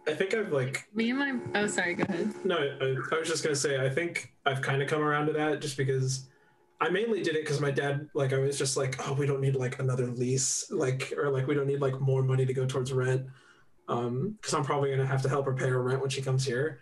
I 0.09 0.14
think 0.14 0.35
I've 0.35 0.53
like 0.53 0.89
Me 0.95 1.11
and 1.11 1.18
my 1.18 1.61
oh 1.61 1.66
sorry, 1.66 1.95
go 1.95 2.05
ahead. 2.05 2.33
no. 2.45 2.57
I, 2.57 2.97
I 3.14 3.18
was 3.18 3.28
just 3.28 3.43
gonna 3.45 3.55
say 3.55 3.85
I 3.85 3.89
think 3.89 4.33
I've 4.47 4.61
kind 4.62 4.83
of 4.83 4.89
come 4.89 5.03
around 5.03 5.26
to 5.26 5.33
that 5.35 5.61
just 5.61 5.76
because 5.76 6.28
I 6.80 6.89
mainly 6.89 7.22
did 7.22 7.37
it 7.37 7.45
because 7.45 7.61
my 7.61 7.70
dad 7.70 8.09
like 8.14 8.33
I 8.33 8.39
was 8.39 8.59
just 8.59 8.76
like 8.76 8.97
oh 9.09 9.12
we 9.12 9.26
don't 9.26 9.41
need 9.41 9.55
like 9.55 9.78
another 9.78 10.07
lease 10.09 10.68
like 10.70 11.12
or 11.16 11.30
like 11.30 11.47
we 11.47 11.55
don't 11.55 11.68
need 11.68 11.80
like 11.80 12.01
more 12.01 12.22
money 12.24 12.45
to 12.47 12.53
go 12.53 12.66
towards 12.66 12.93
rent 12.93 13.26
um 13.89 14.37
because 14.41 14.55
I'm 14.55 14.64
probably 14.64 14.91
gonna 14.91 15.07
have 15.07 15.22
to 15.22 15.28
help 15.28 15.45
her 15.47 15.55
pay 15.55 15.68
her 15.68 15.80
rent 15.83 16.01
when 16.01 16.11
she 16.11 16.22
comes 16.22 16.45
here, 16.45 16.80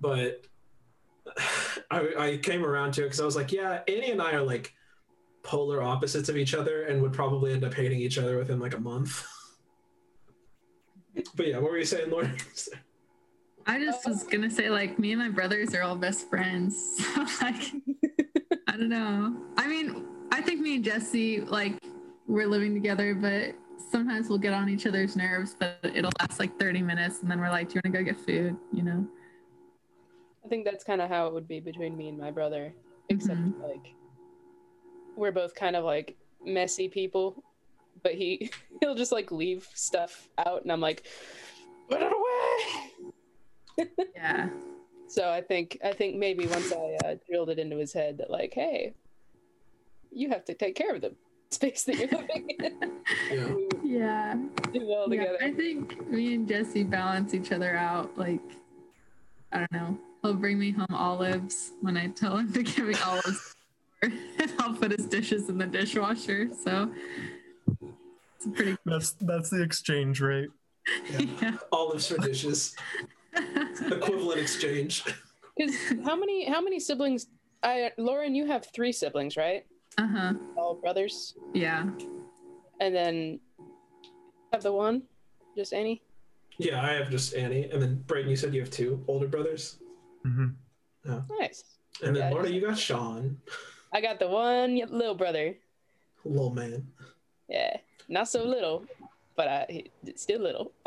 but 0.00 0.42
I 1.90 2.08
I 2.18 2.36
came 2.42 2.64
around 2.64 2.92
to 2.94 3.02
it 3.02 3.04
because 3.04 3.20
I 3.20 3.24
was 3.24 3.36
like 3.36 3.52
yeah 3.52 3.80
Annie 3.88 4.10
and 4.10 4.20
I 4.20 4.32
are 4.32 4.42
like 4.42 4.74
polar 5.48 5.82
opposites 5.82 6.28
of 6.28 6.36
each 6.36 6.52
other 6.54 6.82
and 6.82 7.00
would 7.00 7.12
probably 7.14 7.52
end 7.54 7.64
up 7.64 7.72
hating 7.72 7.98
each 7.98 8.18
other 8.18 8.36
within 8.36 8.60
like 8.60 8.74
a 8.74 8.80
month. 8.80 9.26
but 11.34 11.46
yeah, 11.46 11.58
what 11.58 11.70
were 11.70 11.78
you 11.78 11.86
saying, 11.86 12.10
Lauren? 12.10 12.36
I 13.66 13.82
just 13.82 14.06
was 14.06 14.24
gonna 14.24 14.50
say 14.50 14.68
like 14.68 14.98
me 14.98 15.12
and 15.12 15.20
my 15.22 15.30
brothers 15.30 15.74
are 15.74 15.82
all 15.82 15.96
best 15.96 16.28
friends. 16.28 16.76
So 17.14 17.22
like 17.42 17.72
I 18.68 18.72
don't 18.76 18.90
know. 18.90 19.36
I 19.56 19.66
mean, 19.66 20.04
I 20.30 20.42
think 20.42 20.60
me 20.60 20.76
and 20.76 20.84
Jesse 20.84 21.40
like 21.40 21.82
we're 22.26 22.46
living 22.46 22.74
together, 22.74 23.14
but 23.14 23.54
sometimes 23.90 24.28
we'll 24.28 24.38
get 24.38 24.52
on 24.52 24.68
each 24.68 24.86
other's 24.86 25.16
nerves, 25.16 25.56
but 25.58 25.78
it'll 25.82 26.12
last 26.20 26.38
like 26.38 26.58
30 26.60 26.82
minutes 26.82 27.22
and 27.22 27.30
then 27.30 27.40
we're 27.40 27.48
like, 27.50 27.70
Do 27.70 27.76
you 27.76 27.80
wanna 27.84 27.98
go 27.98 28.04
get 28.04 28.20
food? 28.20 28.54
You 28.72 28.82
know? 28.82 29.06
I 30.44 30.48
think 30.48 30.66
that's 30.66 30.84
kind 30.84 31.00
of 31.00 31.08
how 31.08 31.26
it 31.26 31.32
would 31.32 31.48
be 31.48 31.58
between 31.60 31.96
me 31.96 32.08
and 32.10 32.18
my 32.18 32.30
brother, 32.30 32.74
except 33.08 33.40
Mhm. 33.40 33.62
like 33.62 33.94
we're 35.18 35.32
both 35.32 35.54
kind 35.54 35.76
of 35.76 35.84
like 35.84 36.16
messy 36.44 36.88
people, 36.88 37.42
but 38.02 38.14
he 38.14 38.50
he'll 38.80 38.94
just 38.94 39.12
like 39.12 39.30
leave 39.32 39.68
stuff 39.74 40.28
out, 40.46 40.62
and 40.62 40.70
I'm 40.72 40.80
like, 40.80 41.04
put 41.88 42.00
it 42.00 42.12
away. 42.12 43.86
Yeah. 44.14 44.48
So 45.06 45.30
I 45.30 45.40
think 45.40 45.78
I 45.84 45.92
think 45.92 46.16
maybe 46.16 46.46
once 46.46 46.72
I 46.72 46.96
uh, 47.04 47.14
drilled 47.28 47.48
it 47.50 47.58
into 47.60 47.76
his 47.76 47.92
head 47.92 48.18
that 48.18 48.28
like, 48.30 48.52
hey, 48.52 48.92
you 50.10 50.28
have 50.30 50.44
to 50.46 50.54
take 50.54 50.74
care 50.74 50.94
of 50.96 51.00
the 51.00 51.14
space 51.50 51.84
that 51.84 51.96
you're 51.96 52.08
living 52.08 52.50
in. 52.58 52.92
Yeah. 53.30 53.54
we 53.54 53.68
Yeah. 53.84 54.34
do 54.72 54.86
well 54.86 55.06
Yeah, 55.14 55.20
together. 55.24 55.38
I 55.40 55.52
think 55.52 56.08
me 56.10 56.34
and 56.34 56.48
Jesse 56.48 56.82
balance 56.82 57.32
each 57.34 57.52
other 57.52 57.76
out. 57.76 58.18
Like, 58.18 58.40
I 59.52 59.58
don't 59.60 59.72
know. 59.72 59.98
He'll 60.22 60.34
bring 60.34 60.58
me 60.58 60.72
home 60.72 60.86
olives 60.92 61.70
when 61.80 61.96
I 61.96 62.08
tell 62.08 62.36
him 62.36 62.52
to 62.52 62.62
give 62.64 62.86
me 62.88 62.94
olives, 63.06 63.54
and 64.02 64.12
I'll 64.58 64.74
put 64.74 64.92
his 64.92 65.06
dishes 65.06 65.48
in 65.48 65.58
the 65.58 65.66
dishwasher. 65.66 66.50
So 66.64 66.90
it's 68.36 68.46
a 68.46 68.50
pretty. 68.50 68.76
That's 68.84 69.12
that's 69.20 69.50
the 69.50 69.62
exchange 69.62 70.20
rate. 70.20 70.48
Yeah. 71.42 71.56
Olives 71.70 72.06
for 72.06 72.16
dishes. 72.18 72.74
Equivalent 73.36 74.40
exchange. 74.40 75.04
Because 75.56 75.74
how 76.04 76.16
many 76.16 76.46
how 76.48 76.60
many 76.62 76.80
siblings? 76.80 77.26
I 77.62 77.90
Lauren, 77.98 78.34
you 78.34 78.46
have 78.46 78.66
three 78.74 78.92
siblings, 78.92 79.36
right? 79.36 79.66
Uh 79.98 80.06
huh. 80.06 80.32
All 80.56 80.74
brothers, 80.76 81.34
Yeah. 81.52 81.90
and 82.80 82.94
then 82.94 83.40
have 84.52 84.62
the 84.62 84.72
one, 84.72 85.02
just 85.56 85.74
Annie. 85.74 86.00
Yeah, 86.58 86.80
I 86.82 86.92
have 86.94 87.10
just 87.10 87.34
Annie, 87.34 87.68
and 87.70 87.82
then 87.82 87.96
Braden. 88.06 88.30
You 88.30 88.36
said 88.36 88.54
you 88.54 88.60
have 88.60 88.70
two 88.70 89.04
older 89.08 89.26
brothers, 89.28 89.78
Mm-hmm. 90.26 91.20
Nice. 91.40 91.64
and 92.02 92.14
then 92.16 92.22
Yeah, 92.22 92.30
Lorna, 92.30 92.48
just- 92.48 92.54
you 92.54 92.66
got 92.66 92.78
Sean, 92.78 93.36
I 93.92 94.00
got 94.00 94.18
the 94.18 94.28
one 94.28 94.76
little 94.90 95.14
brother. 95.14 95.56
little 96.24 96.50
man. 96.50 96.86
Yeah, 97.48 97.78
not 98.08 98.28
so 98.28 98.44
little, 98.44 98.84
but 99.36 99.48
I 99.48 99.84
still 100.16 100.40
little. 100.40 100.72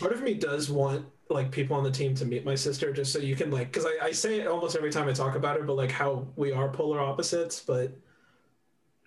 Part 0.00 0.12
of 0.12 0.22
me 0.22 0.34
does 0.34 0.68
want 0.70 1.06
like 1.30 1.50
people 1.50 1.76
on 1.76 1.84
the 1.84 1.90
team 1.90 2.14
to 2.16 2.24
meet 2.24 2.44
my 2.44 2.54
sister, 2.54 2.92
just 2.92 3.12
so 3.12 3.18
you 3.18 3.36
can 3.36 3.50
like, 3.50 3.72
because 3.72 3.86
I, 3.86 4.06
I 4.06 4.10
say 4.12 4.40
it 4.40 4.46
almost 4.46 4.76
every 4.76 4.90
time 4.90 5.08
I 5.08 5.12
talk 5.12 5.36
about 5.36 5.58
her, 5.58 5.64
but 5.64 5.76
like 5.76 5.90
how 5.90 6.26
we 6.36 6.52
are 6.52 6.68
polar 6.68 7.00
opposites, 7.00 7.60
but 7.60 7.96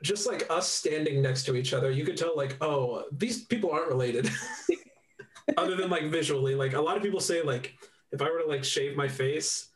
just 0.01 0.27
like 0.27 0.45
us 0.49 0.69
standing 0.69 1.21
next 1.21 1.43
to 1.45 1.55
each 1.55 1.73
other, 1.73 1.91
you 1.91 2.05
could 2.05 2.17
tell 2.17 2.35
like, 2.35 2.55
oh, 2.61 3.05
these 3.11 3.45
people 3.45 3.71
aren't 3.71 3.89
related. 3.89 4.29
Other 5.57 5.75
than 5.75 5.89
like 5.89 6.05
visually, 6.05 6.55
like 6.55 6.73
a 6.73 6.81
lot 6.81 6.95
of 6.95 7.03
people 7.03 7.19
say 7.19 7.41
like, 7.41 7.73
if 8.11 8.21
I 8.21 8.29
were 8.29 8.39
to 8.39 8.47
like 8.47 8.63
shave 8.63 8.95
my 8.95 9.07
face, 9.07 9.68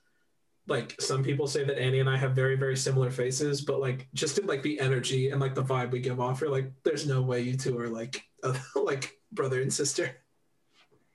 like 0.68 1.00
some 1.02 1.24
people 1.24 1.48
say 1.48 1.64
that 1.64 1.78
Annie 1.78 2.00
and 2.00 2.10
I 2.10 2.18
have 2.18 2.34
very 2.34 2.56
very 2.56 2.78
similar 2.78 3.12
faces, 3.12 3.62
but 3.62 3.80
like 3.80 4.08
just 4.14 4.38
in 4.38 4.48
like 4.48 4.62
the 4.62 4.80
energy 4.80 5.30
and 5.30 5.42
like 5.42 5.56
the 5.56 5.64
vibe 5.64 5.92
we 5.92 6.00
give 6.00 6.22
off, 6.22 6.42
you're 6.42 6.50
like, 6.50 6.72
there's 6.84 7.08
no 7.08 7.22
way 7.22 7.42
you 7.42 7.58
two 7.58 7.78
are 7.80 7.90
like 7.90 8.24
like 8.76 9.20
brother 9.32 9.62
and 9.62 9.74
sister. 9.74 10.16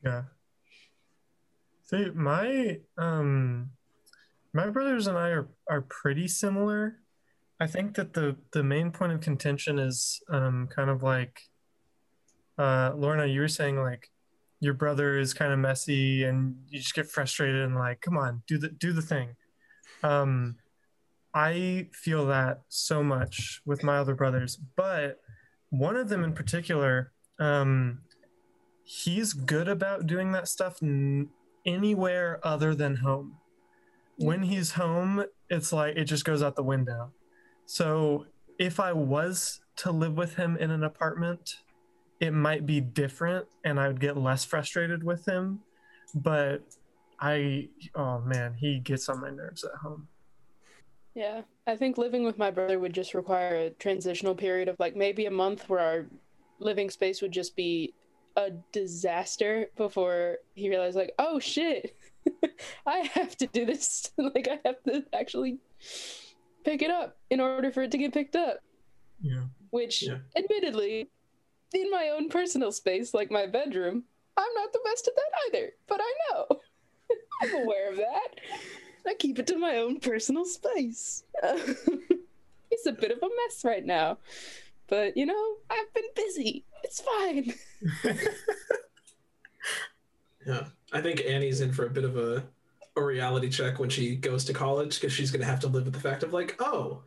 Yeah. 0.05 0.25
My 2.15 2.81
um 2.99 3.71
my 4.53 4.69
brothers 4.69 5.07
and 5.07 5.17
I 5.17 5.31
are 5.31 5.49
are 5.69 5.83
pretty 5.83 6.29
similar. 6.29 6.99
I 7.59 7.67
think 7.67 7.95
that 7.95 8.13
the 8.13 8.37
the 8.53 8.63
main 8.63 8.91
point 8.91 9.13
of 9.13 9.21
contention 9.21 9.79
is 9.79 10.21
um 10.31 10.69
kind 10.71 10.91
of 10.91 11.03
like 11.03 11.41
uh 12.59 12.93
Lorna, 12.95 13.25
you 13.27 13.41
were 13.41 13.49
saying 13.49 13.79
like 13.79 14.11
your 14.61 14.75
brother 14.75 15.19
is 15.19 15.35
kind 15.35 15.53
of 15.53 15.59
messy 15.59 16.25
and 16.25 16.57
you 16.69 16.79
just 16.81 16.95
get 16.95 17.09
frustrated 17.09 17.63
and 17.63 17.77
like, 17.77 18.01
come 18.01 18.17
on, 18.17 18.43
do 18.47 18.59
the 18.59 18.69
do 18.69 18.93
the 18.93 19.03
thing. 19.03 19.37
Um 20.03 20.57
I 21.35 21.89
feel 21.93 22.27
that 22.27 22.63
so 22.69 23.03
much 23.03 23.61
with 23.65 23.85
my 23.85 23.99
other 23.99 24.15
brothers, 24.15 24.57
but 24.57 25.21
one 25.71 25.97
of 25.97 26.09
them 26.09 26.25
in 26.25 26.33
particular, 26.33 27.13
um, 27.39 28.01
he's 28.83 29.35
good 29.35 29.69
about 29.69 30.07
doing 30.07 30.33
that 30.33 30.49
stuff 30.49 30.83
n- 30.83 31.29
anywhere 31.67 32.41
other 32.43 32.75
than 32.75 32.97
home. 32.97 33.37
When 34.17 34.45
he's 34.45 34.73
home, 34.73 35.25
it's 35.51 35.73
like 35.73 35.97
it 35.97 36.05
just 36.05 36.25
goes 36.25 36.43
out 36.43 36.57
the 36.57 36.63
window. 36.63 37.13
So 37.67 38.27
if 38.59 38.81
I 38.81 38.93
was 38.93 39.61
to 39.77 39.93
live 39.93 40.17
with 40.17 40.35
him 40.35 40.57
in 40.57 40.71
an 40.71 40.83
apartment, 40.83 41.57
it 42.21 42.33
might 42.33 42.67
be 42.67 42.81
different 42.81 43.47
and 43.65 43.79
I 43.79 43.89
would 43.89 44.01
get 44.01 44.17
less 44.17 44.45
frustrated 44.45 45.03
with 45.05 45.27
him. 45.27 45.61
But 46.15 46.63
I, 47.21 47.69
oh 47.95 48.21
man, 48.21 48.55
he 48.55 48.79
gets 48.81 49.09
on 49.09 49.21
my 49.21 49.31
nerves 49.31 49.65
at 49.65 49.75
home. 49.81 50.09
yeah, 51.15 51.43
I 51.67 51.77
think 51.77 51.99
living 51.99 52.25
with 52.25 52.39
my 52.39 52.51
brother 52.51 52.79
would 52.79 52.93
just 52.93 53.15
require 53.15 53.55
a 53.57 53.71
transitional 53.71 54.35
period 54.35 54.69
of 54.69 54.77
like 54.79 54.97
maybe 54.97 55.27
a 55.27 55.31
month 55.31 55.69
where 55.69 55.81
our 55.81 56.07
living 56.61 56.91
space 56.91 57.21
would 57.23 57.33
just 57.33 57.55
be 57.57 57.95
a 58.37 58.51
disaster 58.73 59.67
before 59.77 60.39
he 60.55 60.69
realized 60.69 60.97
like, 60.97 61.13
oh 61.19 61.39
shit, 61.41 61.97
I 62.87 62.99
have 63.15 63.37
to 63.39 63.47
do 63.49 63.67
this. 63.67 64.11
like 64.19 64.49
I 64.49 64.59
have 64.65 64.83
to 64.85 65.05
actually 65.13 65.59
pick 66.65 66.83
it 66.83 66.91
up 66.91 67.17
in 67.31 67.41
order 67.41 67.71
for 67.73 67.83
it 67.83 67.91
to 67.93 67.99
get 67.99 68.13
picked 68.13 68.37
up. 68.37 68.59
Yeah. 69.21 69.45
Which, 69.71 70.03
Yeah. 70.07 70.19
admittedly, 70.37 71.11
in 71.73 71.91
my 71.91 72.11
own 72.15 72.29
personal 72.29 72.73
space, 72.73 73.15
like 73.15 73.31
my 73.31 73.47
bedroom, 73.47 74.05
I'm 74.37 74.55
not 74.55 74.73
the 74.73 74.81
best 74.85 75.09
at 75.09 75.15
that 75.17 75.57
either. 75.57 75.73
But 75.87 76.01
I 76.03 76.13
know. 76.31 76.61
I'm 77.43 77.63
aware 77.65 77.91
of 77.91 77.97
that. 77.97 78.41
I 79.07 79.15
keep 79.15 79.39
it 79.39 79.47
to 79.49 79.59
my 79.59 79.77
own 79.77 80.01
personal 80.01 80.45
space. 80.45 81.25
it's 82.71 82.87
a 82.87 82.93
bit 82.93 83.13
of 83.13 83.19
a 83.19 83.29
mess 83.29 83.65
right 83.65 83.85
now. 83.85 84.19
But, 84.89 85.17
you 85.17 85.27
know, 85.27 85.57
I've 85.71 85.93
been 85.95 86.11
busy. 86.15 86.65
It's 86.83 87.01
fine. 87.01 87.55
Yeah, 90.49 90.65
I 90.95 91.03
think 91.03 91.23
Annie's 91.27 91.61
in 91.61 91.73
for 91.73 91.85
a 91.85 91.91
bit 91.91 92.05
of 92.05 92.17
a 92.17 92.43
a 92.97 93.03
reality 93.03 93.49
check 93.49 93.79
when 93.79 93.91
she 93.91 94.17
goes 94.17 94.45
to 94.47 94.53
college 94.53 94.99
because 94.99 95.13
she's 95.13 95.31
gonna 95.31 95.45
have 95.45 95.61
to 95.61 95.69
live 95.69 95.85
with 95.85 95.95
the 95.95 96.01
fact 96.01 96.23
of 96.23 96.33
like, 96.33 96.57
oh, 96.59 97.03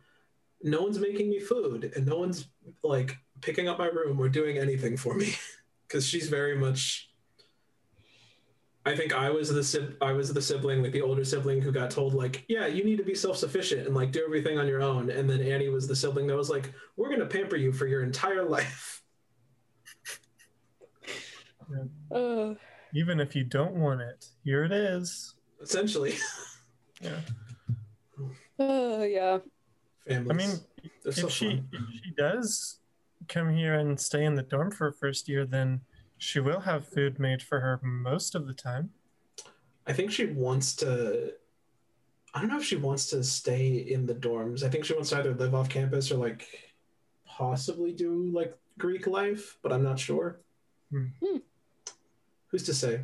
no 0.62 0.82
one's 0.82 0.98
making 0.98 1.28
me 1.28 1.40
food 1.40 1.92
and 1.96 2.06
no 2.06 2.18
one's 2.18 2.46
like 2.82 3.18
picking 3.42 3.68
up 3.68 3.78
my 3.78 3.86
room 3.86 4.18
or 4.18 4.28
doing 4.28 4.56
anything 4.56 4.96
for 4.96 5.14
me 5.14 5.34
because 5.88 6.06
she's 6.06 6.28
very 6.28 6.56
much. 6.56 7.10
I 8.84 8.96
think 8.96 9.14
I 9.14 9.30
was 9.30 9.48
the 9.48 9.62
sib- 9.62 9.96
I 10.02 10.10
was 10.12 10.32
the 10.34 10.42
sibling, 10.42 10.82
like 10.82 10.90
the 10.90 11.02
older 11.02 11.24
sibling, 11.24 11.60
who 11.62 11.70
got 11.70 11.90
told 11.92 12.14
like, 12.14 12.44
yeah, 12.48 12.66
you 12.66 12.82
need 12.82 12.96
to 12.96 13.04
be 13.04 13.14
self 13.14 13.36
sufficient 13.36 13.86
and 13.86 13.94
like 13.94 14.10
do 14.10 14.24
everything 14.24 14.58
on 14.58 14.66
your 14.66 14.82
own. 14.82 15.08
And 15.10 15.30
then 15.30 15.40
Annie 15.40 15.68
was 15.68 15.86
the 15.86 15.94
sibling 15.94 16.26
that 16.28 16.36
was 16.36 16.50
like, 16.50 16.72
we're 16.96 17.08
gonna 17.10 17.26
pamper 17.26 17.54
you 17.56 17.72
for 17.72 17.86
your 17.86 18.02
entire 18.02 18.42
life. 18.48 19.02
Uh, 22.10 22.54
Even 22.94 23.20
if 23.20 23.34
you 23.36 23.44
don't 23.44 23.74
want 23.74 24.00
it, 24.00 24.26
here 24.44 24.64
it 24.64 24.72
is. 24.72 25.34
Essentially, 25.62 26.14
Yeah. 27.00 27.20
uh, 28.58 29.04
yeah. 29.04 29.38
families. 30.08 30.30
I 30.30 30.34
mean, 30.34 30.56
they're 31.04 31.12
so 31.12 31.26
if 31.28 31.32
she 31.32 31.46
fun. 31.50 31.68
if 31.72 31.80
she 32.04 32.10
does 32.16 32.80
come 33.28 33.54
here 33.54 33.74
and 33.74 33.98
stay 33.98 34.24
in 34.24 34.34
the 34.34 34.42
dorm 34.42 34.70
for 34.70 34.84
her 34.84 34.92
first 34.92 35.28
year, 35.28 35.44
then 35.44 35.80
she 36.18 36.40
will 36.40 36.60
have 36.60 36.86
food 36.86 37.18
made 37.18 37.42
for 37.42 37.60
her 37.60 37.80
most 37.82 38.34
of 38.34 38.46
the 38.46 38.54
time. 38.54 38.90
I 39.86 39.92
think 39.92 40.12
she 40.12 40.26
wants 40.26 40.76
to. 40.76 41.32
I 42.34 42.40
don't 42.40 42.48
know 42.48 42.58
if 42.58 42.64
she 42.64 42.76
wants 42.76 43.10
to 43.10 43.22
stay 43.24 43.68
in 43.76 44.06
the 44.06 44.14
dorms. 44.14 44.62
I 44.62 44.68
think 44.68 44.84
she 44.84 44.94
wants 44.94 45.10
to 45.10 45.18
either 45.18 45.34
live 45.34 45.54
off 45.54 45.68
campus 45.68 46.10
or 46.10 46.16
like 46.16 46.46
possibly 47.26 47.92
do 47.92 48.30
like 48.32 48.56
Greek 48.78 49.06
life, 49.06 49.58
but 49.62 49.72
I'm 49.72 49.82
not 49.82 49.98
sure. 49.98 50.40
Hmm. 50.90 51.06
Hmm. 51.22 51.38
Who's 52.48 52.62
to 52.64 52.74
say? 52.74 53.02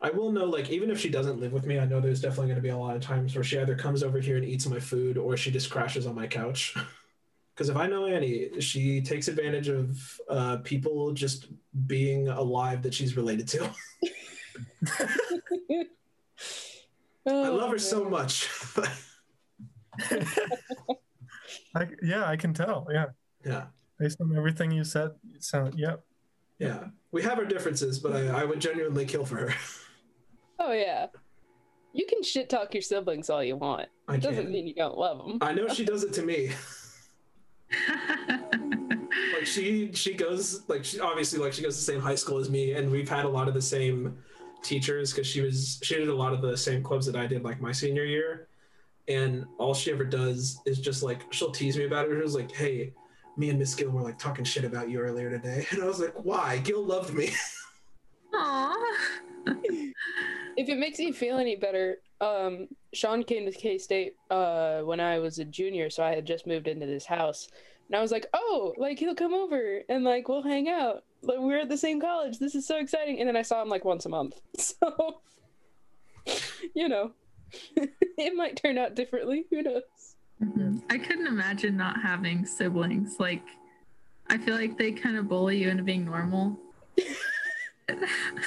I 0.00 0.10
will 0.10 0.30
know, 0.30 0.44
like, 0.44 0.70
even 0.70 0.90
if 0.90 1.00
she 1.00 1.08
doesn't 1.08 1.40
live 1.40 1.52
with 1.52 1.64
me, 1.64 1.78
I 1.78 1.86
know 1.86 2.00
there's 2.00 2.20
definitely 2.20 2.48
going 2.48 2.56
to 2.56 2.62
be 2.62 2.68
a 2.68 2.76
lot 2.76 2.96
of 2.96 3.02
times 3.02 3.34
where 3.34 3.44
she 3.44 3.58
either 3.58 3.74
comes 3.74 4.02
over 4.02 4.20
here 4.20 4.36
and 4.36 4.44
eats 4.44 4.66
my 4.66 4.78
food 4.78 5.16
or 5.16 5.36
she 5.36 5.50
just 5.50 5.70
crashes 5.70 6.06
on 6.06 6.14
my 6.14 6.26
couch. 6.26 6.74
Because 7.56 7.70
if 7.70 7.76
I 7.76 7.86
know 7.86 8.04
Annie, 8.04 8.60
she 8.60 9.00
takes 9.00 9.28
advantage 9.28 9.68
of 9.68 10.20
uh, 10.28 10.58
people 10.58 11.12
just 11.12 11.46
being 11.86 12.28
alive 12.28 12.82
that 12.82 12.92
she's 12.92 13.16
related 13.16 13.48
to. 13.48 13.70
I 17.26 17.48
love 17.48 17.70
her 17.70 17.78
so 17.78 18.04
much. 18.10 18.50
I, 21.74 21.88
yeah, 22.02 22.26
I 22.26 22.36
can 22.36 22.52
tell. 22.52 22.86
Yeah, 22.92 23.06
yeah. 23.44 23.64
based 23.98 24.20
on 24.20 24.36
everything 24.36 24.70
you 24.70 24.84
said, 24.84 25.12
it 25.34 25.42
sound. 25.42 25.74
Yep. 25.78 26.04
Yeah. 26.58 26.84
We 27.10 27.22
have 27.22 27.38
our 27.38 27.46
differences, 27.46 27.98
but 27.98 28.12
I, 28.12 28.42
I 28.42 28.44
would 28.44 28.60
genuinely 28.60 29.06
kill 29.06 29.24
for 29.24 29.36
her. 29.36 29.54
Oh 30.58 30.72
yeah. 30.72 31.08
You 31.92 32.06
can 32.06 32.22
shit 32.22 32.48
talk 32.48 32.72
your 32.72 32.80
siblings 32.80 33.28
all 33.28 33.44
you 33.44 33.56
want. 33.56 33.90
I 34.08 34.14
It 34.14 34.22
doesn't 34.22 34.44
can. 34.44 34.50
mean 34.52 34.66
you 34.66 34.72
don't 34.74 34.96
love 34.96 35.18
them. 35.18 35.36
I 35.42 35.52
know 35.52 35.68
she 35.68 35.84
does 35.84 36.02
it 36.02 36.14
to 36.14 36.22
me. 36.22 36.52
Like 39.34 39.46
she 39.46 39.92
she 39.92 40.14
goes 40.14 40.62
like 40.68 40.84
she 40.84 41.00
obviously 41.00 41.38
like 41.38 41.52
she 41.52 41.62
goes 41.62 41.74
to 41.74 41.80
the 41.80 41.92
same 41.92 42.00
high 42.00 42.14
school 42.14 42.38
as 42.38 42.48
me 42.48 42.72
and 42.72 42.90
we've 42.90 43.08
had 43.08 43.24
a 43.24 43.28
lot 43.28 43.48
of 43.48 43.54
the 43.54 43.62
same 43.62 44.16
teachers 44.62 45.12
because 45.12 45.26
she 45.26 45.40
was 45.40 45.78
she 45.82 45.96
did 45.96 46.08
a 46.08 46.14
lot 46.14 46.32
of 46.32 46.42
the 46.42 46.56
same 46.56 46.82
clubs 46.82 47.06
that 47.06 47.16
I 47.16 47.26
did 47.26 47.44
like 47.44 47.60
my 47.60 47.72
senior 47.72 48.04
year. 48.04 48.48
And 49.08 49.46
all 49.58 49.72
she 49.72 49.92
ever 49.92 50.04
does 50.04 50.60
is 50.66 50.80
just 50.80 51.02
like 51.02 51.32
she'll 51.32 51.52
tease 51.52 51.76
me 51.76 51.84
about 51.84 52.06
it. 52.06 52.10
She 52.10 52.22
was 52.22 52.34
like 52.34 52.52
hey 52.52 52.92
me 53.36 53.50
and 53.50 53.58
Miss 53.58 53.74
Gill 53.74 53.90
were 53.90 54.02
like 54.02 54.18
talking 54.18 54.44
shit 54.44 54.64
about 54.64 54.88
you 54.90 55.00
earlier 55.00 55.30
today. 55.30 55.66
And 55.72 55.82
I 55.82 55.86
was 55.86 56.00
like 56.00 56.14
why? 56.24 56.58
Gill 56.58 56.84
loved 56.84 57.14
me. 57.14 57.30
Aw. 58.34 58.95
If 60.56 60.68
it 60.68 60.78
makes 60.78 60.98
you 60.98 61.12
feel 61.12 61.38
any 61.38 61.56
better, 61.56 61.98
um, 62.20 62.68
Sean 62.94 63.22
came 63.22 63.44
to 63.44 63.52
K 63.52 63.78
State 63.78 64.14
uh, 64.30 64.80
when 64.80 65.00
I 65.00 65.18
was 65.18 65.38
a 65.38 65.44
junior, 65.44 65.90
so 65.90 66.02
I 66.02 66.14
had 66.14 66.26
just 66.26 66.46
moved 66.46 66.66
into 66.66 66.86
this 66.86 67.04
house, 67.04 67.48
and 67.88 67.96
I 67.96 68.00
was 68.00 68.10
like, 68.10 68.26
"Oh, 68.32 68.74
like 68.78 68.98
he'll 68.98 69.14
come 69.14 69.34
over 69.34 69.80
and 69.88 70.02
like 70.04 70.28
we'll 70.28 70.42
hang 70.42 70.68
out. 70.68 71.04
Like 71.22 71.38
we're 71.38 71.60
at 71.60 71.68
the 71.68 71.76
same 71.76 72.00
college. 72.00 72.38
This 72.38 72.54
is 72.54 72.66
so 72.66 72.78
exciting!" 72.78 73.20
And 73.20 73.28
then 73.28 73.36
I 73.36 73.42
saw 73.42 73.60
him 73.62 73.68
like 73.68 73.84
once 73.84 74.06
a 74.06 74.08
month, 74.08 74.40
so 74.58 75.20
you 76.74 76.88
know, 76.88 77.12
it 77.76 78.34
might 78.34 78.56
turn 78.56 78.78
out 78.78 78.94
differently. 78.94 79.44
Who 79.50 79.62
knows? 79.62 79.82
Mhm. 80.42 80.82
I 80.90 80.98
couldn't 80.98 81.26
imagine 81.26 81.76
not 81.76 82.00
having 82.02 82.44
siblings. 82.46 83.18
Like, 83.18 83.42
I 84.28 84.38
feel 84.38 84.54
like 84.54 84.76
they 84.76 84.92
kind 84.92 85.16
of 85.16 85.28
bully 85.28 85.58
you 85.58 85.68
into 85.68 85.82
being 85.82 86.04
normal. 86.04 86.58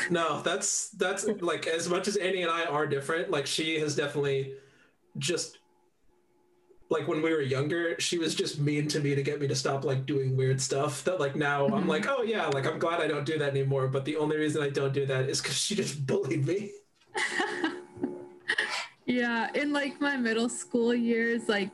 No, 0.09 0.41
that's 0.41 0.89
that's 0.91 1.25
like 1.39 1.67
as 1.67 1.87
much 1.87 2.07
as 2.07 2.17
Annie 2.17 2.41
and 2.41 2.51
I 2.51 2.65
are 2.65 2.85
different, 2.87 3.31
like 3.31 3.45
she 3.45 3.79
has 3.79 3.95
definitely 3.95 4.53
just 5.17 5.59
like 6.89 7.07
when 7.07 7.21
we 7.21 7.31
were 7.31 7.41
younger, 7.41 7.99
she 7.99 8.17
was 8.17 8.33
just 8.33 8.59
mean 8.59 8.87
to 8.89 8.99
me 8.99 9.13
to 9.15 9.21
get 9.21 9.39
me 9.39 9.47
to 9.47 9.55
stop 9.55 9.85
like 9.85 10.05
doing 10.05 10.35
weird 10.35 10.59
stuff. 10.59 11.03
That 11.03 11.19
like 11.19 11.35
now 11.35 11.67
I'm 11.67 11.83
Mhm. 11.85 11.87
like, 11.87 12.07
oh 12.09 12.23
yeah, 12.23 12.47
like 12.47 12.65
I'm 12.65 12.79
glad 12.79 12.99
I 12.99 13.07
don't 13.07 13.25
do 13.25 13.37
that 13.37 13.49
anymore. 13.49 13.87
But 13.87 14.05
the 14.05 14.17
only 14.17 14.37
reason 14.37 14.61
I 14.61 14.69
don't 14.69 14.93
do 14.93 15.05
that 15.05 15.29
is 15.29 15.41
because 15.41 15.55
she 15.57 15.75
just 15.75 16.05
bullied 16.05 16.45
me. 16.45 16.71
yeah, 19.05 19.49
in 19.53 19.71
like 19.71 20.01
my 20.01 20.17
middle 20.17 20.49
school 20.49 20.93
years, 20.93 21.47
like 21.47 21.71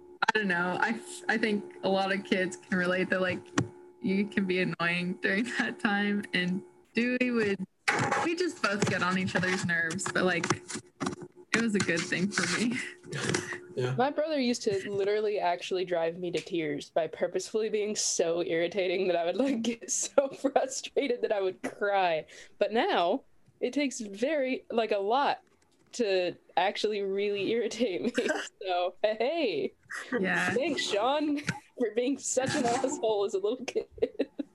I 0.00 0.38
don't 0.38 0.48
know, 0.48 0.78
I 0.80 0.98
I 1.28 1.36
think 1.38 1.62
a 1.84 1.88
lot 1.88 2.12
of 2.12 2.24
kids 2.24 2.56
can 2.56 2.78
relate 2.78 3.10
that 3.10 3.20
like 3.20 3.40
you 4.00 4.24
can 4.26 4.46
be 4.46 4.60
annoying 4.62 5.18
during 5.22 5.44
that 5.58 5.78
time, 5.78 6.24
and 6.32 6.62
Dewey 6.94 7.30
would 7.30 7.58
we 8.24 8.34
just 8.34 8.62
both 8.62 8.84
get 8.88 9.02
on 9.02 9.18
each 9.18 9.34
other's 9.36 9.64
nerves, 9.64 10.06
but 10.12 10.24
like 10.24 10.46
it 11.54 11.60
was 11.60 11.74
a 11.74 11.78
good 11.78 12.00
thing 12.00 12.28
for 12.28 12.58
me. 12.60 12.78
Yeah. 13.74 13.94
My 13.96 14.10
brother 14.10 14.38
used 14.38 14.64
to 14.64 14.90
literally 14.90 15.38
actually 15.38 15.86
drive 15.86 16.18
me 16.18 16.30
to 16.32 16.40
tears 16.42 16.90
by 16.90 17.06
purposefully 17.06 17.70
being 17.70 17.96
so 17.96 18.42
irritating 18.44 19.06
that 19.08 19.16
I 19.16 19.24
would 19.24 19.36
like 19.36 19.62
get 19.62 19.90
so 19.90 20.28
frustrated 20.42 21.22
that 21.22 21.32
I 21.32 21.40
would 21.40 21.62
cry. 21.62 22.26
But 22.58 22.74
now 22.74 23.22
it 23.62 23.72
takes 23.72 23.98
very 24.00 24.64
like 24.70 24.92
a 24.92 24.98
lot 24.98 25.38
to 25.92 26.34
actually 26.58 27.00
really 27.00 27.50
irritate 27.50 28.02
me. 28.02 28.12
So 28.62 28.94
hey, 29.02 29.72
Yeah. 30.20 30.50
thanks 30.52 30.82
Sean 30.82 31.38
for 31.78 31.88
being 31.96 32.18
such 32.18 32.54
an 32.54 32.66
asshole 32.66 33.24
as 33.24 33.32
a 33.32 33.38
little 33.38 33.64
kid. 33.64 33.86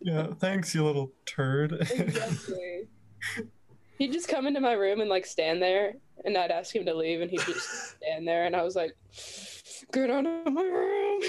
Yeah. 0.08 0.28
Thanks, 0.40 0.74
you 0.74 0.86
little 0.86 1.12
turd. 1.26 1.74
exactly. 1.74 2.88
He'd 3.98 4.14
just 4.14 4.30
come 4.30 4.48
into 4.48 4.62
my 4.62 4.72
room 4.72 5.02
and 5.02 5.10
like 5.10 5.26
stand 5.26 5.62
there, 5.62 5.96
and 6.24 6.38
I'd 6.38 6.50
ask 6.50 6.74
him 6.74 6.86
to 6.86 6.94
leave, 6.94 7.20
and 7.20 7.30
he'd 7.30 7.42
just 7.42 7.98
stand 7.98 8.26
there, 8.26 8.46
and 8.46 8.56
I 8.56 8.64
was 8.64 8.76
like, 8.76 8.96
"Get 9.92 10.10
out 10.10 10.26
of 10.26 10.54
my 10.54 10.62
room!" 10.62 11.22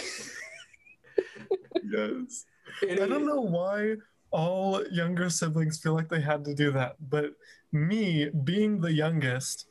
yes. 1.90 2.44
Annie, 2.88 2.92
I 3.02 3.08
don't 3.08 3.26
know 3.26 3.40
why 3.40 3.94
all 4.30 4.86
younger 4.92 5.28
siblings 5.30 5.80
feel 5.80 5.94
like 5.94 6.08
they 6.08 6.20
had 6.20 6.44
to 6.44 6.54
do 6.54 6.70
that, 6.72 6.96
but 7.00 7.32
me 7.72 8.28
being 8.44 8.80
the 8.80 8.92
youngest, 8.92 9.66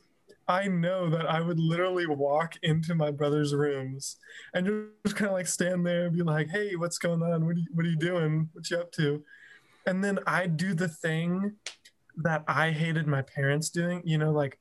I 0.48 0.66
know 0.68 1.10
that 1.10 1.26
I 1.26 1.40
would 1.42 1.58
literally 1.60 2.06
walk 2.06 2.54
into 2.62 2.94
my 2.94 3.10
brother's 3.10 3.54
rooms 3.54 4.16
and 4.54 4.90
just 5.04 5.14
kind 5.16 5.28
of 5.28 5.34
like 5.34 5.46
stand 5.46 5.86
there 5.86 6.06
and 6.06 6.16
be 6.16 6.22
like, 6.22 6.48
"Hey, 6.48 6.74
what's 6.74 6.98
going 6.98 7.22
on? 7.22 7.44
What 7.44 7.56
are 7.56 7.58
you, 7.58 7.66
what 7.74 7.84
are 7.84 7.90
you 7.90 7.96
doing? 7.96 8.48
What 8.52 8.70
you 8.70 8.78
up 8.78 8.90
to?" 8.92 9.22
And 9.86 10.02
then 10.02 10.18
I 10.26 10.46
do 10.46 10.74
the 10.74 10.88
thing 10.88 11.56
that 12.22 12.44
I 12.48 12.70
hated 12.70 13.06
my 13.06 13.22
parents 13.22 13.70
doing. 13.70 14.02
You 14.04 14.18
know, 14.18 14.32
like 14.32 14.58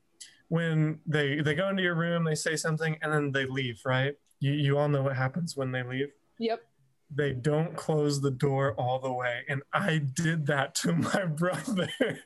when 0.49 0.99
they 1.05 1.39
they 1.41 1.55
go 1.55 1.69
into 1.69 1.83
your 1.83 1.95
room, 1.95 2.23
they 2.25 2.35
say 2.35 2.55
something, 2.55 2.97
and 3.01 3.11
then 3.13 3.31
they 3.31 3.45
leave. 3.45 3.79
Right? 3.85 4.15
You 4.39 4.51
you 4.51 4.77
all 4.77 4.89
know 4.89 5.03
what 5.03 5.15
happens 5.15 5.55
when 5.55 5.71
they 5.71 5.83
leave 5.83 6.09
Yep. 6.39 6.61
they 7.09 7.33
don't 7.33 7.75
close 7.75 8.21
the 8.21 8.29
door 8.29 8.73
all 8.75 8.99
the 8.99 9.11
way 9.11 9.41
and 9.49 9.63
i 9.73 9.97
did 9.97 10.45
that 10.45 10.75
to 10.75 10.93
my 10.93 11.25
brother 11.41 11.89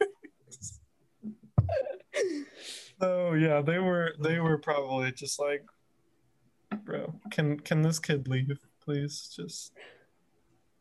so 3.01 3.33
yeah 3.33 3.61
they 3.61 3.79
were 3.79 4.13
they 4.19 4.39
were 4.39 4.57
probably 4.57 5.11
just 5.11 5.39
like 5.39 5.65
bro 6.83 7.13
can 7.31 7.59
can 7.59 7.81
this 7.81 7.99
kid 7.99 8.27
leave 8.27 8.57
please 8.83 9.31
just 9.35 9.73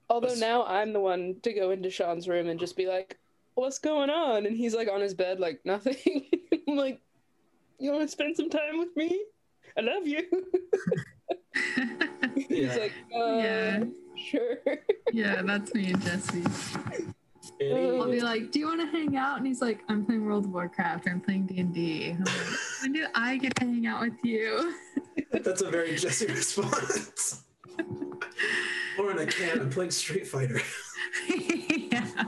Although 0.08 0.26
That's- 0.34 0.40
now 0.40 0.64
I'm 0.66 0.92
the 0.92 0.98
one 0.98 1.36
to 1.44 1.52
go 1.52 1.70
into 1.70 1.88
Sean's 1.88 2.26
room 2.26 2.48
and 2.48 2.58
just 2.58 2.76
be 2.76 2.88
like, 2.88 3.16
"What's 3.54 3.78
going 3.78 4.10
on?" 4.10 4.44
And 4.44 4.56
he's 4.56 4.74
like 4.74 4.88
on 4.90 5.00
his 5.00 5.14
bed, 5.14 5.38
like 5.38 5.60
nothing. 5.64 6.26
I'm 6.68 6.74
like, 6.76 7.00
"You 7.78 7.92
want 7.92 8.02
to 8.02 8.08
spend 8.08 8.34
some 8.36 8.50
time 8.50 8.80
with 8.80 8.88
me? 8.96 9.24
I 9.78 9.82
love 9.82 10.08
you." 10.08 10.26
he's 12.34 12.50
Yeah. 12.50 12.74
like, 12.74 12.92
uh, 13.14 13.36
Yeah. 13.38 13.84
"Sure." 14.16 14.56
yeah, 15.12 15.42
that's 15.42 15.72
me 15.74 15.92
and 15.92 16.02
Jesse. 16.02 16.42
I'll 17.60 18.10
be 18.10 18.20
like, 18.20 18.52
"Do 18.52 18.58
you 18.58 18.66
want 18.66 18.80
to 18.80 18.86
hang 18.86 19.16
out?" 19.16 19.36
And 19.38 19.46
he's 19.46 19.60
like, 19.60 19.82
"I'm 19.88 20.04
playing 20.04 20.24
World 20.24 20.46
of 20.46 20.52
Warcraft. 20.52 21.06
or 21.06 21.10
I'm 21.10 21.20
playing 21.20 21.46
D 21.46 21.60
and 21.60 21.74
D." 21.74 22.16
When 22.82 22.92
do 22.92 23.06
I 23.14 23.36
get 23.36 23.54
to 23.56 23.66
hang 23.66 23.86
out 23.86 24.00
with 24.00 24.14
you? 24.24 24.74
that's 25.32 25.60
a 25.60 25.70
very 25.70 25.96
Jesse 25.96 26.26
response. 26.26 27.44
Lauren, 28.98 29.18
I 29.18 29.26
can't. 29.26 29.60
I'm 29.60 29.70
playing 29.70 29.90
Street 29.90 30.26
Fighter. 30.26 30.60
yeah. 31.28 32.24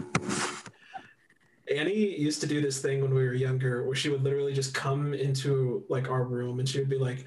Annie 1.74 2.18
used 2.20 2.40
to 2.42 2.46
do 2.46 2.60
this 2.60 2.80
thing 2.82 3.00
when 3.00 3.14
we 3.14 3.24
were 3.24 3.34
younger 3.34 3.84
where 3.86 3.94
she 3.94 4.10
would 4.10 4.22
literally 4.22 4.52
just 4.52 4.74
come 4.74 5.14
into 5.14 5.84
like 5.88 6.10
our 6.10 6.24
room 6.24 6.58
and 6.58 6.68
she 6.68 6.78
would 6.78 6.88
be 6.88 6.98
like, 6.98 7.26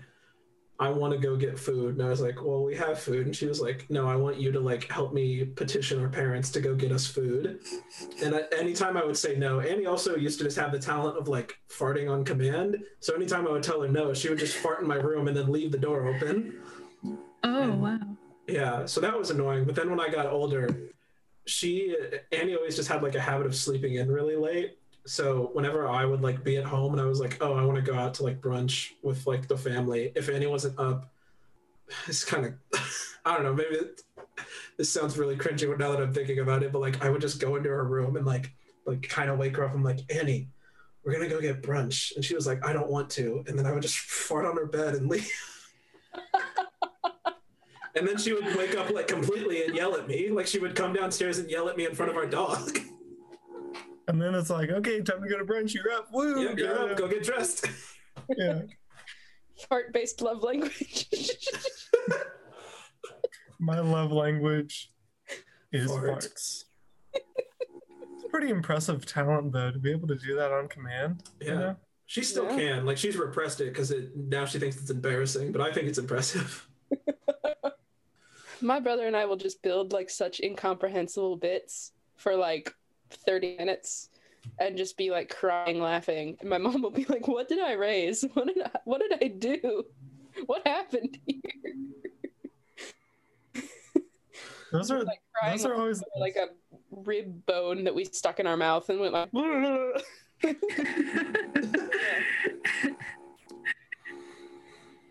I 0.78 0.90
want 0.90 1.14
to 1.14 1.20
go 1.20 1.38
get 1.38 1.58
food. 1.58 1.96
And 1.96 2.04
I 2.06 2.10
was 2.10 2.20
like, 2.20 2.44
Well, 2.44 2.64
we 2.64 2.76
have 2.76 3.00
food. 3.00 3.26
And 3.26 3.36
she 3.36 3.46
was 3.48 3.62
like, 3.62 3.86
No, 3.90 4.08
I 4.08 4.16
want 4.16 4.38
you 4.38 4.52
to 4.52 4.60
like 4.60 4.92
help 4.92 5.14
me 5.14 5.46
petition 5.46 6.02
our 6.02 6.10
parents 6.10 6.50
to 6.52 6.60
go 6.60 6.76
get 6.76 6.92
us 6.92 7.08
food. 7.08 7.60
And 8.22 8.36
I, 8.36 8.42
anytime 8.58 8.98
I 8.98 9.06
would 9.06 9.18
say 9.18 9.36
no, 9.38 9.62
Annie 9.62 9.86
also 9.86 10.16
used 10.18 10.38
to 10.40 10.44
just 10.46 10.58
have 10.58 10.72
the 10.74 10.80
talent 10.80 11.18
of 11.18 11.28
like 11.30 11.58
farting 11.70 12.12
on 12.12 12.26
command. 12.26 12.78
So 13.00 13.16
anytime 13.16 13.48
I 13.48 13.52
would 13.52 13.64
tell 13.64 13.82
her 13.82 13.88
no, 13.88 14.14
she 14.14 14.28
would 14.30 14.40
just 14.40 14.58
fart 14.58 14.82
in 14.82 14.88
my 14.88 14.96
room 14.96 15.28
and 15.30 15.36
then 15.38 15.52
leave 15.52 15.72
the 15.72 15.78
door 15.78 16.08
open. 16.08 16.60
Oh 17.44 17.62
And- 17.62 17.82
wow. 17.82 18.00
Yeah, 18.48 18.86
so 18.86 19.02
that 19.02 19.18
was 19.18 19.32
annoying. 19.32 19.66
But 19.66 19.74
then 19.76 19.90
when 19.90 20.00
I 20.00 20.08
got 20.10 20.28
older, 20.28 20.70
she 21.48 21.96
Annie 22.32 22.56
always 22.56 22.76
just 22.76 22.90
had 22.90 23.02
like 23.02 23.16
a 23.16 23.20
habit 23.20 23.48
of 23.48 23.56
sleeping 23.56 23.96
in 23.96 24.12
really 24.12 24.36
late. 24.36 24.78
So 25.06 25.52
whenever 25.54 25.88
I 25.88 26.04
would 26.06 26.22
like 26.22 26.44
be 26.44 26.58
at 26.58 26.66
home 26.66 26.94
and 26.94 27.02
I 27.02 27.06
was 27.06 27.20
like, 27.20 27.38
oh, 27.42 27.54
I 27.54 27.64
want 27.64 27.76
to 27.78 27.92
go 27.92 27.98
out 27.98 28.16
to 28.16 28.24
like 28.24 28.42
brunch 28.42 28.92
with 29.04 29.28
like 29.28 29.48
the 29.48 29.58
family, 29.58 30.12
if 30.16 30.30
Annie 30.30 30.48
wasn't 30.48 30.80
up, 30.80 31.12
it's 32.08 32.24
kind 32.24 32.46
of 32.46 32.54
I 33.26 33.34
don't 33.34 33.44
know. 33.44 33.54
Maybe 33.54 33.76
it, 33.76 34.02
this 34.78 34.90
sounds 34.90 35.18
really 35.18 35.36
cringy 35.36 35.78
now 35.78 35.92
that 35.92 36.02
I'm 36.02 36.14
thinking 36.14 36.40
about 36.40 36.64
it, 36.64 36.72
but 36.72 36.80
like 36.80 37.04
I 37.04 37.10
would 37.10 37.22
just 37.22 37.40
go 37.40 37.56
into 37.56 37.70
her 37.70 37.84
room 37.84 38.16
and 38.16 38.26
like 38.26 38.52
like 38.86 39.08
kind 39.08 39.30
of 39.30 39.38
wake 39.38 39.58
her 39.58 39.66
up. 39.66 39.74
I'm 39.74 39.84
like, 39.84 40.00
Annie, 40.14 40.50
we're 41.04 41.14
gonna 41.14 41.30
go 41.30 41.42
get 41.42 41.62
brunch, 41.62 42.16
and 42.16 42.24
she 42.24 42.36
was 42.36 42.46
like, 42.46 42.66
I 42.66 42.74
don't 42.74 42.90
want 42.90 43.10
to, 43.12 43.44
and 43.48 43.58
then 43.58 43.66
I 43.66 43.72
would 43.72 43.82
just 43.82 43.98
fart 43.98 44.46
on 44.46 44.58
her 44.58 44.66
bed 44.66 44.96
and 44.96 45.10
leave. 45.10 45.30
And 47.98 48.06
then 48.06 48.18
she 48.18 48.34
would 48.34 48.56
wake 48.58 48.76
up 48.76 48.90
like 48.90 49.08
completely 49.08 49.64
and 49.64 49.74
yell 49.74 49.96
at 49.96 50.06
me. 50.08 50.30
Like 50.30 50.48
she 50.48 50.60
would 50.60 50.76
come 50.76 50.92
downstairs 50.92 51.40
and 51.40 51.50
yell 51.50 51.70
at 51.70 51.78
me 51.78 51.86
in 51.86 51.96
front 51.96 52.12
of 52.12 52.18
our 52.18 52.26
dog. 52.26 52.78
And 54.08 54.22
then 54.22 54.36
it's 54.36 54.50
like, 54.50 54.70
okay, 54.70 55.02
time 55.02 55.22
to 55.24 55.30
go 55.30 55.38
to 55.38 55.46
brunch. 55.46 55.74
You're 55.74 55.92
up. 55.92 56.10
Woo! 56.14 56.44
Yep, 56.44 56.58
you're 56.60 56.92
up. 56.92 56.98
Go 56.98 57.08
get 57.08 57.24
dressed. 57.24 57.68
Yeah. 58.38 58.62
Fart-based 59.70 60.22
love 60.22 60.44
language. 60.44 61.08
My 63.60 63.80
love 63.80 64.12
language 64.12 64.92
is 65.72 65.90
Fart. 65.90 66.10
farts. 66.24 66.66
It's 67.14 68.26
pretty 68.30 68.50
impressive 68.50 69.06
talent 69.06 69.54
though 69.54 69.72
to 69.72 69.80
be 69.80 69.92
able 69.92 70.08
to 70.10 70.16
do 70.16 70.36
that 70.36 70.52
on 70.52 70.68
command. 70.68 71.24
you 71.40 71.48
Yeah. 71.48 71.54
know? 71.60 71.76
She 72.06 72.22
still 72.22 72.46
Yeah. 72.50 72.56
can. 72.58 72.86
Like 72.86 72.98
she's 72.98 73.16
repressed 73.18 73.62
it 73.62 73.66
because 73.74 73.92
it 73.92 74.16
now 74.16 74.46
she 74.46 74.60
thinks 74.60 74.76
it's 74.78 74.90
embarrassing, 74.92 75.52
but 75.52 75.62
I 75.62 75.72
think 75.72 75.88
it's 75.88 75.98
impressive. 75.98 76.68
My 78.62 78.80
brother 78.80 79.08
and 79.08 79.16
I 79.16 79.26
will 79.26 79.38
just 79.38 79.62
build 79.64 79.92
like 79.94 80.10
such 80.10 80.40
incomprehensible 80.42 81.38
bits 81.38 81.94
for 82.18 82.36
like 82.36 82.74
30 83.16 83.58
minutes 83.58 84.10
and 84.60 84.78
just 84.78 84.98
be 84.98 85.12
like 85.12 85.30
crying 85.30 85.82
laughing. 85.82 86.38
And 86.40 86.50
my 86.50 86.58
mom 86.60 86.82
will 86.82 86.92
be 86.92 87.06
like, 87.06 87.28
"What 87.28 87.48
did 87.48 87.60
I 87.60 87.74
raise? 87.74 88.24
What 88.34 88.48
did 88.48 88.62
I, 88.62 88.72
what 88.86 89.02
did 89.02 89.14
I 89.24 89.28
do? 89.28 89.84
What 90.48 90.68
happened 90.68 91.18
here?" 91.26 91.42
Those 94.72 94.92
are 94.92 95.04
Like 95.04 95.22
those 95.50 95.66
are 95.66 95.76
always 95.76 96.04
like 96.20 96.36
a 96.36 96.48
rib 96.92 97.46
bone 97.46 97.86
that 97.86 97.96
we 97.96 98.04
stuck 98.04 98.42
in 98.42 98.48
our 98.48 98.58
mouth 98.58 98.90
and 98.90 99.00
went 99.00 99.14
like 99.14 99.30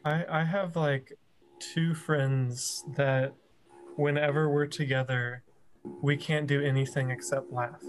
I 0.04 0.24
I 0.28 0.44
have 0.44 0.76
like 0.76 1.16
two 1.58 1.94
friends 1.94 2.84
that 2.96 3.32
whenever 3.96 4.50
we're 4.50 4.66
together, 4.66 5.42
we 5.84 6.16
can't 6.16 6.46
do 6.46 6.62
anything 6.62 7.10
except 7.10 7.52
laugh. 7.52 7.82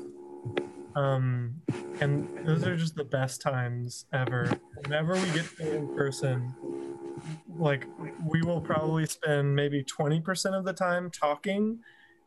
Um, 0.95 1.61
and 1.99 2.27
those 2.45 2.65
are 2.65 2.77
just 2.77 2.95
the 2.95 3.03
best 3.03 3.41
times 3.41 4.05
ever. 4.13 4.49
Whenever 4.83 5.13
we 5.13 5.25
get 5.31 5.49
together 5.49 5.77
in 5.77 5.95
person, 5.95 6.55
like 7.57 7.85
we 8.25 8.41
will 8.41 8.61
probably 8.61 9.05
spend 9.05 9.55
maybe 9.55 9.83
twenty 9.83 10.21
percent 10.21 10.55
of 10.55 10.63
the 10.63 10.73
time 10.73 11.09
talking, 11.11 11.79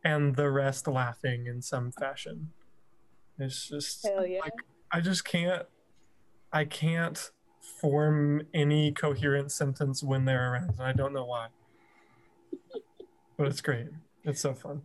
and 0.03 0.35
the 0.35 0.51
rest 0.51 0.87
laughing 0.87 1.47
in 1.47 1.61
some 1.61 1.91
fashion. 1.91 2.51
It's 3.39 3.67
just 3.69 4.05
yeah. 4.05 4.41
like 4.41 4.53
I 4.91 5.01
just 5.01 5.25
can't 5.25 5.65
I 6.51 6.65
can't 6.65 7.31
form 7.81 8.43
any 8.53 8.91
coherent 8.91 9.51
sentence 9.51 10.03
when 10.03 10.25
they're 10.25 10.53
around 10.53 10.71
and 10.71 10.81
I 10.81 10.93
don't 10.93 11.13
know 11.13 11.25
why. 11.25 11.47
But 13.37 13.47
it's 13.47 13.61
great. 13.61 13.87
It's 14.25 14.41
so 14.41 14.53
fun. 14.53 14.81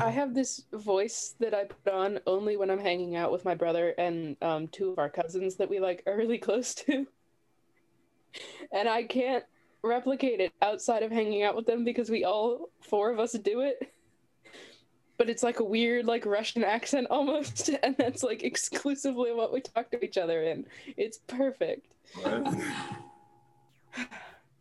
I 0.00 0.10
have 0.10 0.34
this 0.34 0.64
voice 0.72 1.34
that 1.40 1.54
I 1.54 1.64
put 1.64 1.92
on 1.92 2.20
only 2.26 2.56
when 2.56 2.70
I'm 2.70 2.78
hanging 2.78 3.16
out 3.16 3.32
with 3.32 3.44
my 3.44 3.54
brother 3.54 3.94
and 3.96 4.36
um, 4.42 4.68
two 4.68 4.90
of 4.90 4.98
our 4.98 5.08
cousins 5.08 5.56
that 5.56 5.70
we 5.70 5.80
like 5.80 6.02
are 6.06 6.16
really 6.16 6.38
close 6.48 6.74
to. 6.74 7.06
And 8.72 8.88
I 8.88 9.04
can't 9.04 9.44
replicate 9.82 10.40
it 10.40 10.52
outside 10.60 11.02
of 11.02 11.10
hanging 11.10 11.42
out 11.42 11.56
with 11.56 11.66
them 11.66 11.84
because 11.84 12.10
we 12.10 12.24
all 12.24 12.68
four 12.80 13.10
of 13.10 13.18
us 13.18 13.32
do 13.32 13.60
it. 13.60 13.92
But 15.16 15.30
it's 15.30 15.42
like 15.42 15.60
a 15.60 15.64
weird 15.64 16.06
like 16.06 16.26
Russian 16.26 16.62
accent 16.64 17.06
almost, 17.10 17.70
and 17.82 17.96
that's 17.96 18.22
like 18.22 18.44
exclusively 18.44 19.32
what 19.32 19.52
we 19.52 19.60
talk 19.60 19.90
to 19.90 20.04
each 20.04 20.18
other 20.18 20.42
in. 20.42 20.66
It's 20.96 21.18
perfect. 21.26 21.94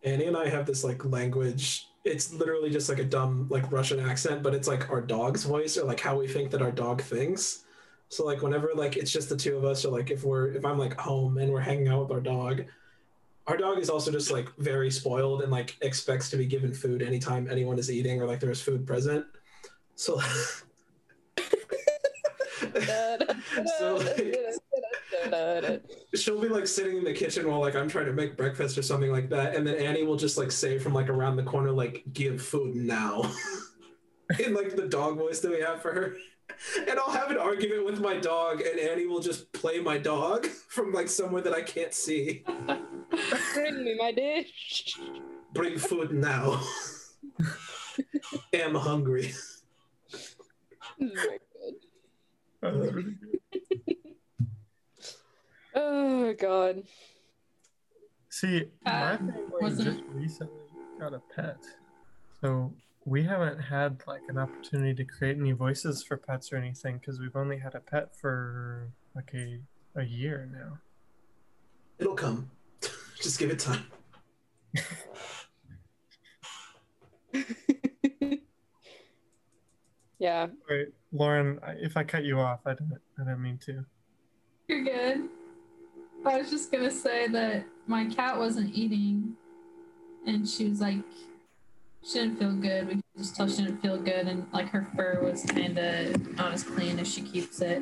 Annie 0.03 0.25
and 0.25 0.38
I 0.38 0.47
have 0.47 0.65
this 0.65 0.84
like 0.84 1.03
language. 1.05 1.88
It's 2.08 2.34
literally 2.34 2.70
just 2.70 2.89
like 2.89 2.99
a 2.99 3.03
dumb 3.03 3.47
like 3.49 3.72
Russian 3.72 3.99
accent, 3.99 4.43
but 4.43 4.53
it's 4.53 4.68
like 4.68 4.89
our 4.89 5.01
dog's 5.01 5.43
voice 5.43 5.78
or 5.78 5.86
like 5.86 5.99
how 5.99 6.18
we 6.18 6.28
think 6.28 6.51
that 6.51 6.62
our 6.62 6.72
dog 6.72 7.01
thinks. 7.01 7.66
So 8.10 8.26
like 8.26 8.41
whenever 8.41 8.72
like 8.74 8.97
it's 8.97 9.12
just 9.12 9.30
the 9.30 9.38
two 9.38 9.58
of 9.58 9.66
us, 9.66 9.86
or 9.86 9.91
like 9.91 10.12
if 10.12 10.24
we're 10.24 10.51
if 10.53 10.66
I'm 10.66 10.78
like 10.78 10.97
home 10.99 11.38
and 11.38 11.51
we're 11.51 11.60
hanging 11.60 11.88
out 11.89 12.01
with 12.01 12.12
our 12.12 12.22
dog, 12.22 12.64
our 13.47 13.58
dog 13.58 13.80
is 13.80 13.89
also 13.89 14.12
just 14.12 14.32
like 14.32 14.47
very 14.58 14.89
spoiled 14.89 15.41
and 15.41 15.51
like 15.51 15.76
expects 15.82 16.30
to 16.30 16.38
be 16.38 16.45
given 16.45 16.74
food 16.74 17.01
anytime 17.01 17.49
anyone 17.49 17.78
is 17.78 17.91
eating 17.91 18.22
or 18.22 18.26
like 18.26 18.39
there's 18.39 18.62
food 18.62 18.88
present. 18.88 19.26
So 19.95 20.20
so 23.78 23.95
like, 23.95 24.38
she'll 26.15 26.41
be 26.41 26.47
like 26.47 26.68
sitting 26.68 26.97
in 26.97 27.03
the 27.03 27.13
kitchen 27.13 27.47
while 27.47 27.59
like 27.59 27.76
I'm 27.76 27.88
trying 27.88 28.05
to 28.05 28.13
make 28.13 28.38
breakfast 28.38 28.78
or 28.78 28.82
something 28.82 29.11
like 29.11 29.30
that, 29.30 29.55
and 29.55 29.65
then 29.65 29.76
Annie 29.76 30.03
will 30.03 30.15
just 30.15 30.38
like 30.38 30.51
say 30.51 30.78
from 30.78 30.93
like 30.93 31.09
around 31.09 31.36
the 31.36 31.43
corner 31.43 31.72
like 31.72 32.03
"Give 32.13 32.41
food 32.41 32.76
now," 32.76 33.32
in 34.45 34.53
like 34.53 34.76
the 34.76 34.88
dog 34.88 35.18
voice 35.18 35.39
that 35.41 35.51
we 35.51 35.61
have 35.61 35.82
for 35.82 35.93
her. 35.93 36.15
And 36.88 36.97
I'll 36.99 37.11
have 37.11 37.30
an 37.30 37.38
argument 37.38 37.86
with 37.86 37.99
my 37.99 38.18
dog, 38.18 38.61
and 38.61 38.80
Annie 38.80 39.05
will 39.05 39.20
just 39.20 39.51
play 39.51 39.80
my 39.80 39.97
dog 39.97 40.45
from 40.70 40.91
like 40.93 41.09
somewhere 41.09 41.41
that 41.41 41.53
I 41.53 41.61
can't 41.61 41.93
see. 41.93 42.43
Bring 43.53 43.84
me 43.84 43.95
my 43.97 44.11
dish. 44.11 44.97
Bring 45.53 45.78
food 45.78 46.11
now. 46.11 46.61
Am 48.53 48.76
hungry. 48.76 49.34
This 50.11 50.36
is 50.99 51.11
very 51.13 51.39
good. 51.53 51.74
Oh, 52.63 52.80
that's 52.80 52.93
really 52.93 53.15
good. 53.22 53.39
Oh 56.28 56.34
god. 56.34 56.84
See, 58.28 58.69
my 58.84 59.13
Uh, 59.13 59.17
family 59.17 59.75
just 59.82 60.01
recently 60.09 60.59
got 60.99 61.13
a 61.13 61.21
pet. 61.34 61.63
So 62.41 62.73
we 63.05 63.23
haven't 63.23 63.59
had 63.59 64.03
like 64.07 64.23
an 64.28 64.38
opportunity 64.38 64.93
to 64.95 65.05
create 65.05 65.38
any 65.38 65.53
voices 65.53 66.03
for 66.03 66.17
pets 66.17 66.51
or 66.51 66.57
anything 66.57 66.97
because 66.97 67.21
we've 67.21 67.38
only 67.38 67.59
had 67.59 67.75
a 67.75 67.80
pet 67.80 68.13
for 68.13 68.91
like 69.15 69.32
a, 69.34 69.61
a 69.95 70.03
year 70.03 70.49
now. 70.51 70.80
It'll 71.97 72.13
come. 72.13 72.51
Just 73.21 73.39
give 73.39 73.49
it 73.49 73.59
time. 73.59 73.86
yeah. 80.19 80.47
Wait, 80.69 80.89
Lauren, 81.13 81.61
if 81.78 81.95
I 81.95 82.03
cut 82.03 82.25
you 82.25 82.41
off, 82.41 82.59
I 82.65 82.71
didn't 82.73 82.99
I 83.17 83.23
didn't 83.23 83.41
mean 83.41 83.59
to. 83.59 83.86
You're 84.67 84.84
good. 84.84 85.30
I 86.28 86.38
was 86.39 86.49
just 86.49 86.71
gonna 86.71 86.91
say 86.91 87.28
that 87.30 87.65
my 87.88 88.05
cat 88.05 88.38
wasn't 88.38 88.75
eating, 88.75 89.36
and 90.25 90.47
she 90.47 90.67
was 90.67 90.82
like, 90.82 90.99
she 92.03 92.19
didn't 92.19 92.38
feel 92.38 92.53
good. 92.53 92.88
We 92.88 92.93
could 92.95 93.03
just 93.17 93.36
tell 93.36 93.47
she 93.47 93.63
didn't 93.63 93.82
feel 93.82 93.97
good, 93.97 94.28
and 94.28 94.45
like 94.51 94.69
her 94.69 94.88
fur 94.95 95.21
was 95.23 95.43
kind 95.45 95.78
of 95.78 96.36
not 96.36 96.51
as 96.51 96.63
clean 96.63 96.99
as 96.99 97.11
she 97.11 97.21
keeps 97.21 97.61
it. 97.61 97.82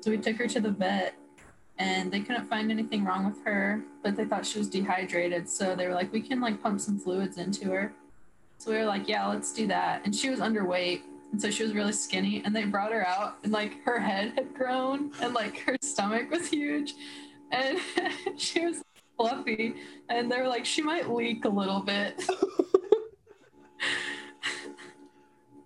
So 0.00 0.10
we 0.10 0.18
took 0.18 0.36
her 0.36 0.46
to 0.46 0.60
the 0.60 0.70
vet, 0.70 1.14
and 1.78 2.12
they 2.12 2.20
couldn't 2.20 2.46
find 2.46 2.70
anything 2.70 3.04
wrong 3.04 3.24
with 3.24 3.42
her, 3.44 3.82
but 4.02 4.16
they 4.16 4.24
thought 4.26 4.44
she 4.44 4.58
was 4.58 4.68
dehydrated. 4.68 5.48
So 5.48 5.74
they 5.74 5.86
were 5.86 5.94
like, 5.94 6.12
we 6.12 6.20
can 6.20 6.40
like 6.40 6.62
pump 6.62 6.80
some 6.80 6.98
fluids 6.98 7.38
into 7.38 7.70
her. 7.70 7.92
So 8.58 8.70
we 8.70 8.76
were 8.78 8.84
like, 8.84 9.08
yeah, 9.08 9.26
let's 9.26 9.52
do 9.52 9.66
that. 9.68 10.04
And 10.04 10.14
she 10.14 10.28
was 10.30 10.40
underweight. 10.40 11.02
And 11.30 11.40
so 11.40 11.50
she 11.50 11.62
was 11.62 11.74
really 11.74 11.92
skinny, 11.92 12.42
and 12.44 12.56
they 12.56 12.64
brought 12.64 12.90
her 12.90 13.06
out, 13.06 13.36
and 13.42 13.52
like 13.52 13.82
her 13.84 13.98
head 13.98 14.32
had 14.34 14.54
grown, 14.54 15.12
and 15.20 15.34
like 15.34 15.58
her 15.58 15.76
stomach 15.82 16.30
was 16.30 16.48
huge, 16.48 16.94
and 17.50 17.78
she 18.36 18.64
was 18.64 18.82
fluffy. 19.16 19.74
And 20.08 20.30
they 20.30 20.40
were 20.40 20.48
like, 20.48 20.64
she 20.64 20.82
might 20.82 21.10
leak 21.10 21.44
a 21.44 21.48
little 21.48 21.80
bit. 21.80 22.22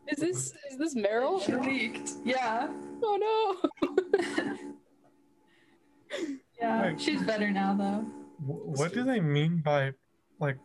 Is 0.08 0.18
this 0.18 0.52
is 0.70 0.76
this 0.78 0.94
Meryl? 0.94 1.42
She 1.42 1.54
leaked. 1.54 2.12
Yeah. 2.22 2.68
Oh 3.02 3.60
no. 3.80 3.88
Yeah. 6.62 6.82
Right. 6.82 7.00
She's 7.00 7.20
better 7.22 7.50
now, 7.50 7.74
though. 7.74 8.04
What 8.46 8.94
do 8.94 9.02
they 9.02 9.18
mean 9.18 9.62
by 9.64 9.92
like 10.38 10.58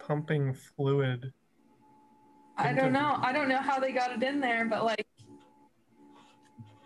pumping 0.00 0.54
fluid? 0.54 1.32
I 2.56 2.72
don't 2.72 2.92
know. 2.92 3.16
I 3.18 3.32
don't 3.32 3.48
know 3.48 3.58
how 3.58 3.78
they 3.78 3.92
got 3.92 4.10
it 4.10 4.22
in 4.24 4.40
there, 4.40 4.64
but 4.64 4.84
like, 4.84 5.06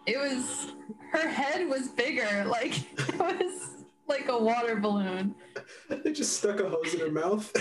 it 0.07 0.19
was 0.19 0.73
her 1.13 1.29
head 1.29 1.69
was 1.69 1.89
bigger. 1.89 2.45
Like 2.47 2.79
it 2.99 3.19
was 3.19 3.85
like 4.09 4.29
a 4.29 4.39
water 4.39 4.77
balloon. 4.77 5.35
They 5.89 6.13
just 6.13 6.39
stuck 6.39 6.61
a 6.61 6.69
hose 6.69 6.95
in 6.95 7.01
her 7.01 7.11
mouth. 7.11 7.53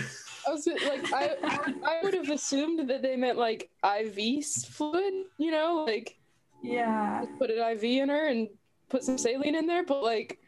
I 0.48 0.52
was 0.52 0.66
like 0.68 1.12
I 1.14 1.36
I 1.84 2.00
would 2.04 2.14
have 2.14 2.30
assumed 2.30 2.88
that 2.90 3.02
they 3.02 3.16
meant 3.16 3.38
like 3.38 3.70
IV 3.84 4.46
fluid, 4.70 5.14
you 5.38 5.52
know, 5.52 5.84
like 5.88 6.18
Yeah. 6.64 7.26
put 7.40 7.50
an 7.52 7.58
IV 7.74 7.84
in 7.84 8.10
her 8.10 8.28
and 8.28 8.48
put 8.90 9.04
some 9.04 9.18
saline 9.18 9.56
in 9.56 9.66
there, 9.68 9.84
but 9.84 10.04
like 10.04 10.40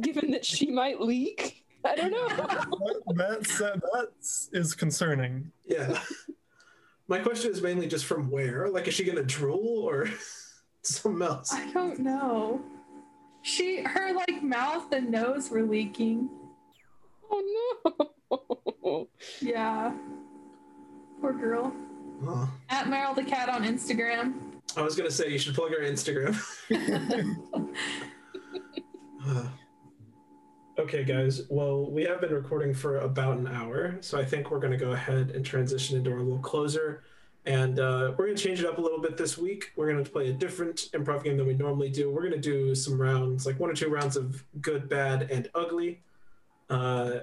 given 0.00 0.30
that 0.32 0.44
she 0.44 0.70
might 0.70 1.00
leak, 1.00 1.64
I 1.84 1.94
don't 1.96 2.10
know. 2.10 2.28
That, 2.28 3.02
that's 3.16 3.60
uh, 3.60 3.76
that's 3.92 4.48
is 4.52 4.74
concerning. 4.74 5.50
yeah. 5.66 5.98
My 7.08 7.18
question 7.18 7.50
is 7.50 7.60
mainly 7.62 7.86
just 7.86 8.04
from 8.04 8.30
where? 8.30 8.68
Like, 8.68 8.88
is 8.88 8.94
she 8.94 9.04
gonna 9.04 9.22
drool 9.22 9.84
or 9.88 10.08
something 10.82 11.22
else? 11.22 11.52
I 11.52 11.70
don't 11.72 11.98
know. 11.98 12.60
She, 13.42 13.82
her 13.82 14.12
like 14.14 14.42
mouth 14.42 14.92
and 14.92 15.10
nose 15.10 15.50
were 15.50 15.62
leaking. 15.62 16.28
Oh 17.30 17.80
no. 17.90 17.92
no. 18.84 19.08
Yeah. 19.40 19.92
Poor 21.20 21.32
girl. 21.32 21.72
Oh. 22.24 22.50
At 22.68 22.86
Meryl 22.86 23.14
the 23.14 23.22
cat 23.24 23.48
on 23.48 23.64
Instagram. 23.64 24.34
I 24.76 24.82
was 24.82 24.96
gonna 24.96 25.10
say 25.10 25.28
you 25.28 25.38
should 25.38 25.54
plug 25.54 25.70
her 25.70 25.80
Instagram. 25.82 26.36
Uh, 29.24 29.46
okay, 30.82 31.04
guys. 31.04 31.42
Well, 31.48 31.88
we 31.90 32.02
have 32.04 32.20
been 32.20 32.34
recording 32.34 32.74
for 32.74 32.98
about 32.98 33.38
an 33.38 33.46
hour, 33.46 33.98
so 34.00 34.18
I 34.18 34.24
think 34.24 34.50
we're 34.50 34.58
gonna 34.58 34.76
go 34.76 34.92
ahead 34.92 35.30
and 35.30 35.46
transition 35.46 35.96
into 35.96 36.10
our 36.10 36.18
little 36.18 36.40
closer. 36.40 37.04
And 37.46 37.78
uh, 37.78 38.14
we're 38.16 38.26
gonna 38.26 38.36
change 38.36 38.58
it 38.60 38.66
up 38.66 38.78
a 38.78 38.80
little 38.80 39.00
bit 39.00 39.16
this 39.16 39.38
week. 39.38 39.70
We're 39.76 39.90
gonna 39.92 40.04
play 40.04 40.28
a 40.30 40.32
different 40.32 40.88
improv 40.92 41.22
game 41.22 41.36
than 41.36 41.46
we 41.46 41.54
normally 41.54 41.88
do. 41.88 42.10
We're 42.10 42.24
gonna 42.24 42.38
do 42.38 42.74
some 42.74 43.00
rounds, 43.00 43.46
like 43.46 43.60
one 43.60 43.70
or 43.70 43.74
two 43.74 43.90
rounds 43.90 44.16
of 44.16 44.44
good, 44.60 44.88
bad, 44.88 45.30
and 45.30 45.48
ugly. 45.54 46.00
Uh, 46.68 47.20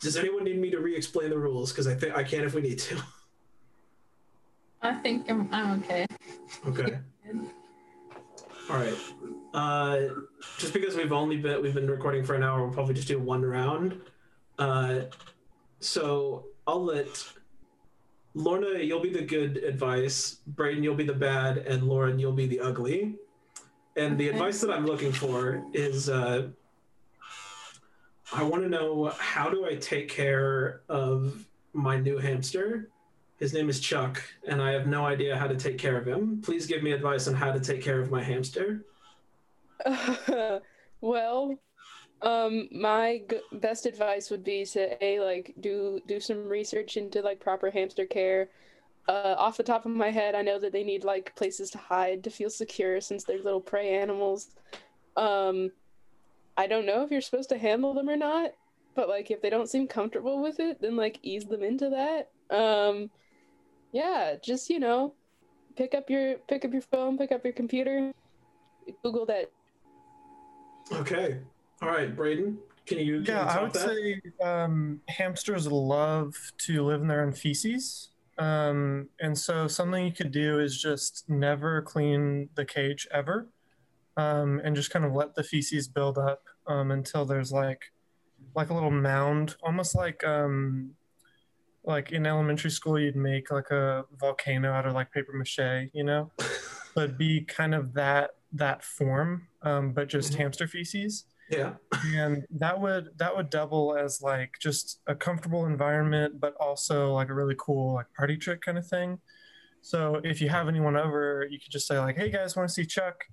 does 0.00 0.16
anyone 0.16 0.42
need 0.42 0.58
me 0.58 0.70
to 0.70 0.80
re-explain 0.80 1.30
the 1.30 1.38
rules? 1.38 1.70
Because 1.70 1.86
I 1.86 1.94
think 1.94 2.16
I 2.16 2.24
can 2.24 2.42
if 2.42 2.54
we 2.54 2.62
need 2.62 2.80
to. 2.80 3.00
I 4.82 4.94
think 4.94 5.30
I'm, 5.30 5.48
I'm 5.52 5.80
okay. 5.82 6.06
Okay. 6.66 6.98
All 8.70 8.76
right. 8.76 8.94
Uh, 9.52 10.00
just 10.58 10.72
because 10.72 10.96
we've 10.96 11.12
only 11.12 11.36
been 11.36 11.60
we've 11.62 11.74
been 11.74 11.90
recording 11.90 12.24
for 12.24 12.34
an 12.34 12.42
hour, 12.42 12.62
we'll 12.64 12.72
probably 12.72 12.94
just 12.94 13.08
do 13.08 13.18
one 13.18 13.42
round. 13.44 14.00
Uh, 14.58 15.00
so 15.80 16.44
I'll 16.66 16.84
let 16.84 17.08
Lorna, 18.34 18.78
you'll 18.78 19.00
be 19.00 19.12
the 19.12 19.22
good 19.22 19.56
advice. 19.58 20.36
Braden, 20.46 20.84
you'll 20.84 20.94
be 20.94 21.04
the 21.04 21.12
bad, 21.12 21.58
and 21.58 21.82
Lauren, 21.82 22.18
you'll 22.18 22.32
be 22.32 22.46
the 22.46 22.60
ugly. 22.60 23.16
And 23.96 24.16
the 24.16 24.28
Okay. 24.28 24.36
advice 24.36 24.60
that 24.60 24.70
I'm 24.70 24.86
looking 24.86 25.10
for 25.10 25.64
is, 25.72 26.08
uh, 26.08 26.48
I 28.32 28.44
want 28.44 28.62
to 28.62 28.68
know 28.68 29.06
how 29.18 29.50
do 29.50 29.66
I 29.66 29.74
take 29.74 30.08
care 30.08 30.82
of 30.88 31.44
my 31.72 31.98
new 31.98 32.18
hamster. 32.18 32.88
His 33.38 33.52
name 33.52 33.68
is 33.68 33.80
Chuck, 33.80 34.22
and 34.46 34.62
I 34.62 34.70
have 34.70 34.86
no 34.86 35.04
idea 35.06 35.36
how 35.36 35.48
to 35.48 35.56
take 35.56 35.76
care 35.78 35.96
of 35.96 36.06
him. 36.06 36.40
Please 36.40 36.66
give 36.66 36.84
me 36.84 36.92
advice 36.92 37.26
on 37.26 37.34
how 37.34 37.50
to 37.50 37.58
take 37.58 37.82
care 37.82 38.00
of 38.00 38.10
my 38.12 38.22
hamster. 38.22 38.84
well, 41.00 41.58
um, 42.22 42.68
my 42.72 43.22
g- 43.30 43.40
best 43.52 43.86
advice 43.86 44.30
would 44.30 44.44
be 44.44 44.64
to 44.66 45.02
a 45.04 45.20
like 45.20 45.54
do 45.60 46.00
do 46.06 46.20
some 46.20 46.48
research 46.48 46.96
into 46.96 47.22
like 47.22 47.40
proper 47.40 47.70
hamster 47.70 48.06
care. 48.06 48.48
Uh, 49.08 49.34
off 49.38 49.56
the 49.56 49.62
top 49.62 49.86
of 49.86 49.92
my 49.92 50.10
head, 50.10 50.34
I 50.34 50.42
know 50.42 50.58
that 50.58 50.72
they 50.72 50.84
need 50.84 51.04
like 51.04 51.34
places 51.34 51.70
to 51.70 51.78
hide 51.78 52.22
to 52.24 52.30
feel 52.30 52.50
secure 52.50 53.00
since 53.00 53.24
they're 53.24 53.42
little 53.42 53.60
prey 53.60 53.98
animals. 53.98 54.50
Um, 55.16 55.70
I 56.56 56.66
don't 56.66 56.86
know 56.86 57.02
if 57.02 57.10
you're 57.10 57.22
supposed 57.22 57.48
to 57.48 57.58
handle 57.58 57.94
them 57.94 58.08
or 58.08 58.16
not, 58.16 58.52
but 58.94 59.08
like 59.08 59.30
if 59.30 59.40
they 59.40 59.50
don't 59.50 59.68
seem 59.68 59.88
comfortable 59.88 60.42
with 60.42 60.60
it, 60.60 60.80
then 60.80 60.96
like 60.96 61.18
ease 61.22 61.46
them 61.46 61.62
into 61.62 61.90
that. 61.90 62.30
Um, 62.54 63.10
yeah, 63.92 64.34
just 64.42 64.68
you 64.68 64.78
know, 64.78 65.14
pick 65.76 65.94
up 65.94 66.10
your 66.10 66.36
pick 66.48 66.64
up 66.64 66.72
your 66.72 66.82
phone, 66.82 67.16
pick 67.16 67.32
up 67.32 67.42
your 67.44 67.54
computer, 67.54 68.12
Google 69.02 69.26
that 69.26 69.50
Okay. 70.92 71.38
All 71.82 71.88
right, 71.88 72.14
Braden, 72.14 72.58
can 72.86 72.98
you, 72.98 73.22
can 73.22 73.34
Yeah, 73.34 73.42
you 73.44 73.58
I 73.58 73.62
would 73.62 73.72
that? 73.72 73.88
say 74.40 74.44
um, 74.44 75.00
hamsters 75.08 75.66
love 75.66 76.34
to 76.58 76.84
live 76.84 77.00
in 77.00 77.08
their 77.08 77.22
own 77.22 77.32
feces. 77.32 78.10
Um, 78.38 79.08
and 79.20 79.36
so 79.36 79.68
something 79.68 80.04
you 80.04 80.12
could 80.12 80.32
do 80.32 80.60
is 80.60 80.80
just 80.80 81.28
never 81.28 81.82
clean 81.82 82.48
the 82.54 82.64
cage 82.64 83.06
ever 83.12 83.48
um, 84.16 84.60
and 84.64 84.74
just 84.74 84.90
kind 84.90 85.04
of 85.04 85.12
let 85.12 85.34
the 85.34 85.42
feces 85.42 85.88
build 85.88 86.18
up 86.18 86.42
um, 86.66 86.90
until 86.90 87.24
there's 87.24 87.52
like 87.52 87.92
like 88.54 88.70
a 88.70 88.74
little 88.74 88.90
mound, 88.90 89.56
almost 89.62 89.94
like 89.94 90.24
um, 90.24 90.90
like 91.84 92.12
in 92.12 92.26
elementary 92.26 92.70
school 92.70 92.98
you'd 92.98 93.16
make 93.16 93.50
like 93.50 93.70
a 93.70 94.04
volcano 94.18 94.72
out 94.72 94.86
of 94.86 94.94
like 94.94 95.12
paper 95.12 95.32
mache, 95.32 95.90
you 95.92 96.02
know, 96.04 96.30
but 96.94 97.18
be 97.18 97.42
kind 97.42 97.74
of 97.74 97.92
that 97.94 98.30
that 98.52 98.82
form, 98.84 99.48
um, 99.62 99.92
but 99.92 100.08
just 100.08 100.32
Mhm. 100.32 100.36
hamster 100.38 100.66
feces 100.66 101.24
Yeah. 101.50 101.74
and 102.14 102.46
that 102.50 102.80
would 102.80 103.10
that 103.18 103.34
would 103.36 103.50
double 103.50 103.96
as 103.96 104.22
like 104.22 104.54
just 104.60 105.00
a 105.08 105.14
comfortable 105.14 105.66
environment 105.66 106.38
but 106.40 106.54
also 106.60 107.12
like 107.12 107.28
a 107.28 107.34
really 107.34 107.56
cool 107.58 107.94
like 107.94 108.06
party 108.16 108.36
trick 108.36 108.60
kind 108.62 108.78
of 108.78 108.86
thing 108.86 109.20
so 109.82 110.20
if 110.22 110.40
you 110.40 110.48
have 110.48 110.68
anyone 110.68 110.96
over 110.96 111.44
you 111.50 111.58
could 111.58 111.72
just 111.72 111.86
say 111.88 111.98
like 111.98 112.16
hey 112.16 112.30
guys 112.30 112.54
want 112.54 112.68
to 112.68 112.72
see 112.72 112.86
chuck 112.86 113.24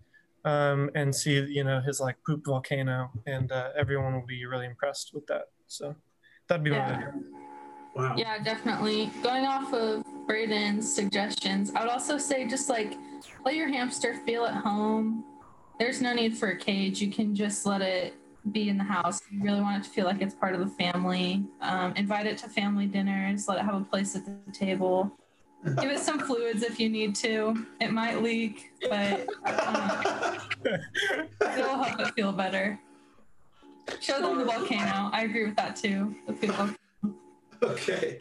um, 0.45 0.89
and 0.95 1.13
see 1.15 1.39
you 1.45 1.63
know 1.63 1.80
his 1.82 1.99
like 1.99 2.15
poop 2.26 2.43
volcano 2.45 3.11
and 3.28 3.51
uh, 3.51 3.70
everyone 3.78 4.13
will 4.15 4.26
be 4.26 4.45
really 4.45 4.65
impressed 4.65 5.13
with 5.13 5.26
that 5.28 5.45
so 5.68 5.95
that'd 6.47 6.63
be 6.63 6.72
Yeah. 6.72 7.11
my 7.11 7.47
Wow. 7.98 8.14
Yeah, 8.16 8.38
definitely. 8.38 9.10
Going 9.24 9.45
off 9.45 9.74
of 9.74 10.06
Braden's 10.28 10.91
suggestions, 10.91 11.72
I 11.74 11.82
would 11.82 11.89
also 11.89 12.20
say 12.20 12.48
just 12.48 12.70
like 12.70 12.95
let 13.43 13.56
your 13.56 13.68
hamster 13.68 14.14
feel 14.24 14.45
at 14.45 14.54
home. 14.54 15.24
There's 15.80 16.00
no 16.00 16.14
need 16.14 16.38
for 16.38 16.50
a 16.50 16.56
cage. 16.56 17.02
You 17.02 17.12
can 17.12 17.34
just 17.34 17.66
let 17.66 17.82
it 17.82 18.14
be 18.52 18.70
in 18.70 18.78
the 18.78 18.84
house. 18.84 19.20
You 19.32 19.41
really 19.41 19.62
want 19.62 19.82
it 19.82 19.88
to 19.88 19.89
feel 19.89 20.06
like 20.06 20.22
it's 20.22 20.36
part 20.36 20.54
of 20.54 20.60
the 20.60 20.68
family. 20.68 21.43
Um, 21.62 21.93
invite 21.95 22.28
it 22.28 22.38
to 22.39 22.50
family 22.50 22.86
dinners. 22.86 23.48
Let 23.48 23.58
it 23.58 23.64
have 23.64 23.76
a 23.76 23.84
place 23.84 24.16
at 24.16 24.26
the 24.26 24.52
table. 24.52 25.12
Give 25.82 25.89
it 25.89 26.00
some 26.00 26.20
fluids 26.20 26.62
if 26.62 26.80
you 26.80 26.89
need 26.89 27.16
to. 27.16 27.66
It 27.82 27.91
might 27.91 28.22
leak, 28.22 28.74
but 28.89 29.28
um, 29.43 30.38
it'll 31.41 31.84
help 31.84 32.00
it 32.00 32.14
feel 32.14 32.32
better. 32.32 32.80
Show 34.00 34.22
them 34.22 34.38
the 34.38 34.45
volcano. 34.45 35.10
I 35.12 35.24
agree 35.24 35.45
with 35.45 35.56
that 35.56 35.76
too. 35.76 36.16
The 36.28 36.34
poop 36.34 36.52
volcano. 36.52 36.78
Okay. 37.64 38.20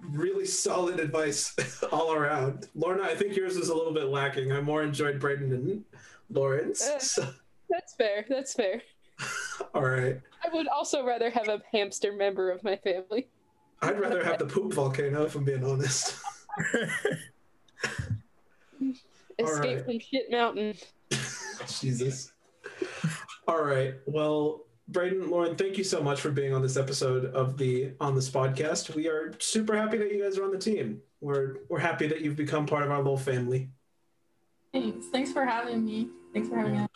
Really 0.00 0.46
solid 0.46 1.00
advice 1.00 1.54
all 1.92 2.12
around. 2.12 2.68
Lorna, 2.74 3.04
I 3.04 3.14
think 3.14 3.36
yours 3.36 3.56
is 3.56 3.68
a 3.68 3.74
little 3.74 3.92
bit 3.92 4.06
lacking. 4.06 4.52
I 4.52 4.60
more 4.60 4.82
enjoyed 4.82 5.18
Braden 5.18 5.52
and 5.52 5.84
Lauren's. 6.30 6.82
Uh. 6.82 6.98
So, 6.98 7.28
That's 7.70 7.94
fair. 7.94 8.24
That's 8.28 8.54
fair. 8.54 8.82
all 9.74 9.82
right. 9.82 10.20
I 10.44 10.54
would 10.54 10.68
also 10.68 11.04
rather 11.04 11.30
have 11.30 11.48
a 11.48 11.62
hamster 11.72 12.12
member 12.12 12.50
of 12.50 12.62
my 12.62 12.76
family. 12.76 13.28
I'd 13.82 14.00
rather 14.00 14.22
have 14.24 14.38
the 14.38 14.46
poop 14.46 14.72
volcano 14.72 15.24
if 15.24 15.34
I'm 15.34 15.44
being 15.44 15.64
honest. 15.64 16.16
Escape 19.38 19.76
right. 19.76 19.84
from 19.84 19.98
shit 19.98 20.30
mountain. 20.30 20.74
Jesus. 21.66 22.32
All 23.48 23.62
right. 23.62 23.94
Well, 24.06 24.63
Braden, 24.88 25.30
Lauren, 25.30 25.56
thank 25.56 25.78
you 25.78 25.84
so 25.84 26.02
much 26.02 26.20
for 26.20 26.30
being 26.30 26.52
on 26.52 26.60
this 26.60 26.76
episode 26.76 27.24
of 27.26 27.56
the 27.56 27.92
On 28.00 28.14
This 28.14 28.28
podcast. 28.28 28.94
We 28.94 29.08
are 29.08 29.32
super 29.38 29.74
happy 29.76 29.96
that 29.96 30.12
you 30.12 30.22
guys 30.22 30.36
are 30.38 30.44
on 30.44 30.50
the 30.50 30.58
team. 30.58 31.00
We're 31.22 31.56
we're 31.70 31.78
happy 31.78 32.06
that 32.08 32.20
you've 32.20 32.36
become 32.36 32.66
part 32.66 32.82
of 32.82 32.90
our 32.90 32.98
little 32.98 33.16
family. 33.16 33.70
Thanks. 34.74 35.06
Thanks 35.10 35.32
for 35.32 35.44
having 35.46 35.84
me. 35.84 36.08
Thanks 36.34 36.48
for 36.48 36.56
having 36.58 36.80
me. 36.82 36.86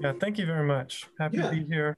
yeah 0.00 0.12
thank 0.20 0.36
you 0.38 0.46
very 0.46 0.66
much 0.66 1.06
happy 1.20 1.36
Yeah. 1.38 1.50
to 1.50 1.56
be 1.56 1.64
here 1.64 1.96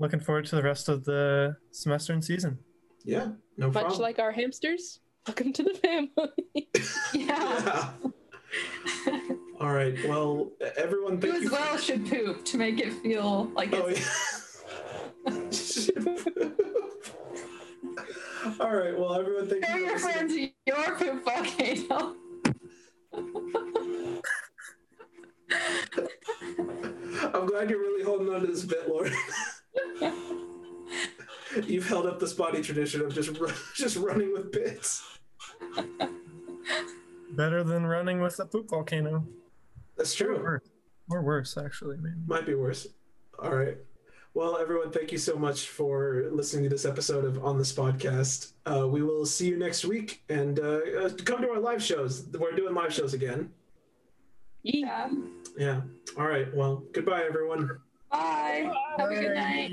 looking 0.00 0.18
forward 0.20 0.44
to 0.46 0.56
the 0.56 0.62
rest 0.62 0.88
of 0.88 1.04
the 1.04 1.56
semester 1.72 2.12
and 2.12 2.24
season 2.24 2.58
Yeah, 3.04 3.28
no 3.56 3.66
Much 3.66 3.72
problem. 3.74 3.92
Much 3.92 4.00
like 4.00 4.18
our 4.18 4.32
hamsters. 4.32 5.00
Welcome 5.26 5.52
to 5.52 5.62
the 5.62 5.74
family. 5.74 6.68
Yeah. 7.12 7.90
Yeah. 9.06 9.20
All 9.60 9.72
right. 9.72 9.94
Well, 10.08 10.52
everyone, 10.76 11.14
You 11.14 11.20
thank 11.20 11.34
as 11.36 11.42
you. 11.44 11.50
well 11.50 11.76
should 11.78 12.06
poop 12.08 12.44
to 12.44 12.56
make 12.58 12.78
it 12.80 12.92
feel 13.02 13.50
like 13.54 13.72
Oh, 13.72 13.86
it's 13.88 14.62
yeah. 15.26 15.26
All 18.60 18.74
right. 18.76 18.96
Well, 18.98 19.14
everyone, 19.14 19.48
thank 19.48 19.64
Show 19.66 19.76
you. 19.76 19.84
for 19.86 19.90
your 19.90 19.98
friends 19.98 20.34
your 20.66 20.96
poop 20.96 21.24
volcano. 21.24 22.14
I'm 27.34 27.46
glad 27.46 27.68
you're 27.70 27.80
really 27.80 28.04
holding 28.04 28.28
on 28.32 28.42
to 28.42 28.46
this 28.46 28.64
bit, 28.64 28.88
Lauren. 28.88 29.12
You've 31.66 31.88
held 31.88 32.06
up 32.06 32.20
the 32.20 32.28
spotty 32.28 32.62
tradition 32.62 33.00
of 33.00 33.12
just 33.14 33.30
just 33.74 33.96
running 33.96 34.32
with 34.32 34.52
bits. 34.52 35.02
better 37.32 37.64
than 37.64 37.84
running 37.86 38.20
with 38.20 38.38
a 38.38 38.44
poop 38.46 38.70
volcano 38.70 39.26
That's 39.98 40.18
or 40.20 40.24
true. 40.24 40.42
worse, 40.42 40.68
or 41.10 41.22
worse 41.22 41.56
actually 41.58 41.96
maybe 41.98 42.16
Might 42.26 42.46
be 42.46 42.54
worse. 42.54 42.86
All 43.38 43.54
right. 43.54 43.76
Well, 44.34 44.56
everyone, 44.58 44.92
thank 44.92 45.10
you 45.10 45.18
so 45.18 45.36
much 45.36 45.68
for 45.68 46.28
listening 46.30 46.62
to 46.64 46.70
this 46.70 46.84
episode 46.84 47.24
of 47.24 47.44
On 47.44 47.58
This 47.58 47.72
Podcast. 47.72 48.52
Uh, 48.64 48.86
we 48.86 49.02
will 49.02 49.26
see 49.26 49.48
you 49.48 49.56
next 49.58 49.84
week 49.84 50.22
and 50.28 50.60
uh, 50.60 50.78
uh, 51.00 51.10
come 51.24 51.42
to 51.42 51.50
our 51.50 51.58
live 51.58 51.82
shows. 51.82 52.26
We're 52.28 52.52
doing 52.52 52.74
live 52.74 52.92
shows 52.94 53.14
again. 53.14 53.50
Yeah. 54.62 55.10
Yeah. 55.56 55.80
All 56.16 56.26
right. 56.26 56.54
Well, 56.54 56.84
goodbye, 56.92 57.24
everyone. 57.24 57.68
Bye. 58.12 58.70
Have 58.98 59.10
a 59.10 59.14
good 59.14 59.34
night. 59.34 59.72